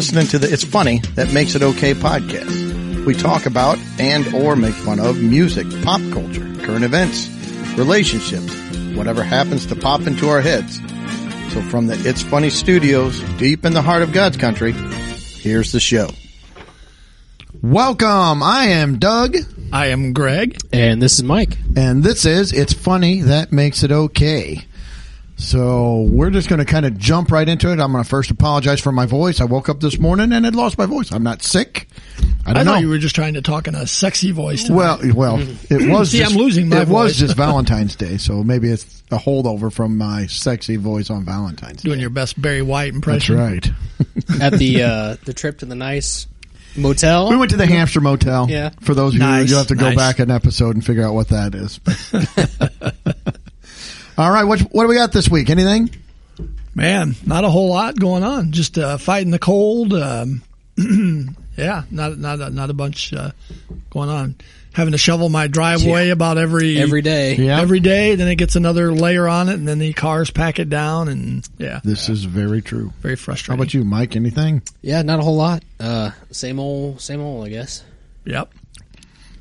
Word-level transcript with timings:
Hey, 0.00 0.06
you're 0.06 0.14
listening 0.14 0.26
to 0.28 0.38
the 0.38 0.50
It's 0.50 0.64
Funny 0.64 1.00
That 1.14 1.34
Makes 1.34 1.54
It 1.56 1.62
Okay 1.62 1.92
podcast. 1.92 3.04
We 3.04 3.12
talk 3.12 3.44
about 3.44 3.76
and 3.98 4.32
or 4.32 4.56
make 4.56 4.72
fun 4.72 4.98
of 4.98 5.20
music, 5.22 5.66
pop 5.82 6.00
culture, 6.10 6.54
current 6.64 6.84
events, 6.84 7.28
relationships, 7.76 8.50
whatever 8.96 9.22
happens 9.22 9.66
to 9.66 9.76
pop 9.76 10.06
into 10.06 10.30
our 10.30 10.40
heads. 10.40 10.76
So 11.52 11.60
from 11.60 11.86
the 11.86 12.00
It's 12.08 12.22
Funny 12.22 12.48
studios, 12.48 13.20
deep 13.36 13.66
in 13.66 13.74
the 13.74 13.82
heart 13.82 14.00
of 14.00 14.12
God's 14.12 14.38
country, 14.38 14.72
here's 14.72 15.72
the 15.72 15.80
show. 15.80 16.08
Welcome. 17.60 18.42
I 18.42 18.68
am 18.68 18.98
Doug, 19.00 19.36
I 19.70 19.88
am 19.88 20.14
Greg. 20.14 20.56
And 20.72 21.02
this 21.02 21.18
is 21.18 21.24
Mike. 21.24 21.58
and 21.76 22.02
this 22.02 22.24
is 22.24 22.54
It's 22.54 22.72
Funny 22.72 23.20
That 23.20 23.52
Makes 23.52 23.82
It 23.82 23.92
Okay. 23.92 24.64
So 25.40 26.02
we're 26.10 26.28
just 26.30 26.48
going 26.50 26.58
to 26.58 26.66
kind 26.66 26.84
of 26.84 26.98
jump 26.98 27.32
right 27.32 27.48
into 27.48 27.68
it. 27.72 27.80
I'm 27.80 27.92
going 27.92 28.04
to 28.04 28.08
first 28.08 28.30
apologize 28.30 28.78
for 28.80 28.92
my 28.92 29.06
voice. 29.06 29.40
I 29.40 29.44
woke 29.44 29.68
up 29.70 29.80
this 29.80 29.98
morning 29.98 30.32
and 30.32 30.44
had 30.44 30.54
lost 30.54 30.76
my 30.76 30.84
voice. 30.84 31.10
I'm 31.12 31.22
not 31.22 31.42
sick. 31.42 31.88
I 32.46 32.50
I, 32.50 32.52
don't 32.52 32.66
thought 32.66 32.74
know. 32.74 32.80
you 32.80 32.88
were 32.90 32.98
just 32.98 33.14
trying 33.14 33.34
to 33.34 33.42
talk 33.42 33.66
in 33.66 33.74
a 33.74 33.86
sexy 33.86 34.32
voice. 34.32 34.64
tonight. 34.64 34.76
Well, 34.76 34.98
well, 35.14 35.38
it 35.70 35.90
was. 35.90 36.10
See, 36.10 36.18
just, 36.18 36.32
I'm 36.32 36.38
losing 36.38 36.68
my 36.68 36.82
It 36.82 36.88
was 36.88 37.16
just 37.16 37.36
Valentine's 37.38 37.96
Day, 37.96 38.18
so 38.18 38.44
maybe 38.44 38.68
it's 38.70 39.02
a 39.10 39.16
holdover 39.16 39.72
from 39.72 39.96
my 39.96 40.26
sexy 40.26 40.76
voice 40.76 41.08
on 41.08 41.24
Valentine's 41.24 41.82
Day. 41.82 41.88
doing 41.88 42.00
your 42.00 42.10
best 42.10 42.40
Barry 42.40 42.62
White 42.62 42.92
impression. 42.92 43.36
That's 43.36 43.70
right. 43.70 44.42
At 44.42 44.52
the 44.58 44.82
uh, 44.82 45.16
the 45.24 45.32
trip 45.32 45.58
to 45.60 45.66
the 45.66 45.74
nice 45.74 46.26
motel. 46.76 47.30
We 47.30 47.36
went 47.36 47.50
to 47.52 47.56
the 47.56 47.66
Hamster 47.66 48.00
Motel. 48.02 48.48
Yeah. 48.50 48.70
For 48.80 48.94
those 48.94 49.14
of 49.14 49.20
you, 49.20 49.26
Nice, 49.26 49.50
you 49.50 49.56
have 49.56 49.68
to 49.68 49.74
go 49.74 49.86
nice. 49.86 49.96
back 49.96 50.18
an 50.18 50.30
episode 50.30 50.76
and 50.76 50.84
figure 50.84 51.04
out 51.04 51.14
what 51.14 51.28
that 51.28 51.54
is. 51.54 51.80
All 54.20 54.30
right, 54.30 54.44
what 54.44 54.60
what 54.60 54.82
do 54.82 54.88
we 54.88 54.96
got 54.96 55.12
this 55.12 55.30
week? 55.30 55.48
Anything? 55.48 55.88
Man, 56.74 57.14
not 57.24 57.44
a 57.44 57.48
whole 57.48 57.70
lot 57.70 57.98
going 57.98 58.22
on. 58.22 58.52
Just 58.52 58.76
uh, 58.76 58.98
fighting 58.98 59.30
the 59.30 59.38
cold. 59.38 59.94
Um, 59.94 60.42
yeah, 61.56 61.84
not 61.90 62.18
not 62.18 62.38
a, 62.38 62.50
not 62.50 62.68
a 62.68 62.74
bunch 62.74 63.14
uh, 63.14 63.30
going 63.88 64.10
on. 64.10 64.34
Having 64.74 64.92
to 64.92 64.98
shovel 64.98 65.30
my 65.30 65.46
driveway 65.46 66.08
Yeah. 66.08 66.12
about 66.12 66.36
every 66.36 66.76
every 66.76 67.00
day. 67.00 67.34
Yeah. 67.36 67.62
every 67.62 67.80
day. 67.80 68.14
Then 68.14 68.28
it 68.28 68.34
gets 68.36 68.56
another 68.56 68.92
layer 68.92 69.26
on 69.26 69.48
it, 69.48 69.54
and 69.54 69.66
then 69.66 69.78
the 69.78 69.94
cars 69.94 70.30
pack 70.30 70.58
it 70.58 70.68
down, 70.68 71.08
and 71.08 71.48
yeah, 71.56 71.80
This 71.82 72.10
is 72.10 72.24
very 72.24 72.60
true. 72.60 72.92
very 73.00 73.16
frustrating. 73.16 73.56
How 73.56 73.62
about 73.62 73.72
you, 73.72 73.84
Mike? 73.84 74.16
Anything? 74.16 74.60
Yeah, 74.82 75.00
not 75.00 75.18
a 75.20 75.22
whole 75.22 75.36
lot. 75.36 75.62
Uh, 75.80 76.10
same 76.30 76.58
old, 76.60 77.00
same 77.00 77.22
old, 77.22 77.46
I 77.46 77.48
guess. 77.48 77.82
Yep, 78.26 78.52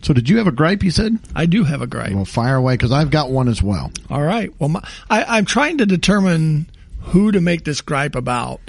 So, 0.02 0.14
did 0.14 0.30
you 0.30 0.38
have 0.38 0.48
a 0.48 0.52
gripe? 0.52 0.84
You 0.84 0.92
said. 0.92 1.18
I 1.36 1.46
do 1.46 1.64
have 1.64 1.82
a 1.82 1.88
gripe. 1.88 2.14
Well, 2.14 2.26
fire 2.26 2.56
away 2.56 2.76
because 2.76 2.92
I've 2.92 3.12
got 3.12 3.30
one 3.32 3.48
as 3.48 3.62
well. 3.62 3.92
All 4.10 4.22
right. 4.22 4.52
Well, 4.60 4.70
my, 4.70 4.82
I, 5.10 5.38
I'm 5.38 5.46
trying 5.46 5.80
to 5.80 5.86
determine 5.86 6.70
who 7.02 7.32
to 7.32 7.42
make 7.42 7.64
this 7.66 7.82
gripe 7.82 8.16
about. 8.16 8.62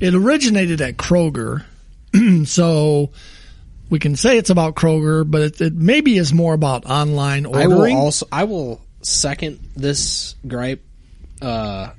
It 0.00 0.14
originated 0.14 0.80
at 0.80 0.96
Kroger, 0.96 1.64
so 2.46 3.10
we 3.90 3.98
can 3.98 4.16
say 4.16 4.38
it's 4.38 4.50
about 4.50 4.74
Kroger, 4.74 5.28
but 5.28 5.42
it, 5.42 5.60
it 5.60 5.74
maybe 5.74 6.16
is 6.16 6.32
more 6.32 6.54
about 6.54 6.86
online 6.86 7.46
I 7.46 7.66
will 7.66 7.78
ordering. 7.78 7.96
also 7.96 8.26
I 8.30 8.44
will 8.44 8.80
second 9.02 9.58
this 9.76 10.34
gripe. 10.46 10.84
Uh, 11.42 11.90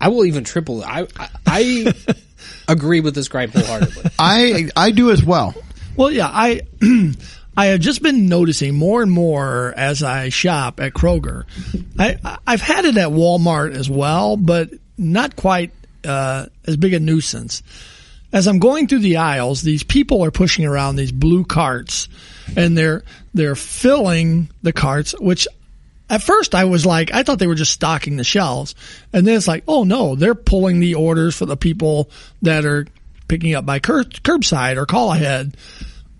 I 0.00 0.08
will 0.08 0.24
even 0.26 0.44
triple. 0.44 0.82
it. 0.82 0.88
I 0.88 1.06
I, 1.16 1.28
I 1.46 1.94
agree 2.68 3.00
with 3.00 3.14
this 3.14 3.28
gripe 3.28 3.50
wholeheartedly. 3.50 4.10
I 4.18 4.70
I 4.76 4.90
do 4.90 5.10
as 5.10 5.22
well. 5.24 5.54
Well, 5.96 6.10
yeah, 6.10 6.28
I 6.30 6.60
I 7.56 7.66
have 7.66 7.80
just 7.80 8.02
been 8.02 8.26
noticing 8.26 8.74
more 8.74 9.02
and 9.02 9.10
more 9.10 9.72
as 9.76 10.02
I 10.02 10.28
shop 10.28 10.80
at 10.80 10.92
Kroger. 10.92 11.44
I 11.98 12.38
I've 12.46 12.60
had 12.60 12.84
it 12.84 12.96
at 12.96 13.08
Walmart 13.08 13.74
as 13.74 13.88
well, 13.88 14.36
but 14.36 14.70
not 14.98 15.36
quite 15.36 15.72
uh, 16.04 16.46
as 16.66 16.76
big 16.76 16.94
a 16.94 17.00
nuisance. 17.00 17.62
As 18.32 18.48
I'm 18.48 18.58
going 18.58 18.88
through 18.88 19.00
the 19.00 19.18
aisles, 19.18 19.62
these 19.62 19.84
people 19.84 20.24
are 20.24 20.32
pushing 20.32 20.64
around 20.64 20.96
these 20.96 21.12
blue 21.12 21.44
carts, 21.44 22.08
and 22.56 22.76
they're 22.76 23.04
they're 23.32 23.56
filling 23.56 24.48
the 24.62 24.72
carts, 24.72 25.14
which. 25.18 25.46
At 26.10 26.22
first, 26.22 26.54
I 26.54 26.66
was 26.66 26.84
like, 26.84 27.14
I 27.14 27.22
thought 27.22 27.38
they 27.38 27.46
were 27.46 27.54
just 27.54 27.72
stocking 27.72 28.18
the 28.18 28.24
shelves, 28.24 28.74
and 29.14 29.26
then 29.26 29.36
it's 29.36 29.48
like, 29.48 29.64
oh 29.66 29.84
no, 29.84 30.16
they're 30.16 30.34
pulling 30.34 30.78
the 30.78 30.96
orders 30.96 31.34
for 31.34 31.46
the 31.46 31.56
people 31.56 32.10
that 32.42 32.66
are 32.66 32.86
picking 33.26 33.54
up 33.54 33.64
by 33.64 33.78
cur- 33.78 34.04
curbside 34.04 34.76
or 34.76 34.84
call 34.84 35.12
ahead 35.12 35.56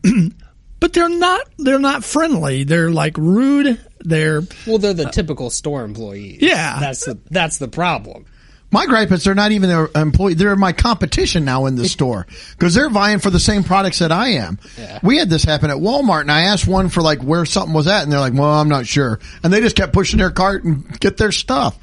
but 0.85 0.93
they're 0.93 1.09
not 1.09 1.41
they're 1.57 1.79
not 1.79 2.05
friendly 2.05 2.63
they're 2.63 2.91
like 2.91 3.17
rude 3.17 3.81
they're 4.01 4.43
Well, 4.67 4.77
they're 4.77 4.93
the 4.93 5.07
typical 5.07 5.49
store 5.49 5.83
employees. 5.83 6.43
Yeah. 6.43 6.79
that's 6.79 7.07
the 7.07 7.19
that's 7.31 7.57
the 7.57 7.69
problem. 7.69 8.27
My 8.71 8.85
gripe 8.85 9.11
is 9.11 9.25
they're 9.25 9.35
not 9.35 9.53
even 9.53 9.71
their 9.71 9.89
employee. 9.95 10.35
They're 10.35 10.57
my 10.57 10.73
competition 10.73 11.47
now 11.47 11.65
in 11.65 11.77
the 11.77 11.89
store 11.89 12.27
because 12.51 12.75
they're 12.75 12.91
vying 12.91 13.21
for 13.21 13.31
the 13.31 13.41
same 13.41 13.65
products 13.65 14.01
that 14.01 14.13
I 14.13 14.33
am. 14.33 14.59
Yeah. 14.77 14.99
We 15.03 15.17
had 15.17 15.31
this 15.31 15.43
happen 15.45 15.71
at 15.71 15.79
Walmart 15.79 16.21
and 16.23 16.31
I 16.33 16.43
asked 16.43 16.67
one 16.67 16.91
for 16.91 17.01
like 17.01 17.23
where 17.23 17.47
something 17.47 17.73
was 17.73 17.87
at 17.87 18.03
and 18.03 18.13
they're 18.13 18.21
like, 18.21 18.35
well, 18.35 18.51
I'm 18.51 18.69
not 18.69 18.87
sure. 18.87 19.21
And 19.43 19.51
they 19.51 19.63
just 19.63 19.77
kept 19.77 19.95
pushing 19.95 20.19
their 20.19 20.33
cart 20.33 20.65
and 20.65 21.01
get 21.01 21.17
their 21.17 21.33
stuff. 21.33 21.79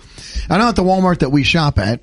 I 0.48 0.60
know 0.60 0.70
at 0.70 0.76
the 0.76 0.84
Walmart 0.84 1.20
that 1.20 1.32
we 1.32 1.44
shop 1.44 1.80
at, 1.80 2.02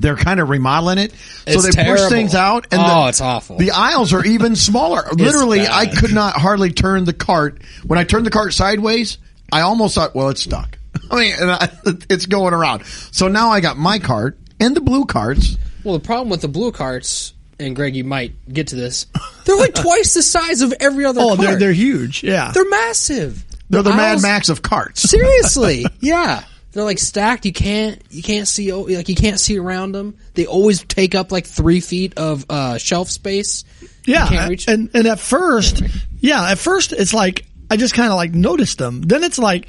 they're 0.00 0.16
kind 0.16 0.40
of 0.40 0.48
remodeling 0.48 0.98
it. 0.98 1.12
So 1.12 1.16
It's 1.46 1.64
they 1.64 1.70
terrible. 1.70 2.02
push 2.04 2.10
things 2.12 2.34
out 2.34 2.66
and 2.72 2.80
Oh, 2.82 3.02
the, 3.04 3.08
it's 3.10 3.20
awful. 3.20 3.56
The 3.58 3.70
aisles 3.70 4.12
are 4.12 4.24
even 4.24 4.56
smaller. 4.56 5.04
Literally, 5.12 5.60
bad. 5.60 5.70
I 5.72 5.86
could 5.86 6.12
not 6.12 6.34
hardly 6.34 6.72
turn 6.72 7.04
the 7.04 7.12
cart. 7.12 7.62
When 7.86 7.98
I 7.98 8.04
turned 8.04 8.26
the 8.26 8.30
cart 8.30 8.52
sideways, 8.54 9.18
I 9.52 9.60
almost 9.60 9.94
thought, 9.94 10.14
well, 10.14 10.28
it's 10.30 10.42
stuck. 10.42 10.78
I 11.10 11.16
mean, 11.16 11.34
and 11.40 11.50
I, 11.50 11.68
it's 12.10 12.26
going 12.26 12.54
around. 12.54 12.84
So 12.86 13.28
now 13.28 13.50
I 13.50 13.60
got 13.60 13.76
my 13.76 13.98
cart 13.98 14.38
and 14.60 14.74
the 14.76 14.80
blue 14.80 15.04
carts. 15.04 15.56
Well, 15.84 15.94
the 15.98 16.04
problem 16.04 16.28
with 16.30 16.40
the 16.40 16.48
blue 16.48 16.72
carts, 16.72 17.34
and 17.60 17.76
Greg, 17.76 17.94
you 17.94 18.04
might 18.04 18.32
get 18.52 18.68
to 18.68 18.76
this. 18.76 19.06
They're 19.44 19.56
like 19.56 19.74
twice 19.74 20.14
the 20.14 20.22
size 20.22 20.60
of 20.62 20.72
every 20.80 21.04
other. 21.04 21.20
oh 21.20 21.28
cart. 21.36 21.40
they're 21.40 21.56
they're 21.58 21.72
huge 21.72 22.22
yeah 22.24 22.50
They're 22.52 22.68
massive. 22.68 23.44
They're 23.70 23.82
the 23.82 23.90
Mad 23.90 24.12
aisles- 24.12 24.22
Max 24.22 24.48
of 24.48 24.62
carts. 24.62 25.02
Seriously, 25.08 25.84
yeah. 26.00 26.44
They're 26.74 26.84
like 26.84 26.98
stacked. 26.98 27.46
You 27.46 27.52
can't 27.52 28.02
you 28.10 28.22
can't 28.22 28.46
see 28.48 28.72
like 28.72 29.08
you 29.08 29.14
can't 29.14 29.38
see 29.40 29.58
around 29.58 29.92
them. 29.92 30.16
They 30.34 30.46
always 30.46 30.82
take 30.84 31.14
up 31.14 31.32
like 31.32 31.46
three 31.46 31.80
feet 31.80 32.18
of 32.18 32.44
uh, 32.50 32.78
shelf 32.78 33.08
space. 33.08 33.64
yeah 34.04 34.28
can't 34.28 34.50
reach- 34.50 34.68
and 34.68 34.90
and 34.92 35.06
at 35.06 35.18
first 35.20 35.82
yeah 36.20 36.50
at 36.50 36.58
first 36.58 36.92
it's 36.92 37.14
like 37.14 37.46
i 37.70 37.76
just 37.78 37.94
kind 37.94 38.10
of 38.10 38.16
like 38.16 38.34
noticed 38.34 38.76
them 38.76 39.00
then 39.02 39.24
it's 39.24 39.38
like 39.38 39.66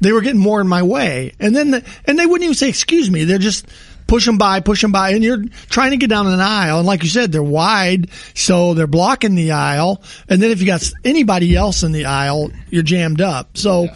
they 0.00 0.12
were 0.12 0.20
getting 0.20 0.40
more 0.40 0.60
in 0.60 0.68
my 0.68 0.82
way 0.82 1.32
and 1.40 1.56
then 1.56 1.70
the, 1.70 1.84
and 2.04 2.18
they 2.18 2.26
wouldn't 2.26 2.44
even 2.44 2.54
say 2.54 2.68
excuse 2.68 3.10
me 3.10 3.24
they're 3.24 3.38
just 3.38 3.66
push 4.06 4.26
them 4.26 4.36
by 4.36 4.60
push 4.60 4.82
them 4.82 4.92
by 4.92 5.10
and 5.10 5.24
you're 5.24 5.42
trying 5.70 5.92
to 5.92 5.96
get 5.96 6.10
down 6.10 6.26
an 6.26 6.40
aisle 6.40 6.78
and 6.78 6.86
like 6.86 7.02
you 7.02 7.08
said 7.08 7.32
they're 7.32 7.42
wide 7.42 8.10
so 8.34 8.74
they're 8.74 8.86
blocking 8.86 9.34
the 9.34 9.52
aisle 9.52 10.02
and 10.28 10.42
then 10.42 10.50
if 10.50 10.60
you 10.60 10.66
got 10.66 10.82
anybody 11.04 11.56
else 11.56 11.82
in 11.82 11.92
the 11.92 12.04
aisle 12.04 12.50
you're 12.70 12.82
jammed 12.82 13.20
up 13.22 13.56
so 13.56 13.86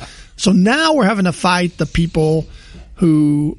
so 0.43 0.51
now 0.51 0.95
we're 0.95 1.05
having 1.05 1.27
to 1.27 1.33
fight 1.33 1.79
the 1.79 1.87
people 1.87 2.49
who 2.97 3.57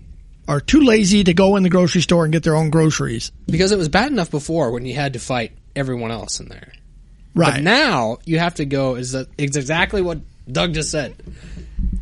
are 0.50 0.60
too 0.60 0.82
lazy 0.82 1.24
to 1.24 1.34
go 1.34 1.56
in 1.56 1.64
the 1.64 1.70
grocery 1.70 2.02
store 2.02 2.26
and 2.26 2.34
get 2.34 2.44
their 2.44 2.58
own 2.58 2.70
groceries 2.70 3.32
Because 3.46 3.72
it 3.72 3.78
was 3.78 3.88
bad 3.88 4.12
enough 4.12 4.30
before 4.30 4.72
when 4.72 4.86
you 4.86 4.94
had 4.94 5.14
to 5.14 5.20
fight 5.20 5.54
everyone 5.78 6.12
else 6.12 6.42
in 6.42 6.50
there. 6.50 6.74
right 7.34 7.54
But 7.54 7.64
now 7.64 8.18
you 8.26 8.38
have 8.40 8.56
to 8.56 8.66
go. 8.66 8.96
Is 8.96 9.14
that 9.14 9.28
exactly 9.38 10.02
what 10.02 10.20
Doug 10.52 10.74
just 10.74 10.92
said? 10.92 11.16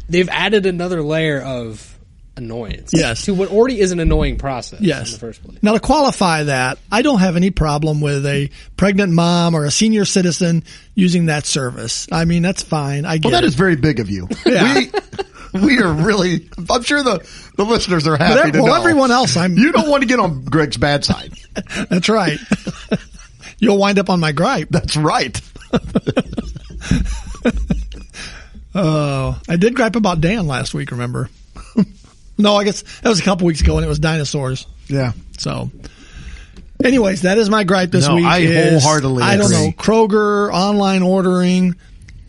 They've 0.10 0.30
added 0.30 0.66
another 0.66 1.04
layer 1.04 1.40
of 1.40 1.91
annoyance. 2.38 2.92
Yes. 2.94 3.26
To 3.26 3.34
what 3.34 3.50
already 3.50 3.80
is 3.80 3.92
an 3.92 4.00
annoying 4.00 4.38
process. 4.38 4.82
Yes. 4.82 5.08
In 5.10 5.14
the 5.14 5.20
first 5.20 5.44
place. 5.44 5.60
Now 5.62 5.74
to 5.74 5.80
qualify 5.80 6.44
that, 6.44 6.78
I 6.92 7.02
don't 7.02 7.20
have 7.20 7.36
any 7.36 7.52
problem 7.52 8.02
with 8.02 8.26
a 8.26 8.50
pregnant 8.78 9.12
mom 9.14 9.54
or 9.56 9.66
a 9.66 9.72
senior 9.72 10.06
citizen 10.06 10.64
using 10.96 11.26
that 11.28 11.46
service. 11.46 12.08
I 12.12 12.26
mean, 12.26 12.42
that's 12.42 12.64
fine. 12.64 13.06
I 13.06 13.18
get 13.18 13.26
Well, 13.32 13.32
that 13.42 13.44
it. 13.44 13.48
is 13.48 13.56
very 13.56 13.76
big 13.76 14.00
of 14.00 14.10
you. 14.10 14.28
Yeah. 14.46 14.82
We, 15.54 15.62
we 15.62 15.80
are 15.82 15.92
really, 15.92 16.50
I'm 16.70 16.84
sure 16.84 17.04
the, 17.04 17.20
the 17.58 17.66
listeners 17.66 18.08
are 18.08 18.16
happy 18.18 18.52
But, 18.52 18.58
to 18.58 18.64
well, 18.64 18.74
know. 18.74 18.80
everyone 18.80 19.12
else, 19.12 19.36
I'm. 19.36 19.58
You 19.58 19.74
don't 19.74 19.90
want 19.90 20.02
to 20.02 20.08
get 20.08 20.20
on 20.20 20.46
Greg's 20.46 20.78
bad 20.78 21.04
side. 21.04 21.34
That's 21.90 22.08
right. 22.08 22.40
You'll 23.60 23.78
wind 23.78 24.00
up 24.00 24.10
on 24.10 24.20
my 24.22 24.32
gripe. 24.32 24.70
That's 24.72 24.96
right. 24.96 25.40
Oh, 28.74 29.38
I 29.50 29.58
did 29.58 29.76
gripe 29.76 29.98
about 29.98 30.22
Dan 30.22 30.48
last 30.48 30.74
week. 30.74 30.92
Remember? 30.92 31.30
no, 32.42 32.56
I 32.56 32.64
guess 32.64 32.82
that 33.02 33.10
was 33.10 33.20
a 33.20 33.24
couple 33.24 33.48
weeks 33.48 33.62
ago, 33.62 33.78
and 33.78 33.86
it 33.86 33.90
was 33.90 34.00
dinosaurs. 34.00 34.68
Yeah. 34.88 35.14
So, 35.38 35.72
anyways, 36.84 37.22
that 37.24 37.38
is 37.38 37.50
my 37.50 37.64
gripe 37.64 37.92
this 37.92 38.08
No, 38.08 38.16
week. 38.16 38.26
I 38.26 38.40
is, 38.40 38.84
wholeheartedly 38.84 39.24
I 39.24 39.38
don't 39.38 39.46
agree. 39.52 39.66
know 39.68 39.72
Kroger 39.72 40.52
online 40.54 41.02
ordering, 41.02 41.76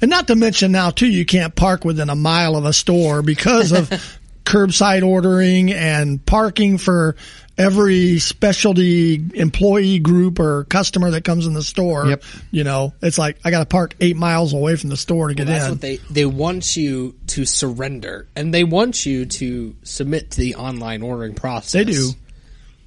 and 0.01 0.11
not 0.11 0.27
to 0.29 0.37
mention 0.37 0.73
now 0.73 0.91
too, 0.91 1.09
you 1.09 1.25
can't 1.25 1.55
park 1.55 1.85
within 1.85 2.11
a 2.11 2.15
mile 2.17 2.57
of 2.57 2.65
a 2.65 2.73
store 2.73 3.23
because 3.23 3.73
of 3.73 3.91
curbside 4.53 5.03
ordering 5.07 5.73
and 5.73 6.25
parking 6.27 6.77
for 6.77 7.17
every 7.57 8.19
specialty 8.19 9.15
employee 9.35 9.99
group 9.99 10.39
or 10.39 10.65
customer 10.65 11.11
that 11.13 11.25
comes 11.25 11.47
in 11.47 11.55
the 11.55 11.63
store. 11.63 12.07
Yep. 12.07 12.23
You 12.51 12.65
know, 12.65 12.93
it's 13.01 13.17
like 13.19 13.39
I 13.45 13.51
got 13.51 13.61
to 13.61 13.67
park 13.67 13.95
eight 14.01 14.17
miles 14.17 14.53
away 14.53 14.77
from 14.77 14.91
the 14.91 14.97
store 14.97 15.29
to 15.29 15.35
get 15.35 15.47
That's 15.47 15.65
in. 15.65 15.71
what 15.73 15.81
they 15.81 15.97
they 16.11 16.27
want 16.27 16.77
you 16.77 17.15
to 17.29 17.45
surrender, 17.47 18.27
and 18.37 18.53
they 18.53 18.65
want 18.65 19.07
you 19.07 19.25
to 19.27 19.75
submit 19.85 20.33
to 20.33 20.41
the 20.41 20.57
online 20.57 21.03
ordering 21.03 21.35
process. 21.35 21.73
They 21.73 21.85
do. 21.85 22.11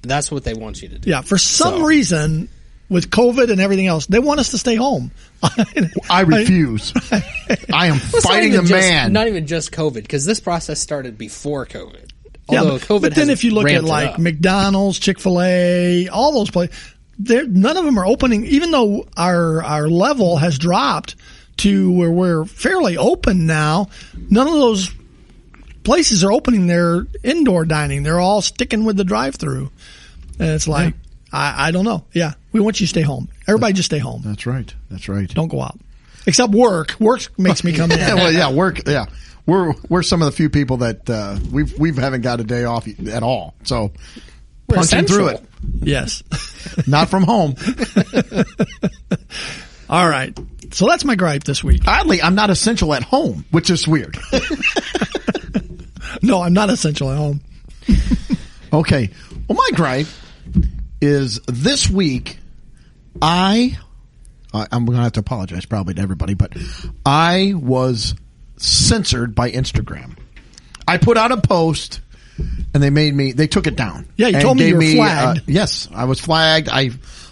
That's 0.02 0.30
what 0.30 0.44
they 0.44 0.54
want 0.54 0.82
you 0.82 0.88
to 0.90 0.98
do. 1.00 1.10
Yeah, 1.10 1.22
for 1.22 1.36
some 1.36 1.78
So- 1.80 1.84
reason, 1.84 2.48
with 2.88 3.10
COVID 3.10 3.50
and 3.50 3.60
everything 3.60 3.86
else, 3.86 4.06
they 4.06 4.18
want 4.18 4.40
us 4.40 4.50
to 4.52 4.58
stay 4.58 4.76
home. 4.76 5.10
I 6.10 6.20
refuse. 6.22 6.92
I 7.72 7.86
am 7.88 7.96
It's 7.96 8.12
not 8.14 8.22
fighting 8.22 8.50
the 8.50 8.56
even 8.58 8.66
just- 8.66 8.88
man. 8.88 9.12
Not 9.12 9.28
even 9.28 9.46
just 9.46 9.72
COVID, 9.72 9.94
because 9.94 10.24
this 10.24 10.40
process 10.40 10.80
started 10.80 11.18
before 11.18 11.66
COVID. 11.66 12.10
Yeah, 12.48 12.62
but, 12.62 12.80
COVID 12.82 13.00
but 13.00 13.14
then 13.16 13.28
if 13.30 13.42
you 13.42 13.50
look 13.52 13.68
at 13.68 13.82
like 13.82 14.10
up. 14.10 14.18
McDonald's, 14.20 15.00
Chick 15.00 15.18
Fil 15.18 15.42
A, 15.42 16.08
all 16.08 16.32
those 16.32 16.50
places, 16.50 16.76
they're- 17.18 17.46
none 17.46 17.76
of 17.76 17.84
them 17.84 17.98
are 17.98 18.06
opening. 18.06 18.44
Even 18.46 18.70
though 18.70 19.06
our 19.16 19.62
our 19.64 19.88
level 19.88 20.36
has 20.36 20.56
dropped 20.58 21.16
to 21.58 21.90
where 21.90 22.10
we're 22.10 22.44
fairly 22.44 22.96
open 22.96 23.46
now, 23.46 23.88
none 24.30 24.46
of 24.46 24.52
those 24.54 24.90
places 25.82 26.22
are 26.22 26.30
opening 26.32 26.66
their 26.66 27.06
indoor 27.24 27.64
dining. 27.64 28.02
They're 28.04 28.20
all 28.20 28.42
sticking 28.42 28.84
with 28.84 28.96
the 28.96 29.04
drive-through, 29.04 29.70
and 30.38 30.48
it's 30.50 30.68
like 30.68 30.94
I, 31.32 31.68
I 31.68 31.70
don't 31.72 31.84
know. 31.84 32.04
Yeah, 32.12 32.34
we 32.56 32.62
want 32.62 32.80
you 32.80 32.86
to 32.86 32.88
stay 32.88 33.02
home. 33.02 33.28
Everybody 33.46 33.74
just 33.74 33.84
stay 33.84 33.98
home. 33.98 34.22
That's 34.24 34.46
right. 34.46 34.72
That's 34.90 35.10
right. 35.10 35.28
Don't 35.28 35.48
go 35.48 35.60
out. 35.60 35.78
Except 36.26 36.54
work. 36.54 36.98
Work 36.98 37.38
makes 37.38 37.62
me 37.62 37.74
come 37.74 37.90
in. 37.92 37.98
Yeah, 37.98 38.14
well, 38.14 38.32
yeah, 38.32 38.50
work. 38.50 38.88
Yeah, 38.88 39.04
we're 39.44 39.74
we're 39.90 40.02
some 40.02 40.22
of 40.22 40.26
the 40.26 40.32
few 40.32 40.48
people 40.48 40.78
that 40.78 41.08
uh, 41.10 41.38
we've 41.52 41.78
we 41.78 41.94
haven't 41.94 42.22
got 42.22 42.40
a 42.40 42.44
day 42.44 42.64
off 42.64 42.88
at 43.08 43.22
all. 43.22 43.54
So 43.64 43.92
We're 44.68 44.76
punching 44.76 45.04
through 45.04 45.28
it. 45.28 45.44
Yes. 45.80 46.22
not 46.86 47.10
from 47.10 47.24
home. 47.24 47.56
All 49.90 50.08
right. 50.08 50.36
So 50.72 50.86
that's 50.86 51.04
my 51.04 51.14
gripe 51.14 51.44
this 51.44 51.62
week. 51.62 51.82
Oddly, 51.86 52.22
I'm 52.22 52.34
not 52.34 52.48
essential 52.48 52.94
at 52.94 53.02
home, 53.02 53.44
which 53.50 53.68
is 53.68 53.86
weird. 53.86 54.16
No, 56.22 56.40
I'm 56.42 56.54
not 56.54 56.70
essential 56.70 57.10
at 57.10 57.18
home. 57.18 57.42
Okay. 58.72 59.10
Well, 59.46 59.56
my 59.56 59.70
gripe 59.76 60.08
is 61.00 61.38
this 61.46 61.88
week. 61.88 62.38
I, 63.22 63.78
I'm 64.52 64.84
going 64.86 64.96
to 64.96 65.02
have 65.02 65.12
to 65.12 65.20
apologize 65.20 65.66
probably 65.66 65.94
to 65.94 66.00
everybody, 66.02 66.34
but 66.34 66.52
I 67.04 67.54
was 67.56 68.14
censored 68.56 69.34
by 69.34 69.50
Instagram. 69.50 70.16
I 70.88 70.98
put 70.98 71.16
out 71.16 71.32
a 71.32 71.40
post 71.40 72.00
and 72.38 72.82
they 72.82 72.90
made 72.90 73.14
me, 73.14 73.32
they 73.32 73.46
took 73.46 73.66
it 73.66 73.76
down. 73.76 74.06
Yeah, 74.16 74.28
you 74.28 74.40
told 74.40 74.58
me 74.58 74.68
you 74.68 74.76
were 74.76 74.82
flagged. 74.82 75.38
uh, 75.38 75.42
yes, 75.46 75.88
I 75.92 76.04
was 76.04 76.20
flagged. 76.20 76.68
I 76.68 76.90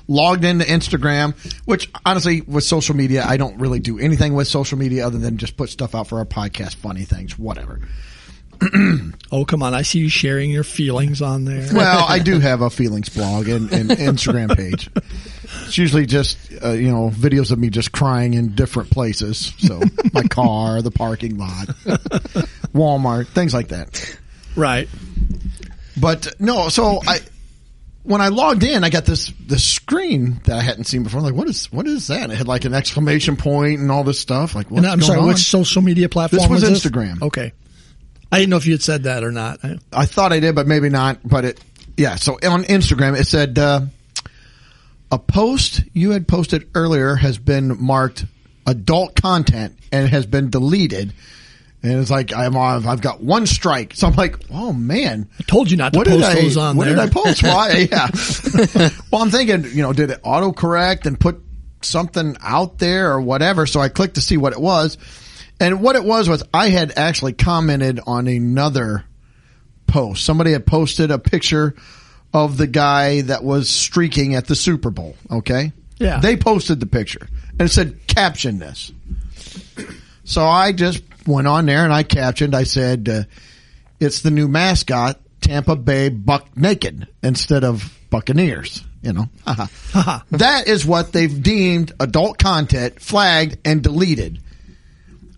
logged 0.09 0.45
into 0.45 0.65
Instagram, 0.65 1.35
which 1.65 1.91
honestly 2.05 2.41
with 2.43 2.65
social 2.65 2.97
media, 2.97 3.25
I 3.27 3.37
don't 3.37 3.59
really 3.59 3.81
do 3.81 3.99
anything 3.99 4.35
with 4.35 4.49
social 4.49 4.79
media 4.79 5.07
other 5.07 5.19
than 5.19 5.39
just 5.39 5.57
put 5.57 5.71
stuff 5.71 5.95
out 5.95 6.09
for 6.09 6.19
our 6.19 6.27
podcast, 6.27 6.75
funny 6.77 7.05
things, 7.05 7.39
whatever. 7.39 7.81
Oh, 9.33 9.45
come 9.45 9.65
on. 9.65 9.75
I 9.75 9.83
see 9.83 9.99
you 9.99 10.09
sharing 10.09 10.49
your 10.49 10.63
feelings 10.63 11.21
on 11.21 11.45
there. 11.45 11.67
Well, 11.73 12.05
I 12.09 12.21
do 12.21 12.39
have 12.41 12.61
a 12.61 12.71
feelings 12.71 13.09
blog 13.09 13.49
and, 13.49 13.73
and 13.73 13.91
Instagram 13.91 14.57
page. 14.57 14.89
It's 15.67 15.77
usually 15.77 16.07
just 16.07 16.39
uh, 16.63 16.71
you 16.71 16.89
know 16.89 17.11
videos 17.11 17.51
of 17.51 17.59
me 17.59 17.69
just 17.69 17.91
crying 17.91 18.35
in 18.35 18.55
different 18.55 18.91
places. 18.91 19.53
So 19.59 19.81
my 20.13 20.23
car, 20.23 20.83
the 20.83 20.93
parking 20.93 21.37
lot, 21.37 21.67
Walmart, 22.73 23.27
things 23.29 23.53
like 23.53 23.69
that. 23.69 24.19
Right. 24.55 24.89
But 25.97 26.35
no, 26.39 26.69
so 26.69 27.01
I 27.05 27.19
when 28.05 28.21
I 28.21 28.29
logged 28.29 28.63
in, 28.63 28.85
I 28.85 28.91
got 28.91 29.05
this 29.05 29.33
this 29.41 29.65
screen 29.65 30.41
that 30.45 30.57
I 30.59 30.63
hadn't 30.63 30.85
seen 30.85 31.03
before. 31.03 31.19
I'm 31.19 31.25
like, 31.25 31.35
what 31.35 31.49
is 31.49 31.73
what 31.73 31.89
is 31.89 32.07
that? 32.07 32.31
It 32.31 32.37
had 32.37 32.47
like 32.47 32.67
an 32.67 32.75
exclamation 32.75 33.37
point 33.37 33.81
and 33.81 33.91
all 33.91 34.05
this 34.05 34.21
stuff. 34.21 34.55
Like, 34.55 34.71
what's 34.71 34.79
And 34.85 34.87
I'm 34.87 34.99
going 35.01 35.07
sorry, 35.09 35.21
on? 35.21 35.27
which 35.29 35.39
social 35.39 35.83
media 35.83 36.09
platform 36.09 36.41
This 36.41 36.49
was 36.49 36.63
was 36.63 36.83
Instagram. 36.85 37.21
Okay. 37.23 37.53
I 38.35 38.39
didn't 38.39 38.51
know 38.51 38.57
if 38.57 38.67
you 38.67 38.73
had 38.73 38.83
said 38.83 39.05
that 39.05 39.23
or 39.23 39.31
not. 39.31 39.61
I- 39.93 40.07
thought 40.07 40.33
I 40.33 40.41
did, 40.41 40.57
but 40.57 40.67
maybe 40.67 40.89
not. 40.89 41.21
But 41.23 41.45
it, 41.45 41.61
yeah. 41.97 42.17
So 42.17 42.35
on 42.35 42.65
Instagram, 42.65 43.17
it 43.17 43.29
said 43.29 43.57
uh, 43.61 43.83
a 45.13 45.19
post 45.21 45.85
you 45.93 46.11
had 46.11 46.27
posted 46.27 46.69
earlier 46.75 47.15
has 47.15 47.39
been 47.39 47.81
marked 47.81 48.25
adult 48.67 49.15
content 49.15 49.79
and 49.93 50.09
has 50.09 50.27
been 50.27 50.51
deleted. 50.51 51.13
And 51.85 51.93
it's 52.01 52.11
like 52.11 52.33
I'm 52.33 52.57
on, 52.57 52.89
I've 52.89 53.01
got 53.01 53.23
one 53.23 53.47
strike. 53.47 53.95
So 53.95 54.09
I'm 54.09 54.17
like, 54.17 54.37
oh 54.51 54.73
man, 54.73 55.29
I 55.39 55.45
told 55.45 55.71
you 55.71 55.77
not 55.77 55.93
to 55.93 55.99
what 56.01 56.09
did 56.09 56.15
post 56.21 56.31
I? 56.31 56.35
those 56.35 56.57
on 56.57 56.75
there. 56.75 56.79
what 56.79 56.97
there. 56.97 57.07
did 57.07 57.17
I 57.17 57.23
post? 57.23 57.43
Why? 57.45 57.89
Yeah. 57.93 58.91
well, 59.13 59.23
I'm 59.23 59.31
thinking, 59.31 59.65
you 59.77 59.83
know, 59.83 59.93
did 59.93 60.11
it 60.11 60.21
autocorrect 60.25 61.07
and 61.07 61.21
put 61.21 61.41
something 61.83 62.37
out 62.41 62.79
there 62.79 63.13
or 63.13 63.21
whatever? 63.21 63.67
So 63.67 63.79
I 63.79 63.91
clicked 63.91 64.17
to 64.17 64.21
see 64.21 64.39
what 64.39 64.53
it 64.53 64.61
was, 64.61 64.99
and 65.61 65.81
what 65.81 65.97
it 65.97 66.05
was 66.05 66.29
was 66.29 66.43
I 66.53 66.69
had 66.69 66.93
actually 66.97 67.33
commented 67.33 68.01
on 68.07 68.27
another 68.27 69.05
post. 69.87 70.25
Somebody 70.25 70.53
had 70.53 70.67
posted 70.67 71.11
a 71.11 71.19
picture 71.19 71.75
of 72.33 72.57
the 72.57 72.67
guy 72.67 73.23
that 73.23 73.45
was 73.45 73.71
streaking 73.71 74.35
at 74.35 74.47
the 74.47 74.57
Super 74.57 74.91
Bowl. 74.91 75.17
Okay. 75.31 75.73
Yeah. 75.99 76.19
They 76.19 76.37
posted 76.37 76.81
the 76.81 76.87
picture 76.87 77.29
and 77.59 77.63
it 77.63 77.73
said, 77.73 78.07
caption 78.09 78.59
this. 78.59 78.93
So 80.25 80.45
I 80.45 80.73
just 80.73 81.03
went 81.27 81.47
on 81.47 81.67
there 81.67 81.85
and 81.85 81.93
I 81.93 82.03
captioned, 82.03 82.55
I 82.55 82.65
said, 82.65 83.09
uh, 83.09 83.23
it's 84.01 84.23
the 84.23 84.31
new 84.31 84.49
mascot, 84.49 85.21
Tampa 85.41 85.77
Bay 85.77 86.09
Buck 86.09 86.57
Naked 86.57 87.07
instead 87.23 87.63
of 87.63 87.97
Buccaneers, 88.11 88.83
you 89.03 89.13
know. 89.13 89.29
that 90.31 90.65
is 90.67 90.85
what 90.85 91.13
they've 91.13 91.43
deemed 91.43 91.93
adult 92.01 92.39
content, 92.39 93.01
flagged 93.01 93.59
and 93.65 93.83
deleted. 93.83 94.41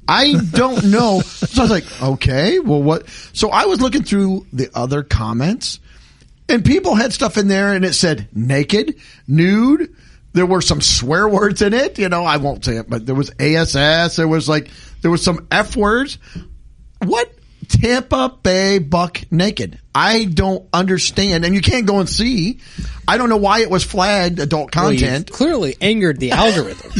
I 0.08 0.34
don't 0.50 0.84
know. 0.86 1.22
So 1.46 1.62
I 1.62 1.64
was 1.64 1.70
like, 1.70 2.02
okay, 2.02 2.58
well 2.58 2.82
what? 2.82 3.08
So 3.32 3.50
I 3.50 3.64
was 3.64 3.80
looking 3.80 4.02
through 4.02 4.46
the 4.52 4.68
other 4.74 5.02
comments 5.02 5.80
and 6.48 6.64
people 6.64 6.94
had 6.94 7.12
stuff 7.12 7.38
in 7.38 7.48
there 7.48 7.72
and 7.72 7.84
it 7.84 7.94
said 7.94 8.28
naked, 8.34 8.96
nude. 9.26 9.94
There 10.32 10.44
were 10.44 10.60
some 10.60 10.82
swear 10.82 11.26
words 11.28 11.62
in 11.62 11.72
it. 11.72 11.98
You 11.98 12.08
know, 12.10 12.24
I 12.24 12.36
won't 12.36 12.64
say 12.64 12.76
it, 12.76 12.90
but 12.90 13.06
there 13.06 13.14
was 13.14 13.30
ASS. 13.38 14.16
There 14.16 14.28
was 14.28 14.48
like, 14.48 14.70
there 15.00 15.10
was 15.10 15.22
some 15.22 15.46
F 15.50 15.76
words. 15.76 16.18
What? 17.02 17.32
Tampa 17.68 18.34
Bay 18.42 18.78
Buck 18.78 19.20
naked. 19.30 19.78
I 19.94 20.24
don't 20.24 20.66
understand. 20.72 21.44
And 21.44 21.54
you 21.54 21.60
can't 21.60 21.86
go 21.86 21.98
and 22.00 22.08
see. 22.08 22.60
I 23.08 23.18
don't 23.18 23.28
know 23.28 23.36
why 23.36 23.60
it 23.60 23.70
was 23.70 23.84
flagged 23.84 24.38
adult 24.38 24.74
Well, 24.74 24.88
content. 24.90 25.30
clearly 25.30 25.76
angered 25.80 26.18
the 26.20 26.32
algorithm. 26.32 26.90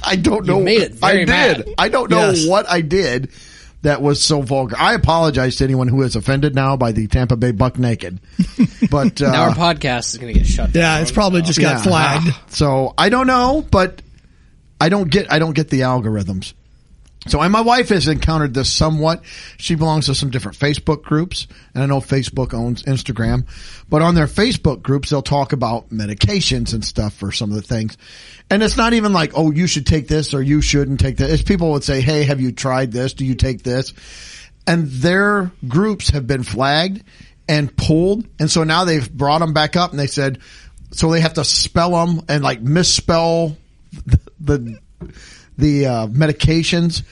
I 0.04 0.16
don't 0.16 0.46
know. 0.46 0.60
made 0.60 0.82
it 0.82 0.94
very 0.94 1.22
I 1.22 1.24
did. 1.54 1.74
I 1.78 1.88
don't 1.88 2.10
know 2.10 2.30
Yes. 2.30 2.46
what 2.46 2.68
I 2.68 2.80
did 2.82 3.30
that 3.82 4.02
was 4.02 4.20
so 4.22 4.42
vulgar. 4.42 4.76
I 4.78 4.94
apologize 4.94 5.56
to 5.56 5.64
anyone 5.64 5.86
who 5.88 6.02
is 6.02 6.16
offended 6.16 6.54
now 6.54 6.76
by 6.76 6.92
the 6.92 7.06
Tampa 7.06 7.36
Bay 7.36 7.52
Buck 7.52 7.78
naked. 7.78 8.18
But 8.90 9.20
uh, 9.20 9.32
now 9.32 9.42
our 9.48 9.54
podcast 9.54 10.12
is 10.12 10.18
going 10.18 10.32
to 10.32 10.38
get 10.38 10.46
shut 10.46 10.70
down. 10.72 10.80
yeah, 10.80 10.98
it's 11.00 11.10
probably 11.10 11.42
just 11.42 11.58
got 11.60 11.78
yeah. 11.78 11.82
flagged. 11.82 12.36
So 12.52 12.94
I 12.96 13.08
don't 13.08 13.26
know, 13.26 13.66
but 13.68 14.00
I 14.80 14.90
don't 14.90 15.10
get 15.10 15.32
I 15.32 15.40
don't 15.40 15.54
get 15.54 15.70
the 15.70 15.80
algorithms. 15.80 16.52
So 17.28 17.40
and 17.40 17.52
my 17.52 17.60
wife 17.60 17.88
has 17.88 18.08
encountered 18.08 18.54
this 18.54 18.72
somewhat. 18.72 19.24
She 19.58 19.74
belongs 19.74 20.06
to 20.06 20.14
some 20.14 20.30
different 20.30 20.58
Facebook 20.58 21.02
groups, 21.02 21.46
and 21.74 21.82
I 21.82 21.86
know 21.86 22.00
Facebook 22.00 22.54
owns 22.54 22.84
Instagram, 22.84 23.46
but 23.88 24.02
on 24.02 24.14
their 24.14 24.26
Facebook 24.26 24.82
groups 24.82 25.10
they'll 25.10 25.22
talk 25.22 25.52
about 25.52 25.90
medications 25.90 26.72
and 26.72 26.84
stuff 26.84 27.14
for 27.14 27.32
some 27.32 27.50
of 27.50 27.56
the 27.56 27.62
things. 27.62 27.96
And 28.48 28.62
it's 28.62 28.76
not 28.76 28.92
even 28.92 29.12
like, 29.12 29.32
oh, 29.34 29.50
you 29.50 29.66
should 29.66 29.86
take 29.86 30.06
this 30.06 30.34
or 30.34 30.42
you 30.42 30.60
shouldn't 30.60 31.00
take 31.00 31.16
this. 31.16 31.32
It's 31.32 31.42
people 31.42 31.72
would 31.72 31.84
say, 31.84 32.00
hey, 32.00 32.24
have 32.24 32.40
you 32.40 32.52
tried 32.52 32.92
this? 32.92 33.14
Do 33.14 33.24
you 33.24 33.34
take 33.34 33.62
this? 33.62 33.92
And 34.66 34.86
their 34.88 35.50
groups 35.66 36.10
have 36.10 36.26
been 36.26 36.42
flagged 36.42 37.02
and 37.48 37.76
pulled, 37.76 38.26
and 38.38 38.50
so 38.50 38.64
now 38.64 38.84
they've 38.84 39.12
brought 39.12 39.38
them 39.38 39.52
back 39.52 39.76
up, 39.76 39.90
and 39.90 39.98
they 39.98 40.08
said, 40.08 40.40
so 40.92 41.10
they 41.10 41.20
have 41.20 41.34
to 41.34 41.44
spell 41.44 41.90
them 41.90 42.24
and 42.28 42.42
like 42.42 42.60
misspell 42.60 43.56
the 44.06 44.20
the, 44.40 44.78
the 45.58 45.86
uh, 45.86 46.06
medications. 46.08 47.02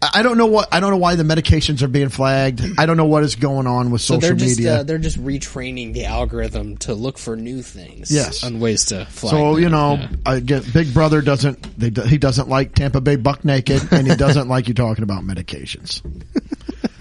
I 0.00 0.10
I 0.14 0.22
don't 0.22 0.38
know 0.38 0.46
what 0.46 0.68
I 0.72 0.78
don't 0.78 0.90
know 0.92 0.96
why 0.98 1.16
the 1.16 1.24
medications 1.24 1.82
are 1.82 1.88
being 1.88 2.08
flagged. 2.08 2.62
I 2.78 2.86
don't 2.86 2.96
know 2.96 3.06
what 3.06 3.24
is 3.24 3.34
going 3.34 3.66
on 3.66 3.90
with 3.90 4.00
So 4.00 4.14
social 4.14 4.28
they're 4.28 4.36
just 4.46 4.58
media. 4.58 4.74
uh, 4.76 4.82
they're 4.84 4.98
just 4.98 5.18
retraining 5.18 5.92
the 5.92 6.04
algorithm 6.04 6.76
to 6.78 6.94
look 6.94 7.18
for 7.18 7.34
new 7.34 7.62
things. 7.62 8.08
Yes. 8.10 8.44
on 8.44 8.60
ways 8.60 8.84
to 8.86 9.06
flag. 9.06 9.32
so 9.32 9.54
them. 9.54 9.62
you 9.64 9.68
know, 9.70 9.94
Yeah. 10.00 10.08
I 10.24 10.38
get 10.40 10.72
Big 10.72 10.94
Brother 10.94 11.20
doesn't 11.20 11.60
they, 11.78 11.90
he 12.08 12.16
doesn't 12.16 12.48
like 12.48 12.76
Tampa 12.76 13.00
Bay 13.00 13.16
Buck 13.16 13.44
naked, 13.44 13.82
and 13.92 14.06
he 14.06 14.14
doesn't 14.14 14.46
like 14.48 14.68
you 14.68 14.74
talking 14.74 15.02
about 15.02 15.24
medications. 15.24 16.00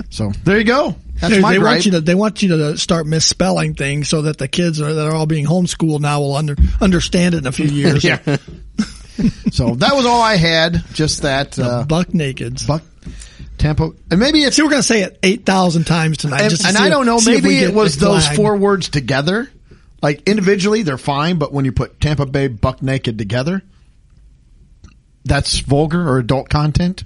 So 0.09 0.31
there 0.45 0.57
you 0.57 0.63
go. 0.63 0.95
That's 1.19 1.33
They, 1.35 1.41
my 1.41 1.51
they 1.53 1.59
gripe. 1.59 1.73
want 1.73 1.85
you 1.85 1.91
to 1.91 2.01
they 2.01 2.15
want 2.15 2.41
you 2.41 2.49
to 2.49 2.77
start 2.77 3.05
misspelling 3.05 3.75
things 3.75 4.07
so 4.09 4.23
that 4.23 4.37
the 4.39 4.47
kids 4.47 4.81
are, 4.81 4.91
that 4.93 5.05
are 5.05 5.13
all 5.13 5.25
being 5.27 5.45
homeschooled 5.45 5.99
now 5.99 6.21
will 6.21 6.35
under, 6.35 6.55
understand 6.81 7.35
it 7.35 7.39
in 7.39 7.45
a 7.47 7.51
few 7.51 7.67
years. 7.67 8.03
yeah. 8.05 8.37
So 9.51 9.75
that 9.75 9.95
was 9.95 10.05
all 10.05 10.21
I 10.21 10.35
had. 10.35 10.83
Just 10.93 11.21
that 11.23 11.57
uh, 11.59 11.83
Buck 11.85 12.13
naked 12.13 12.59
Buck 12.67 12.83
Tampa, 13.57 13.91
and 14.11 14.19
maybe 14.19 14.43
it's 14.43 14.55
See, 14.55 14.61
we're 14.61 14.69
going 14.69 14.81
to 14.81 14.87
say 14.87 15.01
it 15.01 15.19
eight 15.23 15.45
thousand 15.45 15.85
times 15.85 16.17
tonight. 16.17 16.41
and, 16.41 16.65
and 16.65 16.77
I 16.77 16.89
don't 16.89 17.05
know. 17.05 17.17
if 17.17 17.25
Maybe 17.25 17.57
it 17.57 17.73
was 17.73 17.97
those 17.97 18.27
four 18.27 18.55
words 18.57 18.89
together. 18.89 19.49
Like 20.01 20.27
individually, 20.27 20.83
they're 20.83 20.97
fine, 20.99 21.37
but 21.37 21.51
when 21.51 21.65
you 21.65 21.71
put 21.71 21.99
Tampa 21.99 22.27
Bay 22.27 22.47
Buck 22.47 22.83
Naked 22.83 23.17
together, 23.17 23.63
that's 25.25 25.59
vulgar 25.59 26.07
or 26.07 26.19
adult 26.19 26.49
content. 26.49 27.03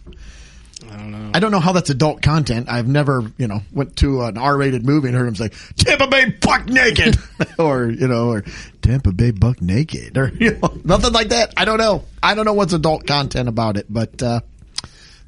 I 1.33 1.39
don't 1.39 1.51
know. 1.51 1.57
I 1.57 1.59
don't 1.59 1.59
know 1.59 1.59
how 1.59 1.71
that's 1.73 1.89
adult 1.89 2.21
content. 2.21 2.67
I've 2.69 2.87
never, 2.87 3.23
you 3.37 3.47
know, 3.47 3.61
went 3.71 3.95
to 3.97 4.21
an 4.23 4.37
R-rated 4.37 4.85
movie 4.85 5.07
and 5.09 5.17
heard 5.17 5.27
him 5.27 5.35
say 5.35 5.49
Tampa 5.77 6.07
Bay 6.07 6.29
buck 6.29 6.65
naked, 6.67 7.17
or 7.59 7.89
you 7.89 8.07
know, 8.07 8.29
or 8.29 8.43
Tampa 8.81 9.11
Bay 9.11 9.31
buck 9.31 9.61
naked, 9.61 10.17
or 10.17 10.29
you 10.39 10.57
know, 10.59 10.79
nothing 10.83 11.13
like 11.13 11.29
that. 11.29 11.53
I 11.57 11.65
don't 11.65 11.77
know. 11.77 12.05
I 12.21 12.35
don't 12.35 12.45
know 12.45 12.53
what's 12.53 12.73
adult 12.73 13.05
content 13.07 13.49
about 13.49 13.77
it, 13.77 13.85
but 13.89 14.21
uh, 14.21 14.41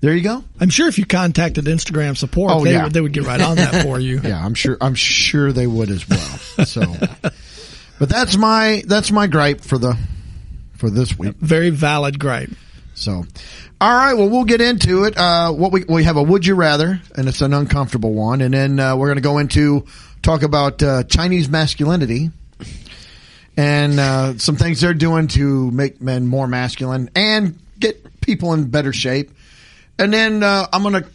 there 0.01 0.13
you 0.13 0.22
go. 0.22 0.43
I'm 0.60 0.69
sure 0.69 0.88
if 0.88 0.98
you 0.98 1.05
contacted 1.05 1.65
Instagram 1.65 2.17
support, 2.17 2.51
Oh, 2.53 2.63
they, 2.63 2.74
yeah. 2.74 2.83
would, 2.83 2.93
they 2.93 3.00
would 3.01 3.13
get 3.13 3.24
right 3.25 3.39
on 3.41 3.55
that 3.57 3.83
for 3.83 4.00
you. 4.00 4.19
Yeah, 4.24 4.43
I'm 4.43 4.53
sure. 4.53 4.77
I'm 4.81 4.95
sure 4.95 5.51
they 5.51 5.67
would 5.67 5.89
as 5.89 6.07
well. 6.10 6.65
So, 6.65 6.83
but 8.00 8.10
that's 8.10 8.38
my 8.38 8.83
that's 8.88 9.12
my 9.12 9.27
gripe 9.27 9.62
for 9.62 9.77
the 9.77 9.98
for 10.77 10.89
this 10.89 11.17
week. 11.17 11.36
Very 11.38 11.69
valid 11.69 12.19
gripe. 12.19 12.50
So, 12.95 13.25
all 13.83 13.93
right. 13.93 14.13
Well, 14.13 14.29
we'll 14.29 14.45
get 14.45 14.61
into 14.61 15.03
it. 15.03 15.17
Uh, 15.17 15.51
what 15.51 15.73
we 15.73 15.83
we 15.83 16.05
have 16.05 16.15
a 16.15 16.23
would 16.23 16.45
you 16.45 16.55
rather, 16.55 17.01
and 17.17 17.27
it's 17.27 17.41
an 17.41 17.53
uncomfortable 17.53 18.13
one, 18.13 18.39
and 18.39 18.53
then 18.53 18.79
uh, 18.79 18.95
we're 18.95 19.07
going 19.07 19.17
to 19.17 19.21
go 19.21 19.39
into 19.39 19.85
talk 20.21 20.41
about 20.41 20.81
uh, 20.81 21.03
Chinese 21.03 21.49
masculinity 21.49 22.31
and 23.57 23.99
uh, 23.99 24.37
some 24.37 24.55
things 24.55 24.79
they're 24.79 24.93
doing 24.93 25.27
to 25.27 25.69
make 25.71 25.99
men 25.99 26.27
more 26.27 26.47
masculine 26.47 27.09
and 27.13 27.59
get 27.77 28.21
people 28.21 28.53
in 28.53 28.69
better 28.69 28.93
shape. 28.93 29.31
And 29.99 30.13
then 30.13 30.43
uh, 30.43 30.65
I'm 30.71 30.81
going 30.81 31.03
to 31.03 31.09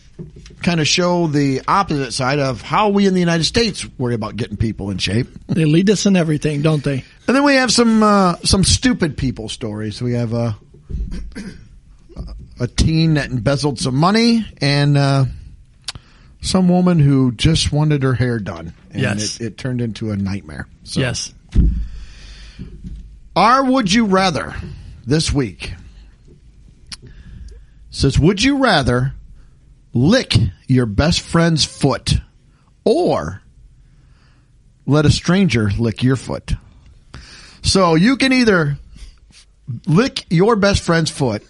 kind 0.63 0.79
of 0.79 0.87
show 0.87 1.27
the 1.27 1.63
opposite 1.67 2.13
side 2.13 2.39
of 2.39 2.61
how 2.61 2.91
we 2.91 3.07
in 3.07 3.15
the 3.15 3.21
United 3.21 3.45
States 3.45 3.89
worry 3.97 4.15
about 4.15 4.37
getting 4.37 4.59
people 4.59 4.91
in 4.91 4.99
shape. 4.99 5.29
They 5.47 5.65
lead 5.65 5.89
us 5.89 6.05
in 6.05 6.17
everything, 6.17 6.61
don't 6.61 6.85
they? 6.85 7.03
And 7.27 7.35
then 7.35 7.45
we 7.45 7.55
have 7.55 7.73
some 7.73 8.03
uh, 8.03 8.37
some 8.45 8.63
stupid 8.63 9.17
people 9.17 9.49
stories. 9.49 10.03
We 10.03 10.13
have 10.13 10.35
a 12.61 12.67
teen 12.67 13.15
that 13.15 13.31
embezzled 13.31 13.79
some 13.79 13.95
money 13.97 14.45
and 14.61 14.97
uh, 14.97 15.25
some 16.41 16.69
woman 16.69 16.99
who 16.99 17.33
just 17.33 17.73
wanted 17.73 18.03
her 18.03 18.15
hair 18.15 18.39
done. 18.39 18.75
And 18.91 19.03
Yes. 19.03 19.41
it, 19.41 19.47
it 19.47 19.59
turned 19.59 19.81
into 19.81 20.11
a 20.11 20.17
nightmare. 20.17 20.67
So, 20.85 21.01
Yes. 21.01 21.33
Our 23.37 23.65
would 23.65 23.93
you 23.93 24.07
rather 24.07 24.55
this 25.07 25.33
week 25.33 25.73
says 27.91 28.19
would 28.19 28.43
you 28.43 28.59
rather 28.59 29.15
lick 29.95 30.35
your 30.67 30.87
best 30.87 31.21
friend's 31.21 31.65
foot 31.65 32.15
or 32.85 33.43
let 34.87 35.07
a 35.07 35.11
stranger 35.11 35.71
lick 35.79 36.03
your 36.03 36.17
foot? 36.17 36.53
So 37.63 37.95
you 37.95 38.17
can 38.17 38.33
either 38.33 38.77
lick 39.87 40.25
your 40.31 40.57
best 40.57 40.83
friend's 40.83 41.11
foot 41.11 41.43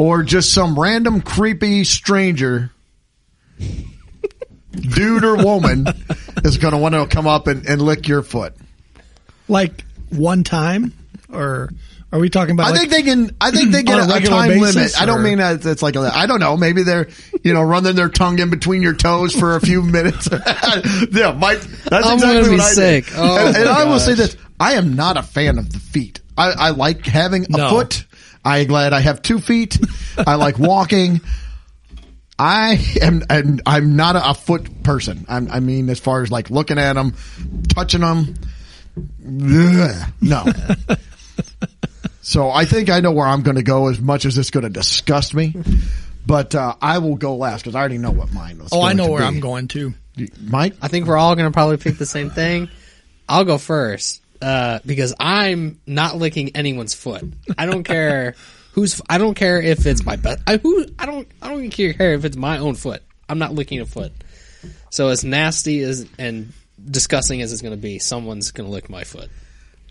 or 0.00 0.22
just 0.22 0.54
some 0.54 0.80
random 0.80 1.20
creepy 1.20 1.84
stranger 1.84 2.70
dude 4.72 5.24
or 5.24 5.36
woman 5.44 5.86
is 6.42 6.56
going 6.56 6.72
to 6.72 6.78
want 6.78 6.94
to 6.94 7.06
come 7.06 7.26
up 7.26 7.46
and, 7.46 7.66
and 7.66 7.82
lick 7.82 8.08
your 8.08 8.22
foot. 8.22 8.54
Like 9.46 9.84
one 10.08 10.42
time, 10.42 10.94
or 11.30 11.68
are 12.12 12.18
we 12.18 12.30
talking 12.30 12.54
about? 12.54 12.68
I 12.68 12.70
like- 12.70 12.78
think 12.80 12.92
they 12.92 13.02
can. 13.02 13.36
I 13.42 13.50
think 13.50 13.72
they 13.72 13.82
get 13.82 13.98
a 13.98 14.10
a, 14.10 14.16
a 14.16 14.20
time 14.20 14.48
basis, 14.48 14.74
limit. 14.76 15.02
I 15.02 15.04
don't 15.04 15.22
mean 15.22 15.36
that 15.36 15.66
it's 15.66 15.82
like 15.82 15.96
a, 15.96 16.10
I 16.14 16.24
don't 16.26 16.40
know. 16.40 16.56
Maybe 16.56 16.82
they're 16.82 17.08
you 17.44 17.52
know 17.52 17.60
running 17.62 17.94
their 17.94 18.08
tongue 18.08 18.38
in 18.38 18.48
between 18.48 18.80
your 18.80 18.94
toes 18.94 19.34
for 19.34 19.54
a 19.56 19.60
few 19.60 19.82
minutes. 19.96 20.28
yeah, 21.12 21.32
Mike. 21.32 21.60
That's 21.60 22.06
I'm 22.06 22.14
exactly 22.14 22.18
gonna 22.20 22.42
be 22.44 22.50
what 22.52 22.60
I 22.60 22.72
sick. 22.72 23.04
did. 23.06 23.14
Oh, 23.18 23.46
and 23.48 23.56
and 23.56 23.68
I 23.68 23.84
will 23.84 24.00
say 24.00 24.14
this: 24.14 24.34
I 24.58 24.74
am 24.74 24.94
not 24.94 25.18
a 25.18 25.22
fan 25.22 25.58
of 25.58 25.70
the 25.72 25.78
feet. 25.78 26.20
I, 26.38 26.52
I 26.52 26.70
like 26.70 27.04
having 27.04 27.44
a 27.44 27.56
No. 27.58 27.68
foot. 27.70 28.06
I 28.44 28.64
glad 28.64 28.92
I 28.92 29.00
have 29.00 29.22
two 29.22 29.38
feet. 29.38 29.78
I 30.18 30.36
like 30.36 30.58
walking. 30.58 31.20
I 32.38 32.82
am, 33.02 33.22
and 33.28 33.60
I'm 33.66 33.96
not 33.96 34.16
a, 34.16 34.30
a 34.30 34.34
foot 34.34 34.82
person. 34.82 35.26
I'm, 35.28 35.50
I 35.50 35.60
mean, 35.60 35.90
as 35.90 36.00
far 36.00 36.22
as 36.22 36.30
like 36.30 36.48
looking 36.48 36.78
at 36.78 36.94
them, 36.94 37.14
touching 37.68 38.00
them, 38.00 38.34
no. 39.18 40.46
so 42.22 42.50
I 42.50 42.64
think 42.64 42.88
I 42.88 43.00
know 43.00 43.12
where 43.12 43.26
I'm 43.26 43.42
going 43.42 43.56
to 43.56 43.62
go. 43.62 43.88
As 43.88 44.00
much 44.00 44.24
as 44.24 44.38
it's 44.38 44.50
going 44.50 44.64
to 44.64 44.70
disgust 44.70 45.34
me, 45.34 45.54
but 46.26 46.54
uh, 46.54 46.76
I 46.80 46.98
will 46.98 47.16
go 47.16 47.36
last 47.36 47.62
because 47.62 47.74
I 47.74 47.80
already 47.80 47.98
know 47.98 48.10
what 48.10 48.32
mine 48.32 48.58
was. 48.58 48.70
oh, 48.72 48.82
I 48.82 48.94
know 48.94 49.06
to 49.06 49.12
where 49.12 49.20
be. 49.20 49.26
I'm 49.26 49.40
going 49.40 49.68
to. 49.68 49.92
Mike. 50.42 50.76
I 50.80 50.88
think 50.88 51.06
we're 51.06 51.18
all 51.18 51.36
going 51.36 51.48
to 51.48 51.52
probably 51.52 51.76
pick 51.76 51.98
the 51.98 52.06
same 52.06 52.30
thing. 52.30 52.70
I'll 53.28 53.44
go 53.44 53.58
first 53.58 54.22
uh, 54.42 54.80
because 54.84 55.14
I'm 55.20 55.80
not 55.86 56.16
licking 56.16 56.56
anyone's 56.56 56.94
foot. 56.94 57.24
I 57.58 57.66
don't 57.66 57.84
care 57.84 58.34
who's. 58.72 59.00
I 59.08 59.18
don't 59.18 59.34
care 59.34 59.60
if 59.60 59.86
it's 59.86 60.04
my 60.04 60.16
best. 60.16 60.42
I 60.46 60.56
who. 60.58 60.86
I 60.98 61.06
don't. 61.06 61.28
I 61.42 61.48
don't 61.48 61.64
even 61.64 61.70
care 61.94 62.14
if 62.14 62.24
it's 62.24 62.36
my 62.36 62.58
own 62.58 62.74
foot. 62.74 63.02
I'm 63.28 63.38
not 63.38 63.52
licking 63.52 63.80
a 63.80 63.86
foot. 63.86 64.12
So 64.90 65.08
as 65.08 65.24
nasty 65.24 65.82
as 65.82 66.06
and 66.18 66.52
disgusting 66.84 67.42
as 67.42 67.52
it's 67.52 67.62
going 67.62 67.74
to 67.74 67.80
be, 67.80 67.98
someone's 67.98 68.50
going 68.50 68.68
to 68.68 68.72
lick 68.72 68.90
my 68.90 69.04
foot. 69.04 69.30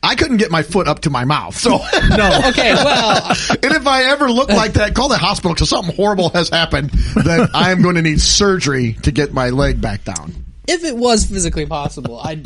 I 0.02 0.16
couldn't 0.16 0.38
get 0.38 0.50
my 0.50 0.64
foot 0.64 0.88
up 0.88 1.02
to 1.02 1.10
my 1.10 1.26
mouth, 1.26 1.58
so 1.58 1.72
No. 2.10 2.42
Okay, 2.48 2.74
well, 2.74 3.28
and 3.50 3.74
if 3.74 3.86
I 3.86 4.04
ever 4.12 4.32
look 4.32 4.48
like 4.50 4.74
that, 4.74 4.96
call 4.96 5.10
the 5.10 5.18
hospital 5.18 5.54
because 5.54 5.70
something 5.70 5.94
horrible 5.94 6.30
has 6.30 6.48
happened. 6.50 6.92
That 7.16 7.50
I 7.54 7.72
am 7.72 7.82
going 7.82 7.96
to 7.96 8.02
need 8.02 8.22
surgery 8.22 8.94
to 9.04 9.12
get 9.12 9.34
my 9.34 9.50
leg 9.50 9.82
back 9.82 10.06
down. 10.06 10.34
if 10.70 10.86
it 10.86 10.96
was 10.96 11.26
physically 11.26 11.66
possible, 11.66 12.18
I 12.18 12.42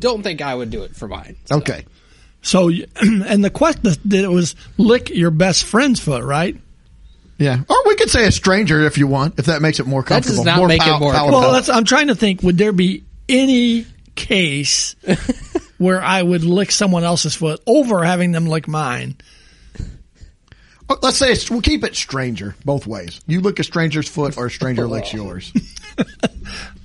don't 0.00 0.22
think 0.22 0.40
I 0.42 0.54
would 0.54 0.70
do 0.70 0.82
it 0.82 0.96
for 0.96 1.08
mine. 1.08 1.36
So. 1.46 1.56
Okay. 1.56 1.84
So, 2.42 2.68
and 2.96 3.44
the 3.44 3.50
question 3.50 3.82
that 3.82 4.24
it 4.24 4.30
was 4.30 4.54
lick 4.76 5.10
your 5.10 5.30
best 5.30 5.64
friend's 5.64 6.00
foot, 6.00 6.24
right? 6.24 6.56
Yeah, 7.38 7.60
or 7.68 7.76
we 7.86 7.94
could 7.94 8.10
say 8.10 8.26
a 8.26 8.32
stranger 8.32 8.80
if 8.80 8.98
you 8.98 9.06
want, 9.06 9.38
if 9.38 9.46
that 9.46 9.62
makes 9.62 9.78
it 9.78 9.86
more 9.86 10.02
comfortable. 10.02 10.42
That 10.42 10.56
does 10.56 10.60
comfortable. 10.60 10.68
not 10.68 10.86
make 10.86 10.96
it 10.96 11.00
more 11.00 11.12
palatable. 11.12 11.40
Well, 11.40 11.52
that's, 11.52 11.68
I'm 11.68 11.84
trying 11.84 12.08
to 12.08 12.16
think. 12.16 12.42
Would 12.42 12.58
there 12.58 12.72
be 12.72 13.04
any 13.28 13.86
case 14.16 14.96
where 15.78 16.02
I 16.02 16.20
would 16.20 16.42
lick 16.42 16.72
someone 16.72 17.04
else's 17.04 17.36
foot 17.36 17.60
over 17.64 18.02
having 18.04 18.32
them 18.32 18.46
lick 18.46 18.66
mine? 18.66 19.16
Oh, 20.90 20.98
Let's 21.02 21.18
say 21.18 21.36
we'll 21.50 21.60
keep 21.60 21.84
it 21.84 21.94
stranger 21.94 22.56
both 22.64 22.86
ways. 22.86 23.20
You 23.26 23.40
lick 23.40 23.58
a 23.58 23.64
stranger's 23.64 24.08
foot, 24.08 24.36
or 24.36 24.46
a 24.46 24.50
stranger 24.50 24.88
licks 24.88 25.12
yours. 25.12 25.52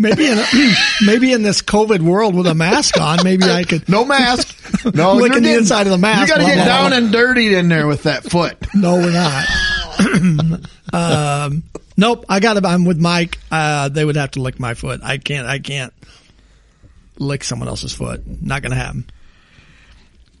Maybe 0.00 0.28
in 0.28 0.38
a, 0.38 0.46
maybe 1.04 1.30
in 1.30 1.42
this 1.42 1.60
COVID 1.60 2.00
world 2.00 2.34
with 2.34 2.46
a 2.46 2.54
mask 2.54 2.98
on, 2.98 3.18
maybe 3.22 3.44
I 3.44 3.64
could. 3.64 3.86
No 3.86 4.06
mask. 4.06 4.56
No, 4.94 5.12
Licking 5.16 5.44
you're 5.44 5.52
the 5.52 5.58
inside 5.58 5.86
of 5.86 5.92
the 5.92 5.98
mask, 5.98 6.22
You 6.22 6.36
got 6.36 6.40
to 6.40 6.46
get 6.46 6.64
down 6.64 6.94
and 6.94 7.12
dirty 7.12 7.54
in 7.54 7.68
there 7.68 7.86
with 7.86 8.04
that 8.04 8.24
foot. 8.24 8.56
No, 8.74 8.94
we're 8.94 9.12
not. 9.12 9.46
um, 10.94 11.64
nope. 11.98 12.24
I 12.30 12.40
got 12.40 12.54
to. 12.54 12.66
I'm 12.66 12.86
with 12.86 12.98
Mike. 12.98 13.38
Uh, 13.50 13.90
they 13.90 14.04
would 14.04 14.16
have 14.16 14.30
to 14.32 14.40
lick 14.40 14.58
my 14.58 14.72
foot. 14.72 15.00
I 15.02 15.18
can't. 15.18 15.46
I 15.46 15.58
can't 15.58 15.92
lick 17.18 17.44
someone 17.44 17.68
else's 17.68 17.92
foot. 17.92 18.22
Not 18.40 18.62
going 18.62 18.70
to 18.70 18.78
happen. 18.78 19.10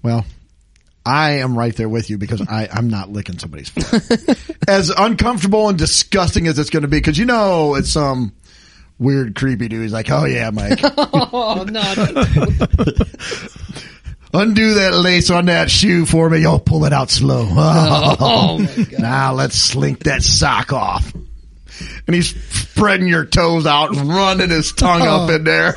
Well, 0.02 0.24
I 1.04 1.40
am 1.40 1.58
right 1.58 1.74
there 1.74 1.88
with 1.88 2.08
you 2.08 2.16
because 2.16 2.40
I, 2.48 2.68
I'm 2.72 2.88
not 2.88 3.10
licking 3.10 3.38
somebody's 3.38 3.68
foot. 3.68 4.48
as 4.68 4.90
uncomfortable 4.90 5.68
and 5.68 5.76
disgusting 5.76 6.46
as 6.46 6.58
it's 6.58 6.70
going 6.70 6.82
to 6.82 6.88
be, 6.88 6.98
because 6.98 7.18
you 7.18 7.26
know 7.26 7.74
it's 7.74 7.90
some 7.90 8.32
weird, 9.00 9.34
creepy 9.34 9.68
dude. 9.68 9.82
He's 9.82 9.92
like, 9.92 10.10
"Oh 10.10 10.26
yeah, 10.26 10.50
Mike, 10.50 10.78
Oh 10.82 11.66
no! 11.68 11.80
undo 14.32 14.74
that 14.74 14.94
lace 14.94 15.28
on 15.30 15.46
that 15.46 15.68
shoe 15.70 16.06
for 16.06 16.30
me. 16.30 16.46
Oh, 16.46 16.60
pull 16.60 16.84
it 16.84 16.92
out 16.92 17.10
slow. 17.10 17.48
Oh, 17.52 18.16
oh 18.20 18.58
my 18.58 18.84
god! 18.84 19.00
now 19.00 19.32
let's 19.32 19.56
slink 19.56 20.04
that 20.04 20.22
sock 20.22 20.72
off." 20.72 21.12
And 22.06 22.14
he's 22.14 22.34
spreading 22.52 23.08
your 23.08 23.24
toes 23.24 23.64
out 23.64 23.96
and 23.96 24.06
running 24.06 24.50
his 24.50 24.72
tongue 24.72 25.02
up 25.02 25.30
oh. 25.30 25.34
in 25.34 25.44
there. 25.44 25.74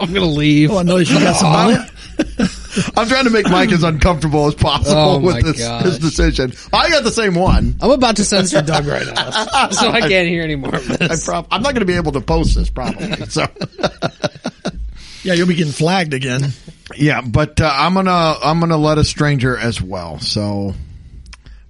I'm 0.00 0.12
gonna 0.12 0.26
leave. 0.26 0.72
Oh, 0.72 0.78
I 0.78 0.82
noticed 0.82 1.12
you 1.12 1.20
got 1.20 1.36
some 1.36 1.52
money. 1.52 1.76
I'm 2.96 3.08
trying 3.08 3.24
to 3.24 3.30
make 3.30 3.48
Mike 3.50 3.72
as 3.72 3.82
uncomfortable 3.82 4.46
as 4.46 4.54
possible 4.54 4.96
Oh, 4.98 5.18
with 5.18 5.42
this, 5.44 5.58
gosh. 5.58 5.82
this 5.84 5.98
decision. 5.98 6.52
I 6.72 6.88
got 6.90 7.04
the 7.04 7.10
same 7.10 7.34
one. 7.34 7.76
I'm 7.80 7.90
about 7.90 8.16
to 8.16 8.24
censor 8.24 8.62
Doug 8.62 8.86
right 8.86 9.06
now, 9.06 9.30
so 9.70 9.88
I 9.90 10.00
can't 10.00 10.28
hear 10.28 10.42
anymore 10.42 10.74
of 10.76 10.90
I 10.90 10.96
this. 11.08 11.24
prob- 11.24 11.46
I'm 11.50 11.62
not 11.62 11.74
going 11.74 11.80
to 11.80 11.86
be 11.86 11.96
able 11.96 12.12
to 12.12 12.20
post 12.20 12.54
this 12.56 12.70
probably. 12.70 13.14
So 13.26 13.46
Yeah, 15.24 15.34
you'll 15.34 15.48
be 15.48 15.54
getting 15.56 15.72
flagged 15.72 16.14
again. 16.14 16.52
yeah, 16.96 17.20
but 17.20 17.60
uh, 17.60 17.70
I'm 17.72 17.92
gonna 17.94 18.36
I'm 18.42 18.60
gonna 18.60 18.76
let 18.78 18.98
a 18.98 19.04
stranger 19.04 19.56
as 19.56 19.82
well. 19.82 20.20
So 20.20 20.74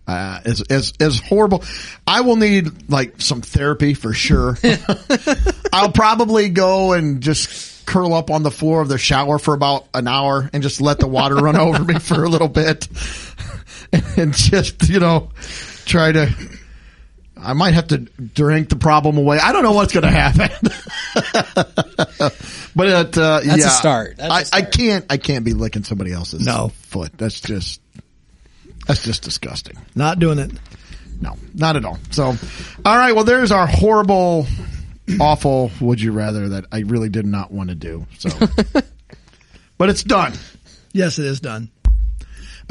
uh, 0.06 0.40
as 0.44 0.60
as 0.62 0.92
as 1.00 1.18
horrible, 1.20 1.64
I 2.06 2.20
will 2.20 2.36
need 2.36 2.90
like 2.90 3.20
some 3.20 3.40
therapy 3.40 3.94
for 3.94 4.12
sure. 4.12 4.58
I'll 5.72 5.90
probably 5.92 6.50
go 6.50 6.92
and 6.92 7.20
just 7.22 7.77
curl 7.88 8.12
up 8.14 8.30
on 8.30 8.42
the 8.42 8.50
floor 8.50 8.80
of 8.82 8.88
the 8.88 8.98
shower 8.98 9.38
for 9.38 9.54
about 9.54 9.88
an 9.94 10.06
hour 10.06 10.48
and 10.52 10.62
just 10.62 10.80
let 10.80 10.98
the 11.00 11.06
water 11.08 11.34
run 11.36 11.56
over 11.66 11.82
me 11.82 11.98
for 11.98 12.22
a 12.22 12.28
little 12.28 12.48
bit, 12.48 12.86
and 14.16 14.34
just 14.34 14.88
you 14.88 15.00
know 15.00 15.30
try 15.86 16.12
to. 16.12 16.32
I 17.40 17.52
might 17.52 17.74
have 17.74 17.86
to 17.88 17.98
drink 17.98 18.68
the 18.68 18.74
problem 18.76 19.16
away. 19.16 19.38
I 19.38 19.52
don't 19.52 19.62
know 19.62 19.70
what's 19.72 19.92
going 19.92 20.02
to 20.02 20.10
happen. 20.10 20.50
but 22.74 22.88
it, 22.88 23.16
uh, 23.18 23.40
That's 23.40 23.46
yeah, 23.46 23.54
a 23.54 23.70
start. 23.70 24.16
That's 24.16 24.28
a 24.28 24.32
I, 24.32 24.38
I 24.38 24.42
start. 24.42 24.72
can't. 24.72 25.06
I 25.08 25.16
can't 25.18 25.44
be 25.44 25.52
licking 25.54 25.84
somebody 25.84 26.12
else's 26.12 26.44
No. 26.44 26.72
foot. 26.82 27.12
That's 27.16 27.40
just. 27.40 27.80
That's 28.88 29.02
just 29.04 29.22
disgusting. 29.22 29.76
Not 29.94 30.18
doing 30.18 30.38
it. 30.40 30.50
No, 31.20 31.36
not 31.54 31.76
at 31.76 31.84
all. 31.84 31.98
So, 32.10 32.24
all 32.84 32.96
right. 32.96 33.14
Well, 33.14 33.24
there's 33.24 33.52
our 33.52 33.66
horrible, 33.66 34.46
awful 35.20 35.70
would 35.80 36.00
you 36.00 36.12
rather 36.12 36.50
that 36.50 36.66
I 36.72 36.80
really 36.80 37.08
did 37.08 37.26
not 37.26 37.50
want 37.50 37.70
to 37.70 37.74
do. 37.74 38.06
So, 38.18 38.28
but 39.78 39.90
it's 39.90 40.02
done. 40.02 40.34
Yes, 40.92 41.18
it 41.18 41.26
is 41.26 41.40
done. 41.40 41.70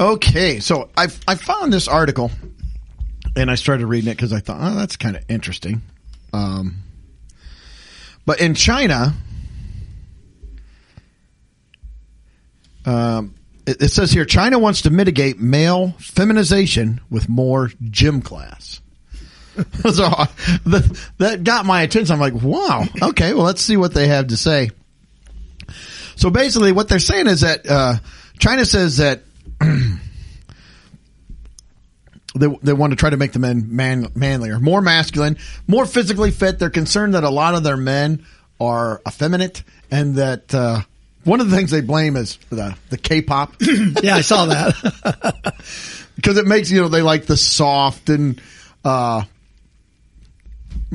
Okay. 0.00 0.60
So 0.60 0.90
I 0.96 1.08
I 1.26 1.34
found 1.34 1.72
this 1.72 1.88
article 1.88 2.30
and 3.36 3.50
I 3.50 3.54
started 3.54 3.86
reading 3.86 4.10
it 4.10 4.16
because 4.16 4.32
I 4.32 4.40
thought, 4.40 4.58
oh, 4.60 4.74
that's 4.74 4.96
kind 4.96 5.16
of 5.16 5.24
interesting. 5.28 5.82
Um, 6.32 6.78
but 8.26 8.40
in 8.40 8.54
China, 8.54 9.14
um, 12.84 13.34
it, 13.66 13.82
it 13.82 13.88
says 13.88 14.12
here 14.12 14.24
China 14.24 14.58
wants 14.58 14.82
to 14.82 14.90
mitigate 14.90 15.38
male 15.38 15.94
feminization 15.98 17.00
with 17.10 17.28
more 17.28 17.70
gym 17.90 18.20
class. 18.20 18.80
the, 19.82 21.08
that 21.18 21.42
got 21.42 21.66
my 21.66 21.82
attention. 21.82 22.14
I'm 22.14 22.20
like, 22.20 22.34
wow, 22.34 22.84
okay, 23.02 23.34
well, 23.34 23.44
let's 23.44 23.60
see 23.60 23.76
what 23.76 23.92
they 23.92 24.06
have 24.06 24.28
to 24.28 24.36
say. 24.36 24.70
So 26.14 26.30
basically, 26.30 26.72
what 26.72 26.88
they're 26.88 26.98
saying 26.98 27.26
is 27.26 27.40
that 27.40 27.68
uh, 27.68 27.94
China 28.38 28.64
says 28.64 28.98
that 28.98 29.22
they 32.34 32.46
they 32.62 32.72
want 32.72 32.92
to 32.92 32.96
try 32.96 33.10
to 33.10 33.16
make 33.16 33.32
the 33.32 33.40
men 33.40 33.74
man, 33.74 34.12
manlier, 34.14 34.60
more 34.60 34.80
masculine, 34.80 35.38
more 35.66 35.86
physically 35.86 36.30
fit. 36.30 36.58
They're 36.58 36.70
concerned 36.70 37.14
that 37.14 37.24
a 37.24 37.30
lot 37.30 37.54
of 37.54 37.64
their 37.64 37.76
men 37.76 38.24
are 38.60 39.00
effeminate, 39.06 39.64
and 39.90 40.16
that 40.16 40.54
uh, 40.54 40.82
one 41.24 41.40
of 41.40 41.50
the 41.50 41.56
things 41.56 41.70
they 41.70 41.80
blame 41.80 42.16
is 42.16 42.38
the 42.50 42.76
the 42.90 42.98
K-pop 42.98 43.54
Yeah, 44.02 44.16
I 44.16 44.20
saw 44.20 44.46
that. 44.46 45.54
because 46.16 46.36
it 46.36 46.46
makes 46.46 46.70
you 46.70 46.80
know 46.80 46.88
they 46.88 47.02
like 47.02 47.26
the 47.26 47.36
soft 47.36 48.08
and 48.08 48.40
uh, 48.84 49.22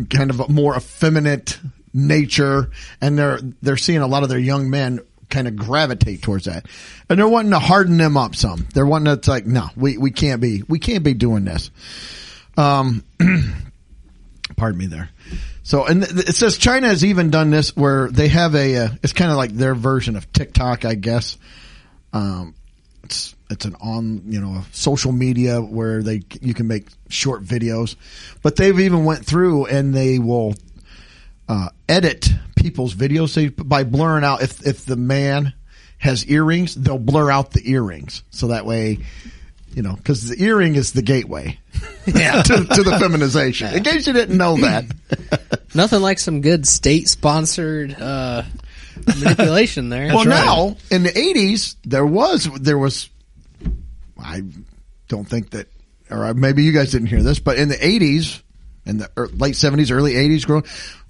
kind 0.10 0.30
of 0.30 0.40
a 0.40 0.48
more 0.50 0.76
effeminate 0.76 1.60
nature, 1.94 2.72
and 3.02 3.18
they're 3.18 3.40
they're 3.62 3.78
seeing 3.78 4.00
a 4.00 4.08
lot 4.08 4.24
of 4.24 4.30
their 4.30 4.40
young 4.40 4.70
men 4.70 5.00
kind 5.30 5.48
of 5.48 5.56
gravitate 5.56 6.22
towards 6.22 6.46
that, 6.46 6.66
and 7.10 7.20
they're 7.20 7.28
wanting 7.28 7.52
to 7.52 7.60
harden 7.60 7.98
them 7.98 8.18
up 8.18 8.36
some. 8.36 8.68
They're 8.74 8.86
wanting 8.86 9.20
to 9.20 9.30
like, 9.30 9.46
no, 9.46 9.70
we 9.76 9.98
we 9.98 10.12
can't 10.12 10.42
be 10.42 10.64
we 10.68 10.80
can't 10.80 11.04
be 11.04 11.14
doing 11.14 11.46
this. 11.46 11.72
Um, 12.58 13.04
pardon 14.56 14.78
me 14.78 14.88
there. 14.88 15.10
So, 15.64 15.86
and 15.86 16.04
it 16.04 16.36
says 16.36 16.58
China 16.58 16.88
has 16.88 17.06
even 17.06 17.30
done 17.30 17.50
this 17.50 17.76
where 17.76 18.10
they 18.10 18.28
have 18.28 18.54
a, 18.54 18.76
uh, 18.78 18.90
it's 19.02 19.14
kind 19.14 19.32
of 19.32 19.38
like 19.38 19.52
their 19.52 19.74
version 19.74 20.18
of 20.18 20.32
TikTok, 20.34 20.84
I 20.84 20.96
guess. 20.96 21.38
Um, 22.12 22.54
it's, 23.06 23.33
it's 23.50 23.66
an 23.66 23.76
on, 23.82 24.24
you 24.26 24.40
know, 24.42 24.54
a 24.56 24.66
social 24.72 25.12
media 25.12 25.62
where 25.62 26.02
they, 26.02 26.22
you 26.42 26.54
can 26.54 26.68
make 26.68 26.88
short 27.10 27.44
videos, 27.44 27.96
but 28.42 28.56
they've 28.56 28.80
even 28.80 29.06
went 29.06 29.26
through 29.26 29.66
and 29.66 29.94
they 29.94 30.20
will, 30.20 30.56
uh, 31.50 31.70
edit 31.90 32.30
people's 32.56 32.96
videos 32.96 33.34
they, 33.36 33.50
by 33.50 33.84
blurring 33.84 34.24
out 34.24 34.42
if, 34.42 34.66
if 34.66 34.86
the 34.86 34.96
man 34.96 35.54
has 35.98 36.26
earrings, 36.28 36.74
they'll 36.76 36.98
blur 36.98 37.30
out 37.30 37.52
the 37.52 37.70
earrings. 37.70 38.24
So 38.32 38.48
that 38.48 38.66
way, 38.66 39.00
you 39.74 39.82
know, 39.82 39.98
cause 40.04 40.28
the 40.30 40.44
earring 40.44 40.76
is 40.76 40.94
the 40.94 41.02
gateway 41.02 41.60
Yeah. 42.06 42.42
to, 42.44 42.66
to 42.66 42.84
the 42.84 42.98
feminization. 43.00 43.74
In 43.74 43.84
case 43.84 44.08
you 44.08 44.14
didn't 44.14 44.38
know 44.38 44.58
that. 44.58 44.86
Nothing 45.76 46.02
like 46.02 46.20
some 46.20 46.42
good 46.42 46.68
state 46.68 47.08
sponsored 47.10 47.94
uh, 48.00 48.44
manipulation 49.20 49.90
there. 49.90 50.14
well, 50.14 50.26
now 50.26 50.78
in 50.92 51.02
the 51.04 51.18
eighties, 51.18 51.76
there 51.84 52.06
was 52.06 52.48
there 52.60 52.78
was. 52.78 53.10
I 54.24 54.42
don't 55.08 55.26
think 55.28 55.52
that, 55.52 55.68
or 56.10 56.34
maybe 56.34 56.64
you 56.64 56.72
guys 56.72 56.92
didn't 56.92 57.08
hear 57.08 57.22
this, 57.24 57.40
but 57.40 57.58
in 57.58 57.70
the 57.70 57.86
eighties, 57.86 58.42
in 58.86 58.98
the 58.98 59.10
late 59.34 59.56
seventies, 59.56 59.92
early 59.92 60.16
eighties, 60.16 60.46
growing, 60.46 60.66